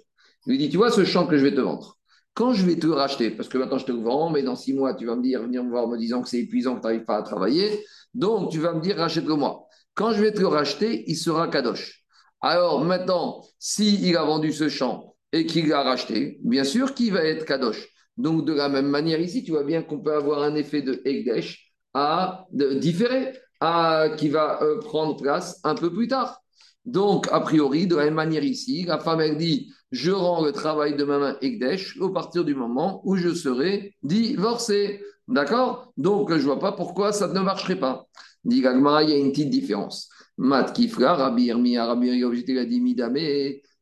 il 0.47 0.53
lui 0.53 0.59
dit, 0.59 0.71
tu 0.71 0.79
vois 0.79 0.91
ce 0.91 1.05
champ 1.05 1.27
que 1.27 1.37
je 1.37 1.45
vais 1.45 1.55
te 1.55 1.61
vendre, 1.61 1.98
quand 2.39 2.53
je 2.53 2.65
vais 2.65 2.77
te 2.77 2.87
racheter, 2.87 3.33
parce 3.33 3.49
que 3.49 3.59
maintenant 3.59 3.79
je 3.79 3.85
te 3.85 3.91
vends, 3.91 4.31
mais 4.31 4.45
dans 4.45 4.55
six 4.55 4.73
mois, 4.73 4.95
tu 4.95 5.07
vas 5.07 5.17
me 5.17 5.23
dire, 5.25 5.43
venir 5.43 5.65
me 5.65 5.71
voir 5.71 5.89
me 5.89 5.99
disant 5.99 6.23
que 6.23 6.29
c'est 6.29 6.39
épuisant, 6.39 6.77
que 6.77 6.83
tu 6.83 6.87
n'arrives 6.87 7.05
pas 7.05 7.17
à 7.17 7.23
travailler. 7.23 7.85
Donc, 8.15 8.53
tu 8.53 8.61
vas 8.61 8.75
me 8.75 8.81
dire, 8.81 8.97
rachète-le-moi. 8.97 9.67
Quand 9.95 10.13
je 10.13 10.23
vais 10.23 10.31
te 10.31 10.45
racheter, 10.45 11.03
il 11.11 11.17
sera 11.17 11.49
Kadosh. 11.49 12.05
Alors, 12.41 12.85
maintenant, 12.85 13.43
s'il 13.59 14.07
il 14.07 14.17
a 14.17 14.23
vendu 14.23 14.53
ce 14.53 14.69
champ 14.69 15.17
et 15.33 15.47
qu'il 15.47 15.67
l'a 15.67 15.83
racheté, 15.83 16.39
bien 16.45 16.63
sûr 16.63 16.95
qu'il 16.95 17.13
va 17.13 17.25
être 17.25 17.45
Kadosh. 17.45 17.89
Donc, 18.17 18.45
de 18.45 18.53
la 18.53 18.69
même 18.69 18.87
manière 18.87 19.19
ici, 19.21 19.43
tu 19.43 19.51
vois 19.51 19.65
bien 19.65 19.83
qu'on 19.83 19.99
peut 19.99 20.15
avoir 20.15 20.45
un 20.45 20.55
effet 20.55 20.81
de 20.83 21.03
Egdesh 21.05 21.73
à 21.93 22.47
de, 22.53 22.75
différé, 22.75 23.33
à, 23.59 24.11
qui 24.17 24.29
va 24.29 24.63
euh, 24.63 24.79
prendre 24.79 25.21
place 25.21 25.59
un 25.65 25.75
peu 25.75 25.93
plus 25.93 26.07
tard. 26.07 26.41
Donc, 26.85 27.27
a 27.33 27.41
priori, 27.41 27.89
de 27.89 27.97
la 27.97 28.05
même 28.05 28.15
manière 28.15 28.45
ici, 28.45 28.85
la 28.85 29.01
femme, 29.01 29.21
elle 29.21 29.39
dit 29.39 29.73
je 29.91 30.11
rends 30.11 30.45
le 30.45 30.53
travail 30.53 30.97
de 30.97 31.05
ma 31.05 31.19
main 31.19 31.37
Ekdesh 31.41 31.99
au 32.01 32.11
partir 32.11 32.45
du 32.45 32.55
moment 32.55 33.01
où 33.05 33.17
je 33.17 33.33
serai 33.35 33.95
divorcé. 34.03 35.01
D'accord? 35.27 35.93
Donc, 35.97 36.31
je 36.31 36.37
ne 36.37 36.43
vois 36.43 36.59
pas 36.59 36.73
pourquoi 36.73 37.13
ça 37.13 37.29
ne 37.29 37.41
marcherait 37.41 37.79
pas. 37.79 38.07
Dit 38.45 38.59
il 38.59 39.11
y 39.11 39.13
a 39.13 39.17
une 39.17 39.31
petite 39.33 39.51
différence. 39.51 40.09
Mat 40.39 40.73
Kifra, 40.73 41.15
Rabbi 41.15 41.53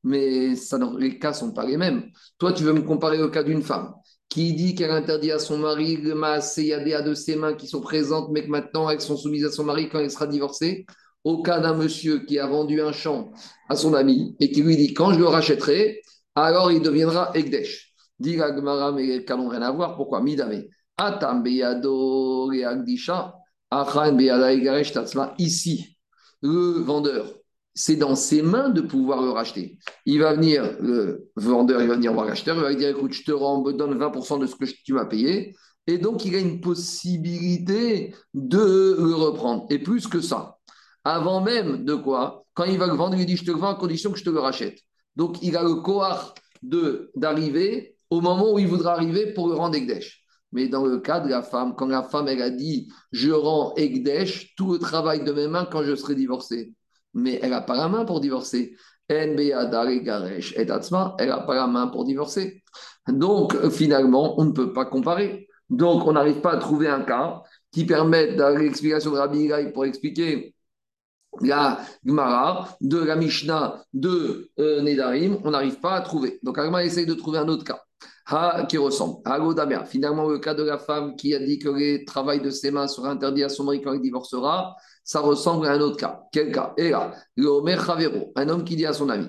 mais 0.08 0.54
ça, 0.54 0.78
les 0.98 1.18
cas 1.18 1.30
ne 1.30 1.34
sont 1.34 1.52
pas 1.52 1.66
les 1.66 1.76
mêmes. 1.76 2.10
Toi, 2.38 2.52
tu 2.52 2.62
veux 2.62 2.72
me 2.72 2.82
comparer 2.82 3.20
au 3.20 3.28
cas 3.28 3.42
d'une 3.42 3.62
femme 3.62 3.92
qui 4.28 4.52
dit 4.54 4.74
qu'elle 4.74 4.90
interdit 4.90 5.30
à 5.32 5.38
son 5.38 5.58
mari 5.58 5.96
le 5.96 6.12
a 6.22 7.02
de 7.02 7.14
ses 7.14 7.36
mains 7.36 7.54
qui 7.54 7.66
sont 7.66 7.80
présentes, 7.80 8.28
mais 8.32 8.44
que 8.44 8.50
maintenant 8.50 8.90
elles 8.90 9.00
sont 9.00 9.16
soumises 9.16 9.44
à 9.44 9.50
son 9.50 9.64
mari 9.64 9.88
quand 9.88 9.98
elle 9.98 10.10
sera 10.10 10.26
divorcée? 10.26 10.86
Au 11.26 11.42
cas 11.42 11.58
d'un 11.58 11.74
monsieur 11.74 12.20
qui 12.20 12.38
a 12.38 12.46
vendu 12.46 12.80
un 12.80 12.92
champ 12.92 13.32
à 13.68 13.74
son 13.74 13.94
ami 13.94 14.36
et 14.38 14.52
qui 14.52 14.62
lui 14.62 14.76
dit 14.76 14.94
quand 14.94 15.12
je 15.12 15.18
le 15.18 15.26
rachèterai, 15.26 16.00
alors 16.36 16.70
il 16.70 16.80
deviendra 16.80 17.32
Egdesh. 17.34 17.92
Dit 18.20 18.36
Gmara, 18.36 18.92
mais 18.92 19.24
qu'allons 19.24 19.48
rien 19.48 19.62
à 19.62 19.72
voir. 19.72 19.96
Pourquoi? 19.96 20.22
Midame. 20.22 20.62
Atam 20.96 21.42
beyado 21.42 22.52
Ici, 25.38 25.96
le 26.42 26.80
vendeur, 26.82 27.34
c'est 27.74 27.96
dans 27.96 28.14
ses 28.14 28.42
mains 28.42 28.68
de 28.68 28.80
pouvoir 28.80 29.20
le 29.20 29.30
racheter. 29.30 29.78
Il 30.04 30.20
va 30.20 30.34
venir, 30.34 30.76
le 30.80 31.28
vendeur, 31.34 31.82
il 31.82 31.88
va 31.88 31.96
venir 31.96 32.12
voir 32.12 32.26
l'acheteur, 32.26 32.54
il 32.56 32.62
va 32.62 32.68
lui 32.70 32.76
dire 32.76 32.90
écoute, 32.90 33.12
je 33.12 33.24
te 33.24 33.32
rends, 33.32 33.62
donne 33.72 33.98
20% 33.98 34.38
de 34.38 34.46
ce 34.46 34.54
que 34.54 34.64
tu 34.84 34.92
m'as 34.92 35.06
payé. 35.06 35.56
Et 35.88 35.98
donc, 35.98 36.24
il 36.24 36.36
a 36.36 36.38
une 36.38 36.60
possibilité 36.60 38.14
de 38.32 38.96
le 38.98 39.14
reprendre. 39.14 39.66
Et 39.70 39.80
plus 39.80 40.06
que 40.06 40.20
ça, 40.20 40.55
avant 41.06 41.40
même 41.40 41.84
de 41.84 41.94
quoi 41.94 42.44
Quand 42.54 42.64
il 42.64 42.78
va 42.78 42.86
le 42.86 42.94
vendre, 42.94 43.14
il 43.14 43.18
lui 43.20 43.26
dit 43.26 43.36
je 43.36 43.44
te 43.44 43.50
le 43.50 43.58
vends 43.58 43.70
à 43.70 43.74
condition 43.74 44.10
que 44.10 44.18
je 44.18 44.24
te 44.24 44.30
le 44.30 44.40
rachète. 44.40 44.78
Donc, 45.14 45.42
il 45.42 45.56
a 45.56 45.62
le 45.62 45.76
cohort 45.76 46.34
d'arriver 46.62 47.96
au 48.10 48.20
moment 48.20 48.52
où 48.52 48.58
il 48.58 48.66
voudra 48.66 48.92
arriver 48.92 49.32
pour 49.32 49.48
le 49.48 49.54
rendre 49.54 49.76
Ekdesh. 49.76 50.22
Mais 50.52 50.68
dans 50.68 50.84
le 50.84 50.98
cas 50.98 51.20
de 51.20 51.28
la 51.28 51.42
femme, 51.42 51.74
quand 51.76 51.86
la 51.86 52.02
femme, 52.02 52.28
elle 52.28 52.42
a 52.42 52.50
dit 52.50 52.88
je 53.12 53.30
rends 53.30 53.74
Ekdesh, 53.76 54.54
tout 54.56 54.72
le 54.72 54.78
travail 54.78 55.24
de 55.24 55.32
mes 55.32 55.48
mains 55.48 55.66
quand 55.70 55.82
je 55.82 55.94
serai 55.94 56.14
divorcée 56.14 56.74
mais 57.16 57.40
elle 57.42 57.50
n'a 57.50 57.62
pas 57.62 57.76
la 57.76 57.88
main 57.88 58.04
pour 58.04 58.20
divorcer. 58.20 58.76
Elle 59.08 59.36
n'a 59.36 59.66
pas 61.40 61.54
la 61.54 61.66
main 61.66 61.86
pour 61.88 62.04
divorcer. 62.04 62.62
Donc, 63.08 63.68
finalement, 63.70 64.38
on 64.38 64.44
ne 64.44 64.52
peut 64.52 64.72
pas 64.72 64.84
comparer. 64.84 65.48
Donc, 65.70 66.06
on 66.06 66.12
n'arrive 66.12 66.40
pas 66.40 66.52
à 66.52 66.56
trouver 66.58 66.88
un 66.88 67.00
cas 67.00 67.42
qui 67.72 67.86
permette, 67.86 68.36
dans 68.36 68.50
l'explication 68.56 69.12
de 69.12 69.16
Rabbi 69.16 69.48
pour 69.72 69.86
expliquer 69.86 70.54
la 71.40 71.80
Gemara, 72.04 72.76
de 72.80 72.98
la 72.98 73.16
Mishnah, 73.16 73.82
de 73.92 74.50
euh, 74.58 74.82
Nedarim, 74.82 75.38
on 75.44 75.50
n'arrive 75.50 75.80
pas 75.80 75.94
à 75.94 76.00
trouver. 76.00 76.38
Donc, 76.42 76.58
Agma 76.58 76.84
essaye 76.84 77.06
de 77.06 77.14
trouver 77.14 77.38
un 77.38 77.48
autre 77.48 77.64
cas 77.64 77.80
ha, 78.26 78.66
qui 78.68 78.78
ressemble. 78.78 79.22
Finalement, 79.86 80.28
le 80.28 80.38
cas 80.38 80.54
de 80.54 80.62
la 80.62 80.78
femme 80.78 81.16
qui 81.16 81.34
a 81.34 81.38
dit 81.38 81.58
que 81.58 81.68
le 81.68 82.04
travail 82.04 82.40
de 82.40 82.50
ses 82.50 82.70
mains 82.70 82.88
sera 82.88 83.10
interdit 83.10 83.44
à 83.44 83.48
son 83.48 83.64
mari 83.64 83.82
quand 83.82 83.92
il 83.92 84.00
divorcera, 84.00 84.76
ça 85.04 85.20
ressemble 85.20 85.66
à 85.66 85.72
un 85.72 85.80
autre 85.80 85.96
cas. 85.96 86.22
Quel 86.32 86.52
cas? 86.52 86.74
Et 86.76 86.90
là, 86.90 87.12
un 87.38 88.48
homme 88.48 88.64
qui 88.64 88.76
dit 88.76 88.86
à 88.86 88.92
son 88.92 89.08
ami, 89.08 89.28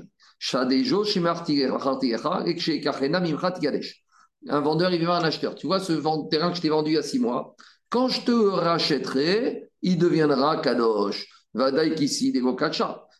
un 4.49 4.59
vendeur, 4.61 4.91
il 4.91 4.99
vient 4.99 5.11
un 5.11 5.23
acheteur. 5.23 5.55
Tu 5.55 5.67
vois 5.67 5.79
ce 5.79 5.93
terrain 6.29 6.51
que 6.51 6.57
je 6.57 6.61
t'ai 6.61 6.69
vendu 6.69 6.91
il 6.91 6.93
y 6.93 6.97
a 6.97 7.03
six 7.03 7.19
mois, 7.19 7.55
quand 7.89 8.07
je 8.07 8.21
te 8.21 8.31
rachèterai, 8.31 9.69
il 9.81 9.97
deviendra 9.97 10.57
kadosh. 10.57 11.27
Vadaï 11.57 11.93
ici, 12.03 12.31
des 12.31 12.41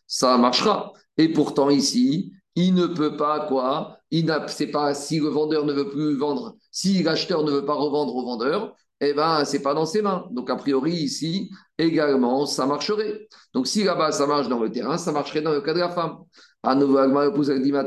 Ça 0.06 0.38
marchera. 0.38 0.92
Et 1.16 1.28
pourtant, 1.32 1.70
ici, 1.70 2.32
il 2.54 2.74
ne 2.74 2.86
peut 2.86 3.16
pas 3.16 3.46
quoi 3.46 3.98
Il 4.10 4.32
c'est 4.48 4.68
pas 4.68 4.94
si 4.94 5.20
le 5.20 5.28
vendeur 5.28 5.64
ne 5.64 5.72
veut 5.72 5.90
plus 5.90 6.16
vendre, 6.16 6.56
si 6.70 7.02
l'acheteur 7.02 7.44
ne 7.44 7.52
veut 7.52 7.64
pas 7.64 7.74
revendre 7.74 8.14
au 8.16 8.24
vendeur, 8.24 8.74
eh 9.00 9.12
ben 9.14 9.44
c'est 9.44 9.62
pas 9.62 9.74
dans 9.74 9.86
ses 9.86 10.02
mains. 10.02 10.26
Donc 10.32 10.50
a 10.50 10.56
priori 10.56 10.92
ici 10.92 11.50
également 11.78 12.46
ça 12.46 12.66
marcherait. 12.66 13.28
Donc 13.54 13.66
si 13.68 13.84
là-bas 13.84 14.10
ça 14.12 14.26
marche 14.26 14.48
dans 14.48 14.60
le 14.60 14.70
terrain, 14.72 14.98
ça 14.98 15.12
marcherait 15.12 15.42
dans 15.42 15.52
le 15.52 15.60
cas 15.60 15.74
de 15.74 15.78
la 15.80 15.90
femme. 15.90 16.18
À 16.62 16.74
nouveau, 16.74 16.98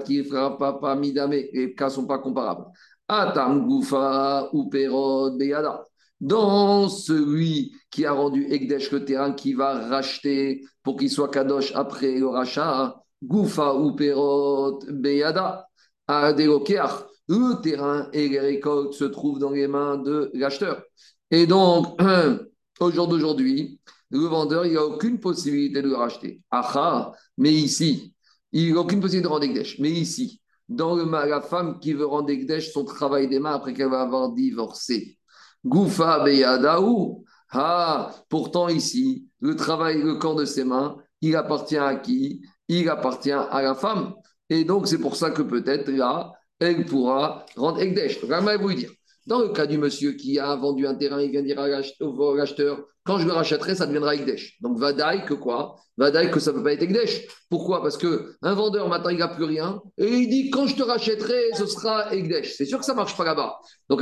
qui 0.06 0.24
fera 0.24 0.58
papa 0.58 0.96
midame, 0.96 1.32
les 1.32 1.76
cas 1.76 1.90
sont 1.90 2.08
pas 2.08 2.20
comparables. 2.20 2.66
Atam 3.10 3.68
gufa 3.68 4.50
ou 4.54 4.70
perod 4.70 5.38
beyada. 5.38 5.86
Dans 6.22 6.88
celui 6.88 7.76
qui 7.90 8.06
a 8.06 8.14
rendu 8.14 8.46
Egdesh 8.46 8.92
le 8.92 9.04
terrain 9.04 9.34
qui 9.34 9.54
va 9.54 9.88
racheter 9.88 10.64
pour 10.84 10.96
qu'il 10.96 11.10
soit 11.10 11.30
kadosh 11.30 11.72
après 11.76 12.20
le 12.20 12.28
rachat, 12.28 13.02
Goufa 13.24 13.76
ou 13.76 13.96
Perot 13.96 14.80
Beyada, 14.88 15.68
Le 16.08 17.62
terrain 17.62 18.08
et 18.14 18.30
les 18.30 18.40
récoltes 18.40 18.94
se 18.94 19.06
trouvent 19.06 19.40
dans 19.40 19.52
les 19.52 19.68
mains 19.68 19.98
de 19.98 20.30
l'acheteur. 20.36 20.84
Et 21.32 21.48
donc, 21.48 22.00
au 22.80 22.92
jour 22.92 23.08
d'aujourd'hui, 23.08 23.80
le 24.12 24.20
vendeur, 24.20 24.66
il 24.66 24.74
n'a 24.74 24.86
aucune 24.86 25.20
possibilité 25.20 25.82
de 25.82 25.88
le 25.88 25.96
racheter. 25.96 26.42
Aha, 26.52 27.14
mais 27.38 27.52
ici, 27.52 28.14
il 28.52 28.74
n'a 28.74 28.82
aucune 28.82 29.00
possibilité 29.00 29.28
de 29.28 29.34
rendre 29.34 29.46
Ekdesh. 29.46 29.80
Mais 29.80 29.90
ici, 29.90 30.42
dans 30.68 30.96
le, 30.96 31.10
la 31.10 31.42
femme 31.42 31.80
qui 31.80 31.94
veut 31.94 32.06
rendre 32.06 32.30
Ekdesh 32.30 32.72
son 32.72 32.84
travail 32.86 33.28
des 33.28 33.40
mains 33.40 33.54
après 33.56 33.74
qu'elle 33.74 33.90
va 33.90 34.02
avoir 34.02 34.34
divorcé. 34.34 35.18
Goufa 35.66 36.24
Beyadaou. 36.24 37.24
Ah, 37.52 38.12
pourtant 38.30 38.70
ici, 38.70 39.28
le 39.42 39.56
travail, 39.56 40.02
le 40.02 40.16
corps 40.16 40.36
de 40.36 40.46
ses 40.46 40.64
mains, 40.64 40.98
il 41.22 41.36
appartient 41.36 41.78
à 41.78 41.96
qui? 41.96 42.42
Il 42.68 42.90
appartient 42.90 43.32
à 43.32 43.62
la 43.62 43.76
femme. 43.76 44.14
Et 44.50 44.64
donc, 44.64 44.88
c'est 44.88 44.98
pour 44.98 45.16
ça 45.16 45.32
que 45.32 45.42
peut-être 45.42 45.90
là, 45.90 46.32
elle 46.60 46.86
pourra 46.86 47.46
rendre 47.56 47.80
Ekdesh. 47.82 48.22
Donc, 48.22 48.62
vous 48.62 48.74
dire. 48.74 48.92
Dans 49.28 49.40
le 49.40 49.50
cas 49.50 49.68
du 49.68 49.78
monsieur 49.78 50.14
qui 50.14 50.40
a 50.40 50.56
vendu 50.56 50.88
un 50.88 50.96
terrain, 50.96 51.22
il 51.22 51.30
vient 51.30 51.44
dire 51.44 51.60
à 51.60 51.68
l'acheteur 51.68 52.86
quand 53.04 53.18
je 53.18 53.26
le 53.26 53.34
rachèterai, 53.34 53.76
ça 53.76 53.88
deviendra 53.88 54.16
Ekdesh. 54.16 54.58
Donc, 54.62 54.78
Vadaï 54.78 55.26
que 55.26 55.34
quoi? 55.34 55.76
Vadaï 55.98 56.30
que 56.30 56.40
ça 56.40 56.52
ne 56.52 56.58
peut 56.58 56.64
pas 56.64 56.74
être 56.74 56.84
Ekdesh. 56.84 57.26
Pourquoi? 57.50 57.82
Parce 57.82 57.98
qu'un 57.98 58.54
vendeur, 58.54 58.88
maintenant, 58.90 59.10
il 59.10 59.18
n'a 59.18 59.28
plus 59.28 59.46
rien. 59.46 59.82
Et 59.98 60.08
il 60.08 60.30
dit 60.30 60.52
quand 60.52 60.68
je 60.68 60.76
te 60.76 60.84
rachèterai, 60.84 61.52
ce 61.56 61.66
sera 61.66 62.14
Ekdesh. 62.14 62.54
C'est 62.56 62.66
sûr 62.66 62.78
que 62.78 62.86
ça 62.86 62.94
ne 62.94 62.98
marche 62.98 63.18
pas 63.18 63.26
là-bas. 63.26 63.58
Donc, 63.90 64.02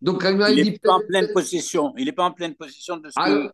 il 0.00 0.64
n'est 0.64 0.78
pas, 0.78 0.92
en 0.92 1.00
pleine 1.00 1.28
possession. 1.32 1.92
Il 1.96 2.04
n'est 2.04 2.12
pas 2.12 2.24
en 2.24 2.32
pleine 2.32 2.54
possession 2.54 2.96
de 2.96 3.10
ce 3.10 3.14
que. 3.14 3.50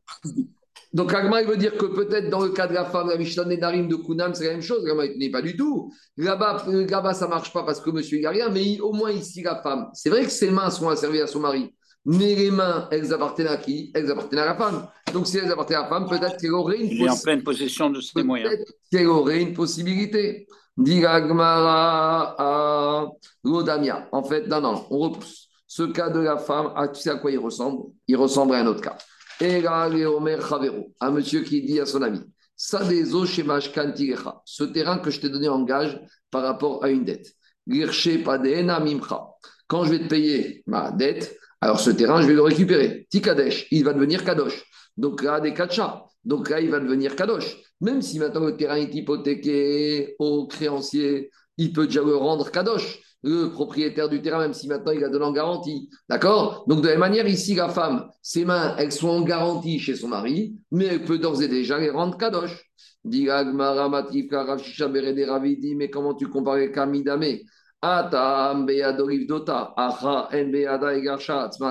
Donc, 0.92 1.12
Agma, 1.12 1.42
il 1.42 1.48
veut 1.48 1.57
dire 1.57 1.76
que 1.76 1.87
peut-être 1.87 2.30
dans 2.30 2.40
le 2.40 2.50
cas 2.50 2.68
de 2.68 2.74
la 2.74 2.85
femme, 2.85 3.09
la 3.09 3.16
Mishnah 3.16 3.46
Nedarim 3.46 3.88
de 3.88 3.96
Kunam, 3.96 4.33
c'est 4.33 4.44
la 4.44 4.52
même 4.52 4.62
chose. 4.62 4.87
Agma, 4.88 5.07
il 5.07 5.18
n'est 5.18 5.30
pas 5.30 5.42
du 5.42 5.57
tout. 5.57 5.92
Là-bas, 6.16 6.66
là 6.68 7.14
ça 7.14 7.24
ne 7.24 7.30
marche 7.30 7.52
pas 7.52 7.64
parce 7.64 7.80
que 7.80 7.90
monsieur, 7.90 8.18
il 8.18 8.22
n'a 8.22 8.30
rien, 8.30 8.48
mais 8.48 8.78
au 8.80 8.92
moins 8.92 9.11
ici, 9.11 9.42
la 9.42 9.61
femme. 9.61 9.88
C'est 9.92 10.09
vrai 10.09 10.22
que 10.22 10.30
ses 10.30 10.52
mains 10.52 10.70
sont 10.70 10.88
asservies 10.88 11.20
à 11.20 11.26
son 11.26 11.40
mari, 11.40 11.74
mais 12.04 12.37
les 12.37 12.52
mains, 12.52 12.87
elles 12.92 13.12
appartiennent 13.12 13.48
à 13.48 13.57
qui? 13.57 13.90
Elles 13.92 14.09
appartiennent 14.09 14.42
à 14.42 14.46
la 14.46 14.54
femme. 14.54 14.87
Donc, 15.12 15.26
si 15.26 15.38
elles 15.38 15.50
appartiennent 15.50 15.80
à 15.80 15.83
la 15.83 15.88
femme, 15.88 16.09
peut-être 16.09 16.37
qu'elle 16.37 16.52
aurait 16.52 16.76
une 16.76 16.83
possibilité. 16.83 17.02
Il 17.02 17.07
est 17.07 17.11
en 17.11 17.22
pleine 17.22 17.42
possession 17.42 17.90
de 17.90 18.00
ses 18.00 18.22
moyens. 18.22 18.50
Peut-être 18.50 18.72
qu'elle 18.92 19.09
aurait 19.09 19.42
une 19.42 19.52
possibilité. 19.52 20.46
Dit 20.76 21.04
Agmara 21.04 22.35
à 22.38 23.09
Lodamia. 23.42 24.09
En 24.12 24.22
fait, 24.22 24.46
non, 24.46 24.61
non, 24.61 24.87
on 24.90 24.98
repousse. 24.98 25.43
Ce 25.76 25.82
cas 25.82 26.08
de 26.08 26.20
la 26.20 26.38
femme, 26.38 26.70
ah, 26.76 26.87
tu 26.87 27.00
sais 27.00 27.10
à 27.10 27.16
quoi 27.16 27.32
il 27.32 27.38
ressemble? 27.40 27.90
Il 28.06 28.16
ressemble 28.16 28.54
à 28.54 28.58
un 28.58 28.66
autre 28.68 28.80
cas 28.80 28.96
un 31.00 31.10
monsieur 31.10 31.40
qui 31.42 31.62
dit 31.62 31.80
à 31.80 31.87
son 31.87 32.00
ami 32.00 32.20
ce 32.56 32.76
terrain 34.62 34.98
que 34.98 35.10
je 35.10 35.20
t'ai 35.20 35.28
donné 35.28 35.48
en 35.48 35.62
gage 35.64 36.00
par 36.30 36.44
rapport 36.44 36.84
à 36.84 36.90
une 36.90 37.04
dette. 37.04 37.34
Quand 39.66 39.84
je 39.84 39.90
vais 39.90 39.98
te 39.98 40.06
payer 40.06 40.62
ma 40.68 40.92
dette, 40.92 41.37
alors 41.60 41.80
ce 41.80 41.90
terrain, 41.90 42.22
je 42.22 42.28
vais 42.28 42.34
le 42.34 42.42
récupérer. 42.42 43.08
Tikadesh, 43.10 43.66
il 43.72 43.82
va 43.82 43.94
devenir 43.94 44.24
Kadosh. 44.24 44.64
Donc 44.96 45.24
là, 45.24 45.40
des. 45.40 45.52
Donc 46.24 46.50
là, 46.50 46.60
il 46.60 46.70
va 46.70 46.78
devenir 46.78 47.16
Kadosh. 47.16 47.56
Même 47.80 48.00
si 48.00 48.20
maintenant 48.20 48.46
le 48.46 48.56
terrain 48.56 48.76
est 48.76 48.94
hypothéqué 48.94 50.14
au 50.20 50.46
créancier, 50.46 51.32
il 51.58 51.72
peut 51.72 51.88
déjà 51.88 52.04
le 52.04 52.14
rendre 52.14 52.52
Kadosh 52.52 53.00
le 53.24 53.48
propriétaire 53.48 54.08
du 54.08 54.20
terrain, 54.20 54.40
même 54.40 54.52
si 54.52 54.68
maintenant 54.68 54.92
il 54.92 55.02
a 55.02 55.08
donné 55.08 55.24
en 55.24 55.32
garantie. 55.32 55.88
D'accord? 56.08 56.64
Donc, 56.68 56.82
de 56.82 56.88
la 56.88 56.92
même 56.92 57.00
manière, 57.00 57.26
ici, 57.26 57.54
la 57.54 57.70
femme, 57.70 58.08
ses 58.20 58.44
mains, 58.44 58.76
elles 58.78 58.92
sont 58.92 59.08
en 59.08 59.22
garantie 59.22 59.78
chez 59.78 59.96
son 59.96 60.08
mari, 60.08 60.54
mais 60.70 60.84
elle 60.84 61.04
peut 61.04 61.18
d'ores 61.18 61.42
et 61.42 61.48
déjà 61.48 61.78
les 61.78 61.90
rendre 61.90 62.18
kadosh. 62.18 62.70
Dit 63.02 63.28
mais 65.76 65.90
comment 65.90 66.14
tu 66.14 66.28
compares 66.28 66.54
avec 66.54 66.72
Kamidame 66.72 67.24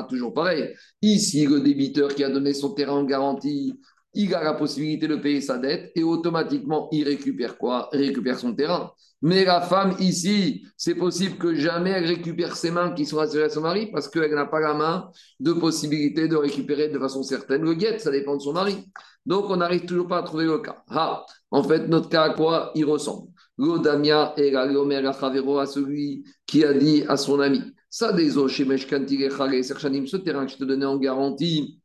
Toujours 0.10 0.34
pareil. 0.34 0.76
Ici, 1.02 1.48
le 1.48 1.60
débiteur 1.60 2.14
qui 2.14 2.24
a 2.24 2.30
donné 2.30 2.54
son 2.54 2.74
terrain 2.74 2.94
en 2.94 3.04
garantie, 3.04 3.74
il 4.14 4.34
a 4.34 4.44
la 4.44 4.54
possibilité 4.54 5.08
de 5.08 5.16
payer 5.16 5.42
sa 5.42 5.58
dette 5.58 5.92
et 5.96 6.04
automatiquement, 6.04 6.88
il 6.92 7.04
récupère 7.04 7.58
quoi? 7.58 7.90
Il 7.94 8.00
récupère 8.00 8.38
son 8.38 8.54
terrain. 8.54 8.92
Mais 9.22 9.46
la 9.46 9.62
femme 9.62 9.96
ici, 10.00 10.66
c'est 10.76 10.96
possible 10.96 11.38
que 11.38 11.56
jamais 11.56 11.92
elle 11.92 12.06
récupère 12.06 12.56
ses 12.56 12.72
mains 12.72 12.92
qui 12.92 13.06
sont 13.06 13.20
assurées 13.20 13.46
à 13.46 13.50
son 13.50 13.62
mari 13.62 13.90
parce 13.92 14.10
qu'elle 14.10 14.36
n'a 14.36 14.46
pas 14.46 14.60
la 14.60 14.74
main 14.74 15.10
de 15.40 15.54
possibilité 15.54 16.28
de 16.28 16.36
récupérer 16.36 16.90
de 16.90 17.00
façon 17.00 17.24
certaine 17.24 17.64
le 17.64 17.74
guette, 17.74 18.02
ça 18.02 18.12
dépend 18.12 18.36
de 18.36 18.42
son 18.42 18.54
mari. 18.54 18.86
Donc 19.26 19.46
on 19.50 19.56
n'arrive 19.56 19.86
toujours 19.86 20.08
pas 20.08 20.18
à 20.18 20.24
trouver 20.24 20.46
le 20.46 20.60
cas. 20.60 20.84
Ah, 20.90 21.26
en 21.52 21.64
fait, 21.64 21.88
notre 21.88 22.10
cas 22.10 22.24
à 22.24 22.30
quoi 22.32 22.72
il 22.76 22.86
ressemble? 22.86 23.30
L'odamia 23.58 24.34
et 24.36 24.52
la 24.52 24.64
à 24.64 25.66
celui 25.68 26.26
qui 26.46 26.66
a 26.66 26.74
dit 26.74 27.04
à 27.08 27.18
son 27.18 27.40
ami 27.40 27.62
Ça 27.90 28.12
des 28.12 28.32
chez 28.50 28.66
ce 28.66 30.18
terrain 30.18 30.46
que 30.46 30.52
je 30.52 30.58
te 30.58 30.64
donnais 30.64 30.86
en 30.86 30.98
garantie 30.98 31.80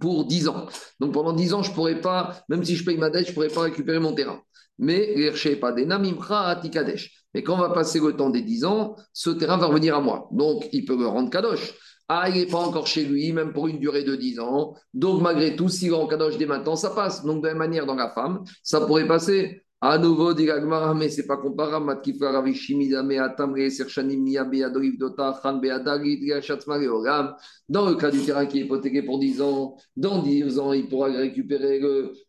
pour 0.00 0.26
10 0.26 0.48
ans. 0.48 0.66
Donc 1.00 1.12
pendant 1.12 1.32
10 1.32 1.54
ans, 1.54 1.62
je 1.62 1.72
pourrais 1.72 2.00
pas, 2.00 2.42
même 2.48 2.64
si 2.64 2.76
je 2.76 2.84
paye 2.84 2.96
ma 2.96 3.10
dette, 3.10 3.24
je 3.24 3.30
ne 3.30 3.34
pourrais 3.34 3.48
pas 3.48 3.62
récupérer 3.62 3.98
mon 3.98 4.12
terrain. 4.12 4.40
Mais 4.78 5.32
pas 5.60 5.72
des 5.72 5.86
Mais 5.86 7.42
quand 7.42 7.54
on 7.54 7.60
va 7.60 7.70
passer 7.70 8.00
le 8.00 8.12
temps 8.12 8.30
des 8.30 8.42
10 8.42 8.64
ans, 8.64 8.96
ce 9.12 9.30
terrain 9.30 9.56
va 9.56 9.66
revenir 9.66 9.96
à 9.96 10.00
moi. 10.00 10.28
Donc 10.32 10.68
il 10.72 10.84
peut 10.84 10.96
me 10.96 11.06
rendre 11.06 11.30
kadosh. 11.30 11.74
Ah, 12.08 12.28
il 12.30 12.36
n'est 12.36 12.46
pas 12.46 12.58
encore 12.58 12.86
chez 12.86 13.04
lui, 13.04 13.32
même 13.32 13.52
pour 13.52 13.68
une 13.68 13.80
durée 13.80 14.02
de 14.02 14.16
10 14.16 14.40
ans. 14.40 14.74
Donc 14.94 15.20
malgré 15.20 15.56
tout, 15.56 15.68
s'il 15.68 15.92
rend 15.92 16.06
kadosh 16.06 16.38
dès 16.38 16.46
maintenant, 16.46 16.76
ça 16.76 16.90
passe. 16.90 17.24
Donc 17.24 17.42
de 17.42 17.48
la 17.48 17.54
même 17.54 17.58
manière, 17.58 17.86
dans 17.86 17.96
la 17.96 18.10
femme, 18.10 18.44
ça 18.62 18.80
pourrait 18.80 19.06
passer. 19.06 19.62
À 19.80 19.96
nouveau, 19.96 20.34
dit 20.34 20.44
Gagmara, 20.44 20.92
mais 20.92 21.08
c'est 21.08 21.26
pas 21.28 21.36
comparable. 21.36 21.86
Matkifra 21.86 22.32
Ravishimidame 22.32 23.12
Atamre 23.12 23.70
Serchanim 23.70 24.20
Miyabe 24.20 24.56
Adoriv 24.64 24.98
Dota 24.98 25.38
Khan. 25.40 25.60
Dans 27.68 27.88
le 27.88 27.94
cas 27.94 28.10
du 28.10 28.20
terrain 28.24 28.46
qui 28.46 28.58
est 28.58 28.62
hypothéqué 28.62 29.02
pour 29.02 29.20
10 29.20 29.40
ans, 29.40 29.76
dans 29.96 30.20
10 30.20 30.58
ans, 30.58 30.72
il 30.72 30.88
pourra 30.88 31.06
récupérer 31.12 31.80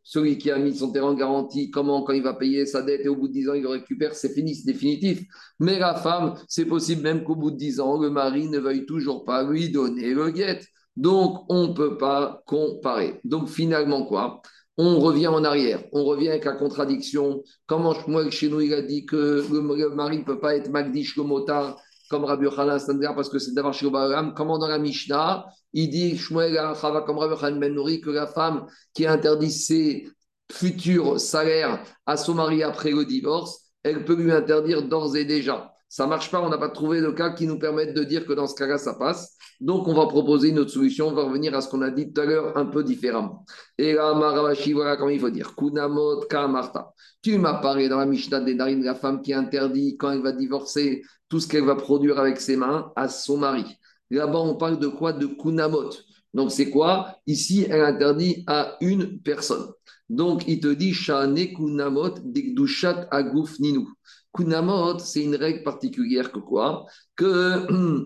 celui 0.04 0.38
qui 0.38 0.52
a 0.52 0.60
mis 0.60 0.76
son 0.76 0.92
terrain 0.92 1.08
en 1.08 1.14
garantie. 1.16 1.72
Comment 1.72 2.04
Quand 2.04 2.14
il 2.14 2.22
va 2.22 2.36
payer 2.36 2.68
sa 2.68 2.84
dette 2.84 3.02
et 3.04 3.08
au 3.10 3.16
bout 3.16 3.28
de 3.28 3.34
10 3.34 3.50
ans, 3.50 3.54
il 3.56 3.64
le 3.64 3.70
récupère, 3.70 4.14
c'est 4.14 4.30
fini, 4.30 4.54
c'est 4.54 4.72
définitif. 4.72 5.24
Mais 5.60 5.80
la 5.80 5.96
femme, 5.96 6.36
c'est 6.48 6.66
possible 6.66 7.02
même 7.02 7.24
qu'au 7.24 7.36
bout 7.36 7.50
de 7.50 7.58
10 7.58 7.80
ans, 7.80 8.00
le 8.00 8.12
mari 8.12 8.48
ne 8.48 8.60
veuille 8.60 8.86
toujours 8.86 9.26
pas 9.26 9.42
lui 9.42 9.72
donner 9.72 10.14
le 10.14 10.30
guet. 10.30 10.60
Donc, 10.96 11.46
on 11.50 11.70
ne 11.70 11.74
peut 11.74 11.98
pas 11.98 12.44
comparer. 12.46 13.22
Donc, 13.24 13.48
finalement, 13.50 14.06
quoi? 14.06 14.42
On 14.82 14.98
revient 15.02 15.28
en 15.28 15.44
arrière, 15.44 15.84
on 15.92 16.06
revient 16.06 16.30
avec 16.30 16.46
la 16.46 16.54
contradiction. 16.54 17.44
Comment 17.68 17.94
moi, 18.08 18.30
chez 18.32 18.48
il 18.48 18.74
a 18.74 18.82
dit 18.82 19.06
que 19.06 19.44
le, 19.52 19.90
mari 19.94 20.20
ne 20.20 20.24
peut 20.24 20.40
pas 20.40 20.56
être 20.56 20.70
Magdish 20.70 21.18
le 21.18 21.24
motard 21.24 21.78
comme 22.10 22.24
Rabbi 22.24 22.46
Yochanan 22.46 22.80
parce 23.14 23.28
que 23.28 23.40
c'est 23.40 23.54
d'abord 23.54 23.74
chez 23.74 23.92
Comment 24.38 24.58
dans 24.58 24.70
la 24.70 24.80
Mishnah, 24.80 25.48
il 25.74 25.90
dit 25.90 26.18
Shmuel 26.18 26.58
comme 27.06 27.18
Rabbi 27.18 27.34
Yochanan 27.34 27.60
Ben 27.60 27.76
que 27.76 28.10
la 28.10 28.26
femme 28.26 28.68
qui 28.94 29.06
interdit 29.06 29.52
ses 29.52 30.08
futurs 30.50 31.20
salaires 31.20 31.84
à 32.06 32.16
son 32.16 32.36
mari 32.36 32.64
après 32.64 32.92
le 32.92 33.04
divorce, 33.04 33.66
elle 33.84 34.06
peut 34.06 34.16
lui 34.16 34.32
interdire 34.32 34.84
d'ores 34.84 35.18
et 35.18 35.26
déjà. 35.26 35.74
Ça 35.90 36.06
ne 36.06 36.10
marche 36.10 36.30
pas, 36.30 36.40
on 36.40 36.50
n'a 36.50 36.60
pas 36.60 36.70
trouvé 36.70 37.02
de 37.02 37.10
cas 37.10 37.32
qui 37.32 37.48
nous 37.48 37.58
permettent 37.58 37.96
de 37.96 38.04
dire 38.04 38.26
que 38.28 38.34
dans 38.34 38.46
ce 38.46 38.54
cas-là, 38.54 38.78
ça 38.78 38.94
passe. 38.94 39.36
Donc, 39.60 39.88
on 39.88 39.96
va 39.96 40.06
proposer 40.06 40.50
une 40.50 40.60
autre 40.60 40.70
solution. 40.70 41.08
On 41.08 41.14
va 41.14 41.24
revenir 41.24 41.56
à 41.56 41.62
ce 41.62 41.68
qu'on 41.68 41.82
a 41.82 41.90
dit 41.90 42.14
tout 42.14 42.22
à 42.22 42.26
l'heure 42.26 42.56
un 42.56 42.68
peu 42.68 42.84
différemment. 42.84 43.44
Et 43.78 43.94
là, 43.94 44.14
Maravashi, 44.14 44.74
voilà 44.74 44.98
comment 44.98 45.10
il 45.10 45.20
faut 45.20 45.32
dire. 45.32 45.56
Kunamot 45.56 46.28
Kamarta. 46.30 46.94
Tu 47.24 47.40
m'as 47.40 47.56
parlé 47.56 47.90
dans 47.90 47.98
la 47.98 48.06
Mishnah 48.06 48.40
des 48.42 48.54
Darim, 48.54 48.84
la 48.84 48.94
femme 48.94 49.22
qui 49.24 49.34
interdit, 49.34 49.98
quand 49.98 50.12
elle 50.12 50.22
va 50.22 50.32
divorcer, 50.32 51.02
tout 51.28 51.40
ce 51.40 51.48
qu'elle 51.48 51.66
va 51.66 51.76
produire 51.76 52.20
avec 52.20 52.40
ses 52.40 52.56
mains 52.56 52.92
à 52.96 53.10
son 53.10 53.38
mari. 53.38 53.66
Là-bas, 54.12 54.40
on 54.40 54.56
parle 54.56 54.78
de 54.78 54.88
quoi? 54.88 55.12
De 55.12 55.26
Kunamot. 55.26 55.90
Donc, 56.36 56.52
c'est 56.52 56.70
quoi? 56.70 57.16
Ici, 57.26 57.66
elle 57.68 57.82
interdit 57.82 58.44
à 58.46 58.78
une 58.80 59.20
personne. 59.22 59.72
Donc, 60.10 60.44
il 60.48 60.60
te 60.60 60.68
dit 60.68 60.94
Shane 60.94 61.36
Kunamot 61.36 62.20
Dikdushat 62.24 63.08
Aguf 63.12 63.60
Ninu. 63.60 63.88
Kunamot, 64.34 65.00
c'est 65.00 65.24
une 65.24 65.36
règle 65.36 65.64
particulière 65.64 66.32
que 66.32 66.40
quoi? 66.40 66.86
Que 67.16 67.68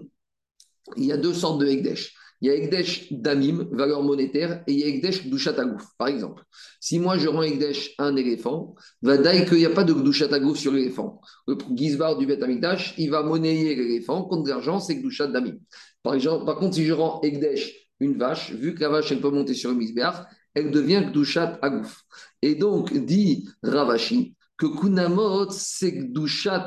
il 0.97 1.05
y 1.05 1.11
a 1.11 1.17
deux 1.17 1.34
sortes 1.34 1.59
de 1.59 1.67
Ekdesh. 1.67 2.15
Il 2.41 2.47
y 2.47 2.49
a 2.49 2.55
Ekdesh 2.55 3.13
Damim, 3.13 3.69
valeur 3.71 4.03
monétaire, 4.03 4.63
et 4.67 4.74
il 4.74 4.80
y 4.80 4.84
a 4.84 4.88
Ekdesh 4.88 5.28
Dushat 5.28 5.55
Par 5.97 6.09
exemple, 6.09 6.43
si 6.82 6.99
moi 6.99 7.17
je 7.17 7.30
rends 7.30 7.41
Ekdesh 7.41 7.95
un 7.99 8.17
éléphant, 8.17 8.76
va 9.01 9.17
dire 9.17 9.45
qu'il 9.45 9.59
n'y 9.59 9.65
a 9.65 9.69
pas 9.69 9.86
de 9.86 9.93
Dushat 9.93 10.28
sur 10.55 10.74
l'éléphant. 10.74 11.21
Le 11.47 11.55
Gizbar 11.74 12.17
du 12.17 12.26
Bet 12.26 12.43
Amikdash, 12.43 12.95
il 12.97 13.11
va 13.11 13.24
monnayer 13.24 13.76
l'éléphant 13.76 14.24
contre 14.24 14.49
l'argent, 14.49 14.82
c'est 14.82 14.95
Dushat 14.95 15.28
Damim. 15.28 15.57
Par, 16.03 16.15
exemple, 16.15 16.45
par 16.45 16.57
contre, 16.57 16.76
si 16.76 16.86
je 16.86 16.91
rends 16.91 17.21
Ekdesh 17.21 17.84
une 18.01 18.17
vache, 18.17 18.51
vu 18.51 18.76
que 18.76 18.82
la 18.82 18.89
vache 18.89 19.11
elle 19.11 19.21
peut 19.21 19.30
monter 19.30 19.53
sur 19.53 19.69
le 19.69 19.78
misbeach, 19.78 20.15
elle 20.53 20.71
devient 20.71 21.05
Gdushat 21.11 21.59
Agouf. 21.61 22.03
Et 22.41 22.55
donc, 22.55 22.93
dit 22.93 23.47
Ravashi, 23.63 24.36
que 24.64 24.80
Kunamot, 24.80 25.49
c'est 25.51 26.09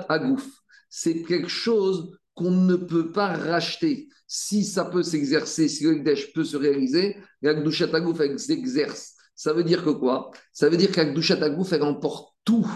Agouf. 0.09 0.47
C'est 0.91 1.23
quelque 1.23 1.49
chose 1.49 2.11
qu'on 2.35 2.51
ne 2.51 2.77
peut 2.77 3.11
pas 3.11 3.29
racheter. 3.29 4.09
Si 4.27 4.65
ça 4.65 4.85
peut 4.85 5.03
s'exercer, 5.03 5.69
si 5.69 5.85
le 5.85 6.33
peut 6.35 6.45
se 6.45 6.57
réaliser, 6.57 7.17
la 7.41 7.55
Gdushat 7.55 7.95
Agouf, 7.95 8.21
elle 8.21 8.39
s'exerce. 8.39 9.15
Ça 9.35 9.53
veut 9.53 9.65
dire 9.65 9.83
que 9.83 9.91
quoi? 9.91 10.31
Ça 10.53 10.69
veut 10.69 10.77
dire 10.77 10.91
que 10.91 11.01
la 11.01 11.07
Gdushat 11.07 11.43
Agouf, 11.43 11.73
elle 11.73 11.85
emporte 11.85 12.35
tout. 12.45 12.67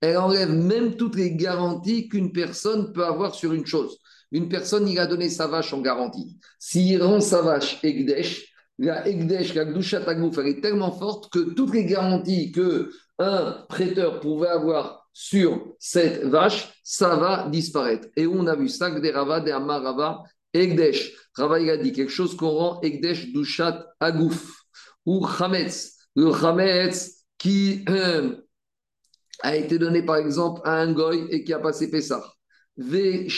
Elle 0.00 0.16
enlève 0.16 0.50
même 0.50 0.96
toutes 0.96 1.16
les 1.16 1.34
garanties 1.34 2.08
qu'une 2.08 2.32
personne 2.32 2.92
peut 2.92 3.04
avoir 3.04 3.34
sur 3.34 3.52
une 3.52 3.66
chose. 3.66 3.98
Une 4.32 4.48
personne, 4.48 4.88
il 4.88 4.98
a 4.98 5.06
donné 5.06 5.28
sa 5.28 5.46
vache 5.46 5.74
en 5.74 5.82
garantie. 5.82 6.38
S'il 6.58 7.02
rend 7.02 7.20
sa 7.20 7.42
vache 7.42 7.80
Egdesh, 7.82 8.50
la 8.78 9.06
Egdesh, 9.06 9.54
la 9.54 9.66
Gdushat 9.66 10.08
Agouf, 10.08 10.38
elle 10.38 10.46
est 10.46 10.60
tellement 10.62 10.92
forte 10.92 11.30
que 11.30 11.52
toutes 11.52 11.74
les 11.74 11.84
garanties 11.84 12.50
que 12.50 12.90
un 13.20 13.64
prêteur 13.68 14.18
pouvait 14.18 14.48
avoir 14.48 15.06
sur 15.12 15.74
cette 15.78 16.24
vache, 16.24 16.72
ça 16.82 17.16
va 17.16 17.48
disparaître. 17.48 18.08
Et 18.16 18.26
on 18.26 18.46
a 18.46 18.56
vu 18.56 18.68
ça, 18.68 18.90
des 18.90 19.10
Rava, 19.10 19.40
des 19.40 19.50
Amarava, 19.50 20.22
Egdesh. 20.54 21.12
Rava, 21.34 21.60
il 21.60 21.70
a 21.70 21.76
dit 21.76 21.92
quelque 21.92 22.10
chose 22.10 22.36
qu'on 22.36 22.50
rend 22.50 22.80
Egdesh 22.80 23.32
Dushat 23.32 23.86
Agouf 24.00 24.64
ou 25.04 25.26
Chametz. 25.26 25.96
Le 26.16 26.32
Chametz 26.32 27.24
qui 27.38 27.84
euh, 27.88 28.36
a 29.42 29.56
été 29.56 29.78
donné 29.78 30.02
par 30.02 30.16
exemple 30.16 30.62
à 30.64 30.80
un 30.80 30.92
goy 30.92 31.26
et 31.30 31.44
qui 31.44 31.52
a 31.52 31.58
passé 31.58 31.90
Pessah. 31.90 32.24
Ve 32.76 33.28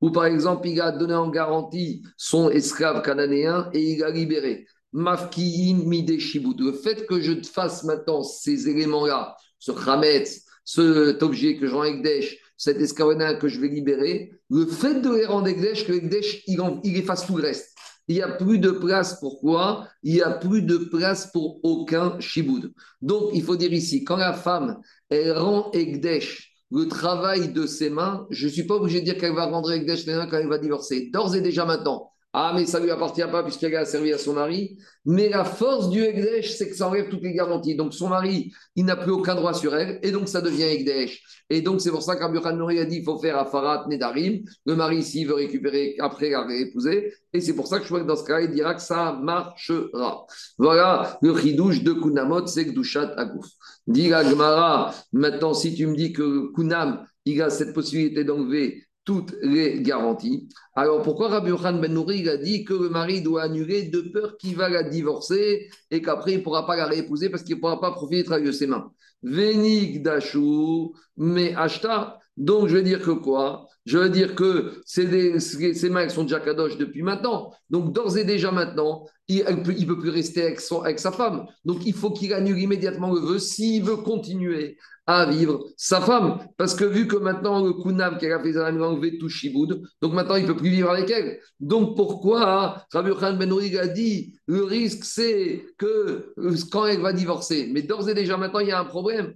où 0.00 0.10
par 0.10 0.24
exemple 0.24 0.66
il 0.68 0.80
a 0.80 0.92
donné 0.92 1.14
en 1.14 1.28
garantie 1.28 2.02
son 2.16 2.48
esclave 2.48 3.02
cananéen 3.02 3.68
et 3.74 3.80
il 3.80 4.02
a 4.02 4.10
libéré. 4.10 4.66
Mafkiim 4.92 5.84
Mideshibut. 5.84 6.56
Le 6.58 6.72
fait 6.72 7.06
que 7.06 7.20
je 7.20 7.32
fasse 7.42 7.84
maintenant 7.84 8.22
ces 8.22 8.68
éléments-là, 8.68 9.36
ce 9.58 9.72
Hametz, 9.72 10.44
cet 10.64 11.22
objet 11.22 11.56
que 11.56 11.66
je 11.66 11.74
rends 11.74 11.84
Ekdesh, 11.84 12.38
cet 12.56 12.78
esclave 12.78 13.38
que 13.38 13.48
je 13.48 13.60
vais 13.60 13.68
libérer, 13.68 14.32
le 14.50 14.66
fait 14.66 15.00
de 15.00 15.14
les 15.14 15.26
rendre 15.26 15.48
Ekdesh, 15.48 15.86
que 15.86 15.92
Ekdesh, 15.92 16.42
il, 16.46 16.60
efface 16.96 17.26
tout 17.26 17.36
le 17.36 17.42
reste. 17.42 17.74
Il 18.08 18.16
n'y 18.16 18.22
a 18.22 18.28
plus 18.28 18.58
de 18.58 18.70
place. 18.70 19.18
Pourquoi 19.20 19.88
Il 20.02 20.14
n'y 20.14 20.22
a 20.22 20.30
plus 20.30 20.62
de 20.62 20.76
place 20.76 21.30
pour 21.32 21.60
aucun 21.62 22.18
shiboud. 22.20 22.72
Donc, 23.00 23.30
il 23.32 23.42
faut 23.42 23.56
dire 23.56 23.72
ici, 23.72 24.04
quand 24.04 24.16
la 24.16 24.32
femme, 24.32 24.80
elle 25.08 25.32
rend 25.32 25.70
Ekdesh 25.72 26.50
le 26.72 26.86
travail 26.86 27.52
de 27.52 27.66
ses 27.66 27.90
mains, 27.90 28.26
je 28.30 28.46
ne 28.46 28.52
suis 28.52 28.64
pas 28.64 28.76
obligé 28.76 29.00
de 29.00 29.04
dire 29.04 29.18
qu'elle 29.18 29.34
va 29.34 29.46
rendre 29.46 29.72
Ekdesh 29.72 30.04
quand 30.04 30.36
elle 30.36 30.48
va 30.48 30.58
divorcer. 30.58 31.10
D'ores 31.12 31.34
et 31.34 31.40
déjà 31.40 31.64
maintenant, 31.64 32.10
ah, 32.32 32.52
mais 32.54 32.64
ça 32.64 32.78
ne 32.78 32.84
lui 32.84 32.92
appartient 32.92 33.22
pas 33.22 33.42
puisqu'elle 33.42 33.74
a 33.74 33.84
servi 33.84 34.12
à 34.12 34.18
son 34.18 34.34
mari. 34.34 34.78
Mais 35.04 35.28
la 35.28 35.44
force 35.44 35.90
du 35.90 36.00
Egdesh, 36.00 36.52
c'est 36.56 36.68
que 36.68 36.76
ça 36.76 36.86
enlève 36.86 37.08
toutes 37.08 37.22
les 37.22 37.32
garanties. 37.32 37.74
Donc 37.74 37.92
son 37.92 38.08
mari, 38.08 38.52
il 38.76 38.84
n'a 38.84 38.94
plus 38.94 39.10
aucun 39.10 39.34
droit 39.34 39.52
sur 39.52 39.74
elle 39.74 39.98
et 40.02 40.12
donc 40.12 40.28
ça 40.28 40.40
devient 40.40 40.62
Egdesh. 40.62 41.22
Et 41.48 41.60
donc 41.60 41.80
c'est 41.80 41.90
pour 41.90 42.02
ça 42.02 42.14
qu'Abraham 42.14 42.58
Nouri 42.58 42.78
a 42.78 42.84
dit 42.84 42.98
il 42.98 43.04
faut 43.04 43.18
faire 43.18 43.36
Afarat 43.36 43.86
Nedarim. 43.88 44.44
Le 44.64 44.76
mari, 44.76 45.02
s'il 45.02 45.26
veut 45.26 45.34
récupérer 45.34 45.96
après 45.98 46.30
la 46.30 46.46
réépouser. 46.46 47.12
Et 47.32 47.40
c'est 47.40 47.54
pour 47.54 47.66
ça 47.66 47.78
que 47.78 47.84
je 47.84 47.88
vois 47.88 48.00
que 48.00 48.06
dans 48.06 48.16
ce 48.16 48.24
cas, 48.24 48.40
il 48.40 48.52
dira 48.52 48.74
que 48.74 48.82
ça 48.82 49.18
marchera. 49.20 50.24
Voilà 50.56 51.18
le 51.22 51.36
chidouche 51.36 51.82
de 51.82 51.92
Kunamot, 51.94 52.46
c'est 52.46 52.64
Gdushat 52.64 53.12
Agouf. 53.16 53.46
Dit 53.88 54.08
Gmara, 54.08 54.94
maintenant 55.12 55.52
si 55.52 55.74
tu 55.74 55.88
me 55.88 55.96
dis 55.96 56.12
que 56.12 56.52
Kunam, 56.54 57.04
il 57.24 57.42
a 57.42 57.50
cette 57.50 57.74
possibilité 57.74 58.22
d'enlever 58.22 58.84
toutes 59.04 59.34
les 59.42 59.80
garanties. 59.82 60.48
Alors 60.74 61.02
pourquoi 61.02 61.28
Rabbi 61.28 61.50
Yohan 61.50 61.74
Ben 61.74 61.92
Nouri 61.92 62.28
a 62.28 62.36
dit 62.36 62.64
que 62.64 62.74
le 62.74 62.88
mari 62.90 63.22
doit 63.22 63.42
annuler 63.42 63.84
de 63.84 64.00
peur 64.00 64.36
qu'il 64.36 64.56
va 64.56 64.68
la 64.68 64.82
divorcer 64.82 65.68
et 65.90 66.02
qu'après 66.02 66.32
il 66.32 66.38
ne 66.38 66.42
pourra 66.42 66.66
pas 66.66 66.76
la 66.76 66.86
réépouser 66.86 67.30
parce 67.30 67.42
qu'il 67.42 67.56
ne 67.56 67.60
pourra 67.60 67.80
pas 67.80 67.92
profiter 67.92 68.18
du 68.18 68.24
travail 68.24 68.44
de 68.44 68.52
ses 68.52 68.66
mains 68.66 68.92
Vénig 69.22 70.02
Dachou, 70.02 70.94
mais 71.16 71.54
Ashta. 71.54 72.18
Donc 72.36 72.68
je 72.68 72.76
veux 72.76 72.82
dire 72.82 73.02
que 73.02 73.10
quoi? 73.10 73.66
Je 73.84 73.98
veux 73.98 74.08
dire 74.08 74.34
que 74.34 74.80
ces 74.86 75.90
mains 75.90 76.08
sont 76.08 76.22
déjà 76.22 76.40
kadosh 76.40 76.78
depuis 76.78 77.02
maintenant. 77.02 77.52
Donc 77.68 77.92
d'ores 77.92 78.16
et 78.16 78.24
déjà 78.24 78.50
maintenant, 78.50 79.06
il 79.30 79.44
ne 79.44 79.62
peut, 79.62 79.98
plus 79.98 80.10
rester 80.10 80.42
avec, 80.42 80.98
sa 80.98 81.12
femme. 81.12 81.46
Donc 81.64 81.86
il 81.86 81.94
faut 81.94 82.10
qu'il 82.10 82.34
annule 82.34 82.58
immédiatement 82.58 83.12
le 83.12 83.20
vœu 83.20 83.38
s'il 83.38 83.84
veut 83.84 83.96
continuer 83.96 84.76
à 85.06 85.26
vivre 85.26 85.64
sa 85.76 86.00
femme. 86.00 86.38
Parce 86.56 86.74
que 86.74 86.84
vu 86.84 87.06
que 87.06 87.16
maintenant, 87.16 87.64
le 87.64 87.72
Kunam 87.72 88.18
qu'elle 88.18 88.32
a 88.32 88.42
fait, 88.42 88.52
ça 88.52 88.66
a 88.66 88.72
enlevé 88.72 89.18
tout 89.18 89.28
Shiboud, 89.28 89.82
donc 90.02 90.12
maintenant, 90.12 90.36
il 90.36 90.42
ne 90.42 90.48
peut 90.48 90.56
plus 90.56 90.70
vivre 90.70 90.90
avec 90.90 91.10
elle. 91.10 91.38
Donc 91.58 91.96
pourquoi 91.96 92.84
Rabbi 92.92 93.10
Khan 93.18 93.36
Ben 93.38 93.52
a 93.52 93.86
dit 93.86 94.34
le 94.46 94.64
risque, 94.64 95.04
c'est 95.04 95.64
que 95.78 96.32
euh, 96.38 96.56
quand 96.70 96.86
elle 96.86 97.00
va 97.00 97.12
divorcer, 97.12 97.68
mais 97.72 97.82
d'ores 97.82 98.08
et 98.08 98.14
déjà 98.14 98.36
maintenant, 98.36 98.60
il 98.60 98.68
y 98.68 98.72
a 98.72 98.80
un 98.80 98.84
problème. 98.84 99.34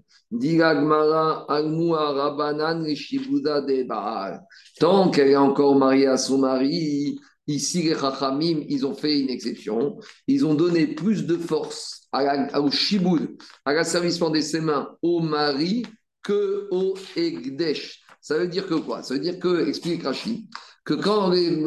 Tant 4.80 5.10
qu'elle 5.10 5.28
est 5.28 5.36
encore 5.36 5.76
mariée 5.76 6.06
à 6.06 6.16
son 6.16 6.38
mari, 6.38 7.20
Ici, 7.46 7.82
les 7.82 7.94
Chachamim, 7.94 8.64
ils 8.68 8.86
ont 8.86 8.94
fait 8.94 9.20
une 9.20 9.28
exception. 9.28 9.98
Ils 10.26 10.46
ont 10.46 10.54
donné 10.54 10.86
plus 10.86 11.26
de 11.26 11.36
force 11.36 12.08
à 12.12 12.22
la, 12.22 12.60
au 12.60 12.70
Shiboud, 12.70 13.36
à 13.64 13.74
l'asservissement 13.74 14.30
de 14.30 14.40
ses 14.40 14.60
mains 14.60 14.96
au 15.02 15.20
mari 15.20 15.84
que 16.22 16.68
au 16.70 16.94
Egdesh. 17.16 18.00
Ça 18.20 18.38
veut 18.38 18.48
dire 18.48 18.66
que 18.66 18.74
quoi? 18.74 19.02
Ça 19.02 19.14
veut 19.14 19.20
dire 19.20 19.38
que, 19.38 19.68
explique 19.68 20.04
Rachid, 20.04 20.46
que 20.84 20.94
quand 20.94 21.30
les, 21.30 21.62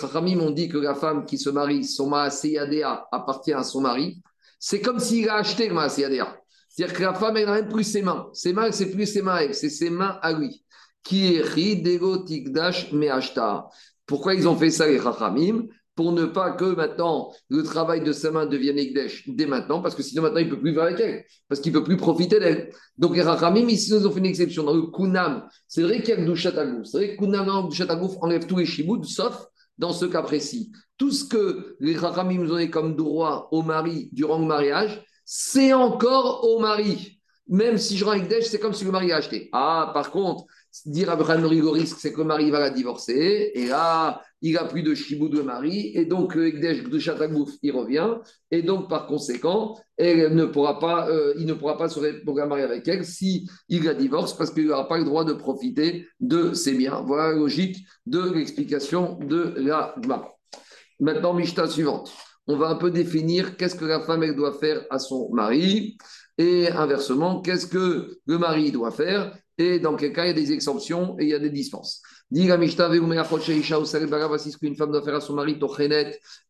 Chachamim 0.00 0.40
ont 0.40 0.50
dit 0.50 0.68
que 0.68 0.78
la 0.78 0.94
femme 0.94 1.24
qui 1.24 1.38
se 1.38 1.50
marie, 1.50 1.84
son 1.84 2.08
Maaseyadea 2.08 3.06
appartient 3.12 3.52
à 3.52 3.62
son 3.62 3.80
mari, 3.80 4.20
c'est 4.58 4.80
comme 4.80 4.98
s'il 4.98 5.28
a 5.28 5.36
acheté 5.36 5.68
le 5.68 5.74
Maaseyadea. 5.74 6.36
C'est-à-dire 6.68 6.96
que 6.96 7.02
la 7.02 7.14
femme, 7.14 7.36
elle 7.36 7.46
n'a 7.46 7.54
même 7.54 7.68
plus 7.68 7.84
ses 7.84 8.02
mains. 8.02 8.28
Ses 8.32 8.52
mains, 8.52 8.72
c'est 8.72 8.90
plus 8.90 9.06
ses 9.06 9.22
mains, 9.22 9.52
c'est 9.52 9.68
ses 9.68 9.90
mains 9.90 10.18
à 10.22 10.32
lui. 10.32 10.64
Qui 11.02 11.34
est 11.34 11.42
Ridego 11.42 12.24
Tikdash 12.24 12.92
Meashta. 12.92 13.68
Pourquoi 14.06 14.34
ils 14.34 14.48
ont 14.48 14.56
fait 14.56 14.70
ça, 14.70 14.86
les 14.86 15.00
Chachamim 15.00 15.68
pour 15.94 16.12
ne 16.12 16.24
pas 16.24 16.52
que 16.52 16.64
maintenant 16.64 17.32
le 17.48 17.62
travail 17.62 18.02
de 18.02 18.12
sa 18.12 18.30
main 18.30 18.46
devienne 18.46 18.78
Ekdesh 18.78 19.28
dès 19.28 19.46
maintenant, 19.46 19.82
parce 19.82 19.94
que 19.94 20.02
sinon 20.02 20.22
maintenant 20.22 20.40
il 20.40 20.46
ne 20.46 20.50
peut 20.50 20.60
plus 20.60 20.70
vivre 20.70 20.82
avec 20.82 21.00
elle, 21.00 21.24
parce 21.48 21.60
qu'il 21.60 21.72
ne 21.72 21.78
peut 21.78 21.84
plus 21.84 21.96
profiter 21.96 22.40
d'elle. 22.40 22.70
Donc 22.96 23.14
les 23.14 23.22
Rachamim, 23.22 23.68
ici, 23.68 23.92
nous 23.92 24.06
ont 24.06 24.10
fait 24.10 24.20
une 24.20 24.26
exception. 24.26 24.64
Dans 24.64 24.74
le 24.74 24.86
Kunam, 24.90 25.46
c'est 25.68 25.82
vrai 25.82 26.00
qu'il 26.00 26.10
y 26.10 26.12
a 26.12 26.20
Gdushat 26.20 26.52
C'est 26.84 26.96
vrai 26.96 27.16
que 27.16 27.18
Kunam, 27.18 27.48
enlève 27.48 28.46
tous 28.46 28.56
les 28.56 28.66
Shibud, 28.66 29.04
sauf 29.04 29.46
dans 29.78 29.92
ce 29.92 30.06
cas 30.06 30.22
précis. 30.22 30.72
Tout 30.96 31.10
ce 31.10 31.24
que 31.24 31.76
les 31.80 31.96
Rachamim 31.96 32.38
nous 32.38 32.46
ont 32.46 32.54
donné 32.54 32.70
comme 32.70 32.96
droit 32.96 33.48
au 33.50 33.62
mari 33.62 34.08
durant 34.12 34.38
le 34.38 34.46
mariage, 34.46 35.04
c'est 35.24 35.72
encore 35.72 36.44
au 36.48 36.60
mari. 36.60 37.18
Même 37.48 37.76
si 37.76 37.96
je 37.98 38.04
rends 38.04 38.12
Ekdesh, 38.12 38.44
c'est 38.44 38.60
comme 38.60 38.72
si 38.72 38.84
le 38.84 38.92
mari 38.92 39.12
a 39.12 39.16
acheté. 39.16 39.50
Ah, 39.52 39.90
par 39.92 40.10
contre, 40.10 40.44
dire 40.86 41.10
Abraham 41.10 41.44
Rigoris, 41.44 41.94
c'est 41.98 42.12
que 42.12 42.18
le 42.18 42.24
mari 42.24 42.50
va 42.50 42.60
la 42.60 42.70
divorcer, 42.70 43.52
et 43.54 43.66
là, 43.66 44.22
il 44.40 44.56
a 44.56 44.64
plus 44.64 44.82
de 44.82 44.94
chibou 44.94 45.28
de 45.28 45.42
mari, 45.42 45.92
et 45.94 46.06
donc 46.06 46.34
le 46.34 46.46
Ekdesh 46.46 46.84
de 46.84 46.98
Chatagouf, 46.98 47.50
il 47.62 47.72
revient, 47.72 48.16
et 48.50 48.62
donc 48.62 48.88
par 48.88 49.06
conséquent, 49.06 49.78
elle 49.96 50.34
ne 50.34 50.44
pourra 50.44 50.78
pas, 50.78 51.08
euh, 51.08 51.34
il 51.38 51.46
ne 51.46 51.54
pourra 51.54 51.76
pas 51.76 51.88
se 51.88 52.00
marier 52.46 52.64
avec 52.64 52.88
elle 52.88 53.04
si 53.04 53.48
il 53.68 53.84
la 53.84 53.94
divorce, 53.94 54.36
parce 54.36 54.50
qu'il 54.50 54.66
n'aura 54.66 54.88
pas 54.88 54.98
le 54.98 55.04
droit 55.04 55.24
de 55.24 55.32
profiter 55.32 56.06
de 56.20 56.54
ses 56.54 56.74
biens. 56.74 57.02
Voilà 57.06 57.32
la 57.32 57.36
logique 57.36 57.86
de 58.06 58.32
l'explication 58.32 59.18
de 59.20 59.54
la 59.58 59.94
Gemara. 60.02 60.32
Maintenant, 61.00 61.34
Mishta 61.34 61.66
suivante. 61.68 62.12
On 62.48 62.56
va 62.56 62.68
un 62.68 62.74
peu 62.74 62.90
définir 62.90 63.56
qu'est-ce 63.56 63.76
que 63.76 63.84
la 63.84 64.00
femme 64.00 64.34
doit 64.34 64.58
faire 64.58 64.84
à 64.90 64.98
son 64.98 65.28
mari. 65.32 65.96
Et 66.38 66.68
inversement, 66.70 67.40
qu'est-ce 67.40 67.66
que 67.66 68.18
le 68.26 68.38
mari 68.38 68.72
doit 68.72 68.90
faire? 68.90 69.36
Et 69.58 69.78
dans 69.78 69.96
quel 69.96 70.12
cas 70.12 70.24
il 70.24 70.28
y 70.28 70.30
a 70.30 70.34
des 70.34 70.52
exemptions 70.52 71.16
et 71.18 71.24
il 71.24 71.28
y 71.28 71.34
a 71.34 71.38
des 71.38 71.50
dispenses. 71.50 72.02
Voici 72.34 72.76
ce 74.50 74.56
qu'une 74.56 74.74
femme 74.74 74.90
doit 74.90 75.02
faire 75.02 75.16
à 75.16 75.20
son 75.20 75.34
mari, 75.34 75.58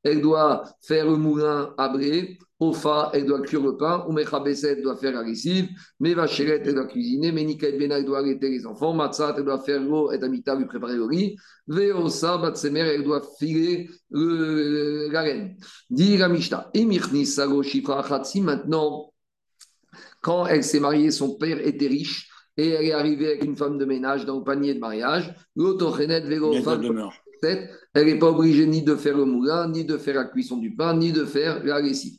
elle 0.05 0.21
doit 0.21 0.63
faire 0.81 1.07
le 1.07 1.17
moulin 1.17 1.75
à 1.77 1.89
bré, 1.89 2.39
Ofa, 2.61 3.11
elle 3.13 3.27
doit 3.27 3.41
cuire 3.41 3.63
le 3.63 3.77
pain, 3.77 4.07
ou 4.09 4.17
elle 4.17 4.83
doit 4.83 4.97
faire 4.97 5.13
la 5.13 5.25
lessive, 5.25 5.69
Mevacheret, 5.99 6.63
elle 6.65 6.75
doit 6.75 6.87
cuisiner, 6.87 7.33
Menika 7.33 7.69
et 7.69 7.77
Bena, 7.77 7.99
elle 7.99 8.05
doit 8.05 8.21
arrêter 8.21 8.49
les 8.49 8.65
enfants, 8.65 8.95
Matzat, 8.95 9.35
elle 9.37 9.45
doit 9.45 9.59
faire 9.59 9.83
l'eau, 9.83 10.13
et 10.13 10.23
Amita 10.23 10.55
lui 10.55 10.67
préparer 10.67 10.95
le 10.95 11.05
riz, 11.05 11.35
Veosa, 11.67 12.39
Batsemer, 12.39 12.81
elle 12.81 13.03
doit 13.03 13.23
filer 13.41 13.91
la 14.13 15.23
reine. 15.23 15.57
Dit 15.91 16.17
la 16.17 16.31
Emirni 16.75 17.27
Sago 17.27 17.65
Shifra 17.65 18.23
maintenant, 18.37 19.12
quand 20.23 20.47
elle 20.47 20.65
s'est 20.65 20.81
mariée, 20.81 21.11
son 21.11 21.35
père 21.35 21.59
était 21.67 21.89
riche 21.89 22.31
et 22.57 22.69
elle 22.71 22.87
est 22.87 22.93
arrivée 22.93 23.27
avec 23.27 23.45
une 23.45 23.57
femme 23.57 23.77
de 23.77 23.85
ménage 23.85 24.25
dans 24.25 24.39
le 24.39 24.45
panier 24.45 24.73
de 24.75 24.79
mariage. 24.79 25.35
Elle 27.95 28.07
n'est 28.07 28.19
pas 28.19 28.31
obligée 28.31 28.67
ni 28.67 28.83
de 28.83 28.95
faire 28.95 29.17
le 29.17 29.25
moulin, 29.25 29.69
ni 29.69 29.85
de 29.85 29.99
faire 29.99 30.15
la 30.15 30.25
cuisson 30.25 30.59
du 30.59 30.75
pain, 30.75 30.97
ni 30.97 31.13
de 31.13 31.25
faire 31.25 31.65
la 31.65 31.81
lessive. 31.81 32.19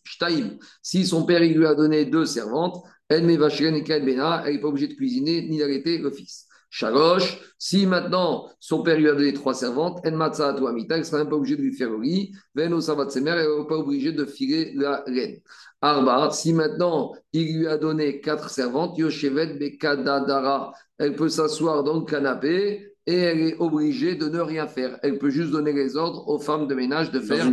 Si 0.81 1.05
son 1.05 1.25
père 1.25 1.43
il 1.43 1.57
lui 1.57 1.65
a 1.65 1.75
donné 1.75 2.05
deux 2.05 2.25
servantes, 2.25 2.83
elle 3.07 3.25
n'est 3.25 3.37
pas 3.37 3.47
obligée 3.47 4.87
de 4.87 4.93
cuisiner 4.93 5.47
ni 5.47 5.59
d'arrêter 5.59 5.97
le 5.97 6.11
fils. 6.11 6.47
Shalosh, 6.75 7.39
si 7.59 7.85
maintenant 7.85 8.49
son 8.59 8.81
père 8.81 8.97
lui 8.97 9.07
a 9.07 9.13
donné 9.13 9.31
trois 9.31 9.53
servantes, 9.53 9.99
elle 10.03 10.17
ne 10.17 10.33
sera 10.33 10.53
même 10.53 11.29
pas 11.29 11.35
obligée 11.35 11.55
de 11.55 11.61
lui 11.61 11.71
faire 11.71 11.91
le 11.91 12.01
lit. 12.01 12.33
Veno 12.55 12.79
elle 12.81 13.23
n'est 13.23 13.67
pas 13.67 13.77
obligée 13.77 14.11
de 14.11 14.25
filer 14.25 14.73
la 14.73 15.03
laine. 15.05 15.39
Arba, 15.81 16.31
si 16.31 16.51
maintenant 16.51 17.13
il 17.31 17.59
lui 17.59 17.67
a 17.67 17.77
donné 17.77 18.21
quatre 18.21 18.49
servantes, 18.49 18.97
Yoshevet 18.97 19.59
Bekadadara, 19.59 20.73
elle 20.97 21.15
peut 21.15 21.29
s'asseoir 21.29 21.83
dans 21.83 21.99
le 21.99 22.05
canapé 22.05 22.95
et 23.05 23.17
elle 23.17 23.41
est 23.41 23.57
obligée 23.59 24.15
de 24.15 24.27
ne 24.27 24.39
rien 24.39 24.65
faire. 24.65 24.97
Elle 25.03 25.19
peut 25.19 25.29
juste 25.29 25.51
donner 25.51 25.73
les 25.73 25.95
ordres 25.95 26.27
aux 26.27 26.39
femmes 26.39 26.65
de 26.65 26.73
ménage 26.73 27.11
de 27.11 27.19
faire 27.19 27.51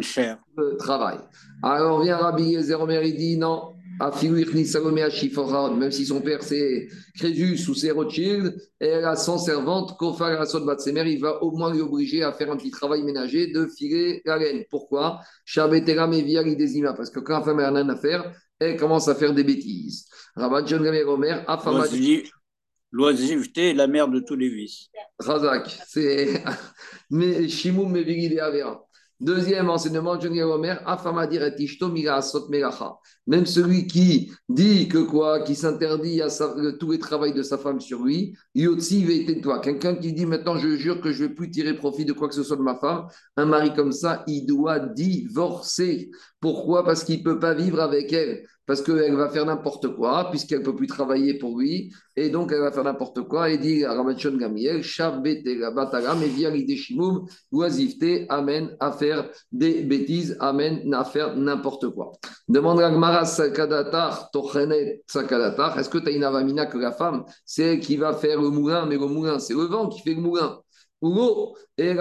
le 0.57 0.77
travail. 0.79 1.18
Alors 1.62 2.01
vient 2.01 2.16
Rabbi 2.16 2.45
Yezer 2.45 2.81
il 3.05 3.16
dit 3.18 3.37
non, 3.37 3.75
même 5.76 5.90
si 5.90 6.07
son 6.07 6.20
père 6.22 6.42
c'est 6.42 6.88
Crésus 7.14 7.68
ou 7.68 7.74
c'est 7.74 7.90
Rothschild, 7.90 8.57
et 8.80 8.86
elle 8.86 9.05
a 9.05 9.14
son 9.14 9.36
servante, 9.36 9.98
Kofar 9.98 10.46
Batsemer, 10.64 11.05
il 11.07 11.20
va 11.20 11.42
au 11.42 11.51
moins 11.53 11.74
l'obliger 11.74 12.22
à 12.22 12.32
faire 12.32 12.51
un 12.51 12.57
petit 12.57 12.70
travail 12.70 13.03
ménager 13.03 13.48
de 13.48 13.66
filer 13.66 14.22
la 14.24 14.38
laine. 14.38 14.64
Pourquoi? 14.70 15.20
Parce 15.55 17.11
que 17.11 17.20
quand 17.20 17.38
la 17.38 17.44
femme 17.44 17.59
n'a 17.59 17.70
rien 17.70 17.88
à 17.88 17.96
faire, 17.96 18.32
elle 18.59 18.76
commence 18.76 19.09
à 19.09 19.14
faire 19.14 19.34
des 19.34 19.44
bêtises. 19.44 20.07
Rabat 20.34 20.64
John 20.66 20.86
Omer, 20.86 21.44
L'oisiveté 22.92 23.70
est 23.70 23.74
la 23.74 23.86
mère 23.86 24.09
de 24.09 24.20
tous 24.20 24.34
les 24.34 24.48
vices. 24.48 24.88
Razak, 25.18 25.68
c'est 25.86 26.42
Mevigide 27.11 28.38
Avera. 28.40 28.84
Deuxième 29.21 29.68
enseignement, 29.68 30.18
même 33.27 33.47
celui 33.47 33.87
qui 33.87 34.33
dit 34.49 34.89
que 34.89 34.97
quoi, 34.97 35.43
qui 35.43 35.55
s'interdit 35.55 36.23
à 36.23 36.29
tous 36.79 36.91
les 36.91 36.99
travaux 36.99 37.31
de 37.31 37.43
sa 37.43 37.59
femme 37.59 37.81
sur 37.81 38.03
lui, 38.03 38.35
toi. 39.43 39.61
Quelqu'un 39.61 39.95
qui 39.97 40.14
dit 40.14 40.25
maintenant 40.25 40.57
je 40.57 40.75
jure 40.77 41.03
que 41.03 41.12
je 41.12 41.25
ne 41.25 41.29
vais 41.29 41.35
plus 41.35 41.51
tirer 41.51 41.77
profit 41.77 42.07
de 42.07 42.14
quoi 42.14 42.29
que 42.29 42.35
ce 42.35 42.43
soit 42.43 42.57
de 42.57 42.62
ma 42.62 42.77
femme, 42.77 43.09
un 43.37 43.45
mari 43.45 43.75
comme 43.75 43.93
ça, 43.93 44.25
il 44.27 44.47
doit 44.47 44.79
divorcer. 44.79 46.11
Pourquoi? 46.41 46.84
Parce 46.84 47.05
qu'il 47.05 47.18
ne 47.18 47.24
peut 47.24 47.38
pas 47.38 47.55
vivre 47.55 47.80
avec 47.80 48.12
elle 48.12 48.45
parce 48.70 48.82
qu'elle 48.82 49.16
va 49.16 49.28
faire 49.28 49.47
n'importe 49.47 49.88
quoi, 49.97 50.30
puisqu'elle 50.30 50.61
ne 50.61 50.64
peut 50.64 50.76
plus 50.76 50.86
travailler 50.86 51.34
pour 51.34 51.59
lui, 51.59 51.93
et 52.14 52.30
donc 52.30 52.53
elle 52.53 52.61
va 52.61 52.70
faire 52.70 52.84
n'importe 52.84 53.22
quoi, 53.22 53.51
et 53.51 53.59
dit 53.59 53.84
à 53.84 53.95
Ramachon 53.95 54.36
Gamiel, 54.36 54.84
Bataram, 55.74 56.22
et 56.22 56.28
amène 58.28 58.76
à 58.78 58.93
faire 58.93 59.28
des 59.51 59.82
bêtises, 59.82 60.36
amène 60.38 60.95
à 60.95 61.05
faire 61.05 61.36
n'importe 61.36 61.88
quoi. 61.88 62.12
Demande 62.47 62.80
à 62.80 62.93
Gmara 62.93 63.24
Sakadatar, 63.24 64.30
Tochenet 64.30 65.03
Sakadatar, 65.05 65.76
est-ce 65.76 65.88
que 65.88 65.99
tu 65.99 66.09
as 66.09 66.12
une 66.12 66.22
avamina 66.22 66.66
que 66.66 66.78
la 66.78 66.93
femme, 66.93 67.24
c'est 67.45 67.64
elle 67.64 67.80
qui 67.80 67.97
va 67.97 68.12
faire 68.12 68.41
le 68.41 68.51
moulin, 68.51 68.86
mais 68.86 68.99
le 68.99 69.07
moulin, 69.07 69.41
c'est 69.41 69.55
le 69.55 69.64
vent 69.64 69.88
qui 69.88 70.01
fait 70.03 70.14
le 70.14 70.20
moulin? 70.20 70.61
Elle 71.03 71.96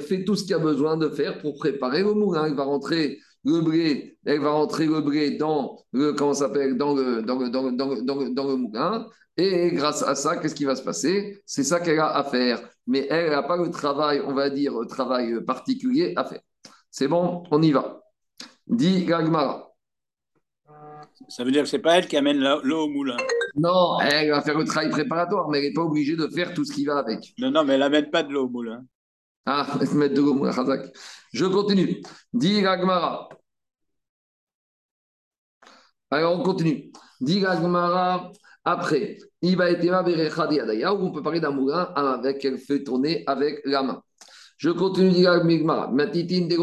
fait 0.00 0.24
tout 0.24 0.36
ce 0.36 0.42
qu'il 0.42 0.50
y 0.50 0.54
a 0.54 0.58
besoin 0.58 0.96
de 0.96 1.08
faire 1.08 1.38
pour 1.38 1.56
préparer 1.56 2.02
le 2.02 2.14
moulin. 2.14 2.46
Elle 2.46 2.54
va 2.54 2.64
rentrer 2.64 3.18
le 3.44 3.60
blé, 3.60 4.16
elle 4.24 4.40
va 4.40 4.50
rentrer 4.50 4.86
le 4.86 5.38
dans 5.38 5.84
le, 5.92 6.12
comment 6.12 6.34
s'appelle, 6.34 6.76
dans 6.76 6.94
le, 6.94 7.22
dans, 7.22 7.48
dans, 7.48 7.72
dans, 7.72 8.30
dans 8.30 8.48
le 8.48 8.56
moulin. 8.56 9.06
Et 9.36 9.70
grâce 9.72 10.02
à 10.02 10.14
ça, 10.14 10.36
qu'est-ce 10.36 10.54
qui 10.54 10.64
va 10.64 10.76
se 10.76 10.82
passer? 10.82 11.42
C'est 11.46 11.64
ça 11.64 11.80
qu'elle 11.80 11.98
a 11.98 12.16
à 12.16 12.24
faire. 12.24 12.60
Mais 12.86 13.06
elle 13.10 13.30
n'a 13.30 13.42
pas 13.42 13.56
le 13.56 13.70
travail, 13.70 14.20
on 14.26 14.34
va 14.34 14.50
dire, 14.50 14.78
le 14.78 14.86
travail 14.86 15.42
particulier 15.44 16.12
à 16.16 16.24
faire. 16.24 16.40
C'est 16.90 17.08
bon, 17.08 17.44
on 17.50 17.62
y 17.62 17.72
va. 17.72 18.02
Dit 18.66 19.04
Gagmara. 19.04 19.71
Ça 21.28 21.44
veut 21.44 21.50
dire 21.50 21.62
que 21.62 21.68
ce 21.68 21.76
n'est 21.76 21.82
pas 21.82 21.98
elle 21.98 22.06
qui 22.06 22.16
amène 22.16 22.38
l'eau 22.38 22.84
au 22.84 22.88
moulin. 22.88 23.16
Non, 23.54 24.00
elle 24.00 24.30
va 24.30 24.42
faire 24.42 24.58
le 24.58 24.64
travail 24.64 24.90
préparatoire, 24.90 25.48
mais 25.48 25.58
elle 25.58 25.64
n'est 25.64 25.72
pas 25.72 25.82
obligée 25.82 26.16
de 26.16 26.26
faire 26.28 26.54
tout 26.54 26.64
ce 26.64 26.72
qui 26.72 26.84
va 26.84 26.98
avec. 26.98 27.34
Non, 27.38 27.50
non, 27.50 27.64
mais 27.64 27.74
elle 27.74 27.80
n'amène 27.80 28.10
pas 28.10 28.22
de 28.22 28.32
l'eau 28.32 28.46
au 28.46 28.48
moulin. 28.48 28.84
Ah, 29.44 29.66
mettre 29.94 30.14
de 30.14 30.20
l'eau 30.20 30.32
au 30.32 30.34
moulin, 30.34 30.52
Je 31.32 31.44
continue. 31.44 32.02
Dis 32.32 32.62
Gagmara. 32.62 33.28
Alors, 36.10 36.38
on 36.38 36.42
continue. 36.42 36.92
Dis 37.20 37.40
Gagmara. 37.40 38.32
Après, 38.64 39.18
il 39.40 39.56
va 39.56 39.70
être 39.70 39.84
où 39.84 41.06
on 41.06 41.12
peut 41.12 41.22
parler 41.22 41.40
d'un 41.40 41.50
moulin 41.50 41.92
avec 41.96 42.44
elle 42.44 42.58
fait 42.58 42.84
tourner 42.84 43.24
avec 43.26 43.60
la 43.64 43.82
main. 43.82 44.02
Je 44.56 44.70
continue, 44.70 45.10
dit 45.10 45.22
Gagmara. 45.22 45.90
Matitin 45.90 46.46
de 46.46 46.56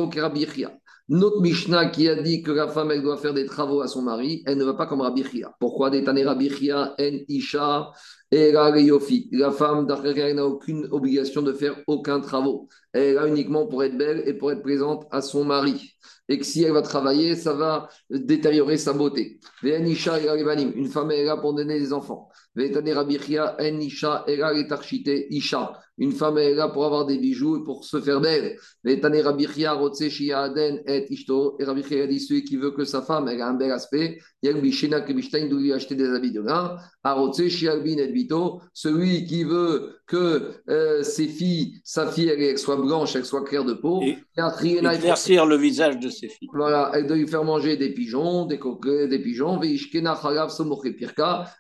notre 1.09 1.41
Mishnah 1.41 1.87
qui 1.87 2.07
a 2.07 2.15
dit 2.15 2.43
que 2.43 2.51
la 2.51 2.67
femme, 2.67 2.91
elle 2.91 3.01
doit 3.01 3.17
faire 3.17 3.33
des 3.33 3.47
travaux 3.47 3.81
à 3.81 3.87
son 3.87 4.03
mari, 4.03 4.43
elle 4.45 4.59
ne 4.59 4.63
va 4.63 4.75
pas 4.75 4.85
comme 4.85 5.01
Rabbi 5.01 5.23
Chia. 5.23 5.55
Pourquoi 5.59 5.89
Détané 5.89 6.23
Rabbi 6.23 6.51
Chia, 6.51 6.95
En 6.99 7.17
Isha, 7.27 7.91
et 8.31 8.51
La 8.51 9.51
femme, 9.51 9.87
elle 10.05 10.35
n'a 10.35 10.45
aucune 10.45 10.87
obligation 10.91 11.41
de 11.41 11.51
faire 11.51 11.75
aucun 11.87 12.19
travaux. 12.19 12.69
Elle 12.93 13.03
est 13.03 13.13
là 13.13 13.25
uniquement 13.27 13.65
pour 13.65 13.83
être 13.83 13.97
belle 13.97 14.21
et 14.27 14.35
pour 14.35 14.51
être 14.51 14.61
présente 14.61 15.07
à 15.09 15.21
son 15.21 15.43
mari. 15.43 15.95
Et 16.27 16.37
que 16.37 16.45
si 16.45 16.63
elle 16.63 16.73
va 16.73 16.83
travailler, 16.83 17.35
ça 17.35 17.53
va 17.53 17.89
détériorer 18.11 18.77
sa 18.77 18.93
beauté. 18.93 19.39
Une 19.63 20.87
femme, 20.87 21.09
elle 21.09 21.21
est 21.21 21.25
là 21.25 21.37
pour 21.37 21.55
donner 21.55 21.79
des 21.79 21.91
enfants. 21.91 22.29
Isha. 25.31 25.81
Une 25.99 26.13
femme 26.13 26.37
est 26.37 26.53
là 26.53 26.69
pour 26.69 26.85
avoir 26.85 27.05
des 27.05 27.17
bijoux 27.17 27.57
et 27.57 27.63
pour 27.63 27.85
se 27.85 27.99
faire 27.99 28.21
d'elle. 28.21 28.57
Et 28.85 28.99
dit 32.07 32.19
celui 32.19 32.43
qui 32.43 32.57
veut 32.57 32.71
que 32.71 32.85
sa 32.85 33.01
femme 33.01 33.27
ait 33.27 33.41
un 33.41 33.53
bel 33.53 33.71
aspect, 33.71 34.19
il 34.41 34.49
a 34.49 34.53
doit 35.49 35.59
lui 35.59 35.73
acheter 35.73 35.95
des 35.95 36.09
habits 36.09 36.31
de 36.31 36.41
lin. 36.41 36.77
Celui 38.73 39.25
qui 39.25 39.43
veut 39.43 39.95
que 40.07 40.53
euh, 40.69 41.03
ses 41.03 41.27
filles, 41.27 41.79
sa 41.83 42.07
fille, 42.07 42.29
elle, 42.29 42.57
soit 42.57 42.77
blanche, 42.77 43.15
elle 43.15 43.25
soit 43.25 43.43
claire 43.43 43.65
de 43.65 43.73
peau. 43.73 44.01
Et 44.01 44.17
éclaircir 44.93 45.45
le 45.45 45.57
visage 45.57 45.99
de 45.99 46.09
ses 46.09 46.29
filles. 46.29 46.49
Voilà, 46.53 46.91
elle 46.93 47.05
doit 47.05 47.17
lui 47.17 47.27
faire 47.27 47.43
manger 47.43 47.77
des 47.77 47.93
pigeons, 47.93 48.45
des 48.45 48.57
coquets, 48.57 49.07
des 49.07 49.19
pigeons. 49.19 49.59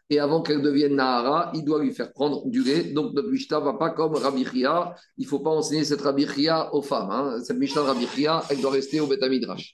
Et 0.09 0.19
avant 0.19 0.41
qu'elle 0.41 0.61
devienne 0.61 0.95
Nahara, 0.95 1.51
il 1.53 1.63
doit 1.63 1.83
lui 1.83 1.91
faire 1.91 2.11
prendre 2.11 2.47
du 2.47 2.63
lait. 2.63 2.83
Donc 2.85 3.13
notre 3.13 3.29
Mishnah 3.29 3.59
ne 3.59 3.65
va 3.65 3.73
pas 3.73 3.91
comme 3.91 4.15
Rabbi 4.29 4.45
il 4.53 5.23
ne 5.23 5.25
faut 5.25 5.39
pas 5.39 5.49
enseigner 5.49 5.83
cette 5.83 6.01
Rabbi 6.01 6.25
aux 6.71 6.81
femmes. 6.81 7.09
Hein. 7.11 7.39
Cette 7.43 7.57
Mishnah 7.57 7.83
Rabbi 7.83 8.07
elle 8.49 8.61
doit 8.61 8.71
rester 8.71 8.99
au 8.99 9.07
Bet 9.07 9.27
Midrash. 9.27 9.73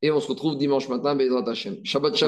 Et 0.00 0.10
on 0.12 0.20
se 0.20 0.28
retrouve 0.28 0.56
dimanche 0.56 0.88
matin, 0.88 1.16
Bezrat 1.16 1.48
Hashem. 1.50 1.78
Shabbat 1.84 2.14
Shalom. 2.14 2.16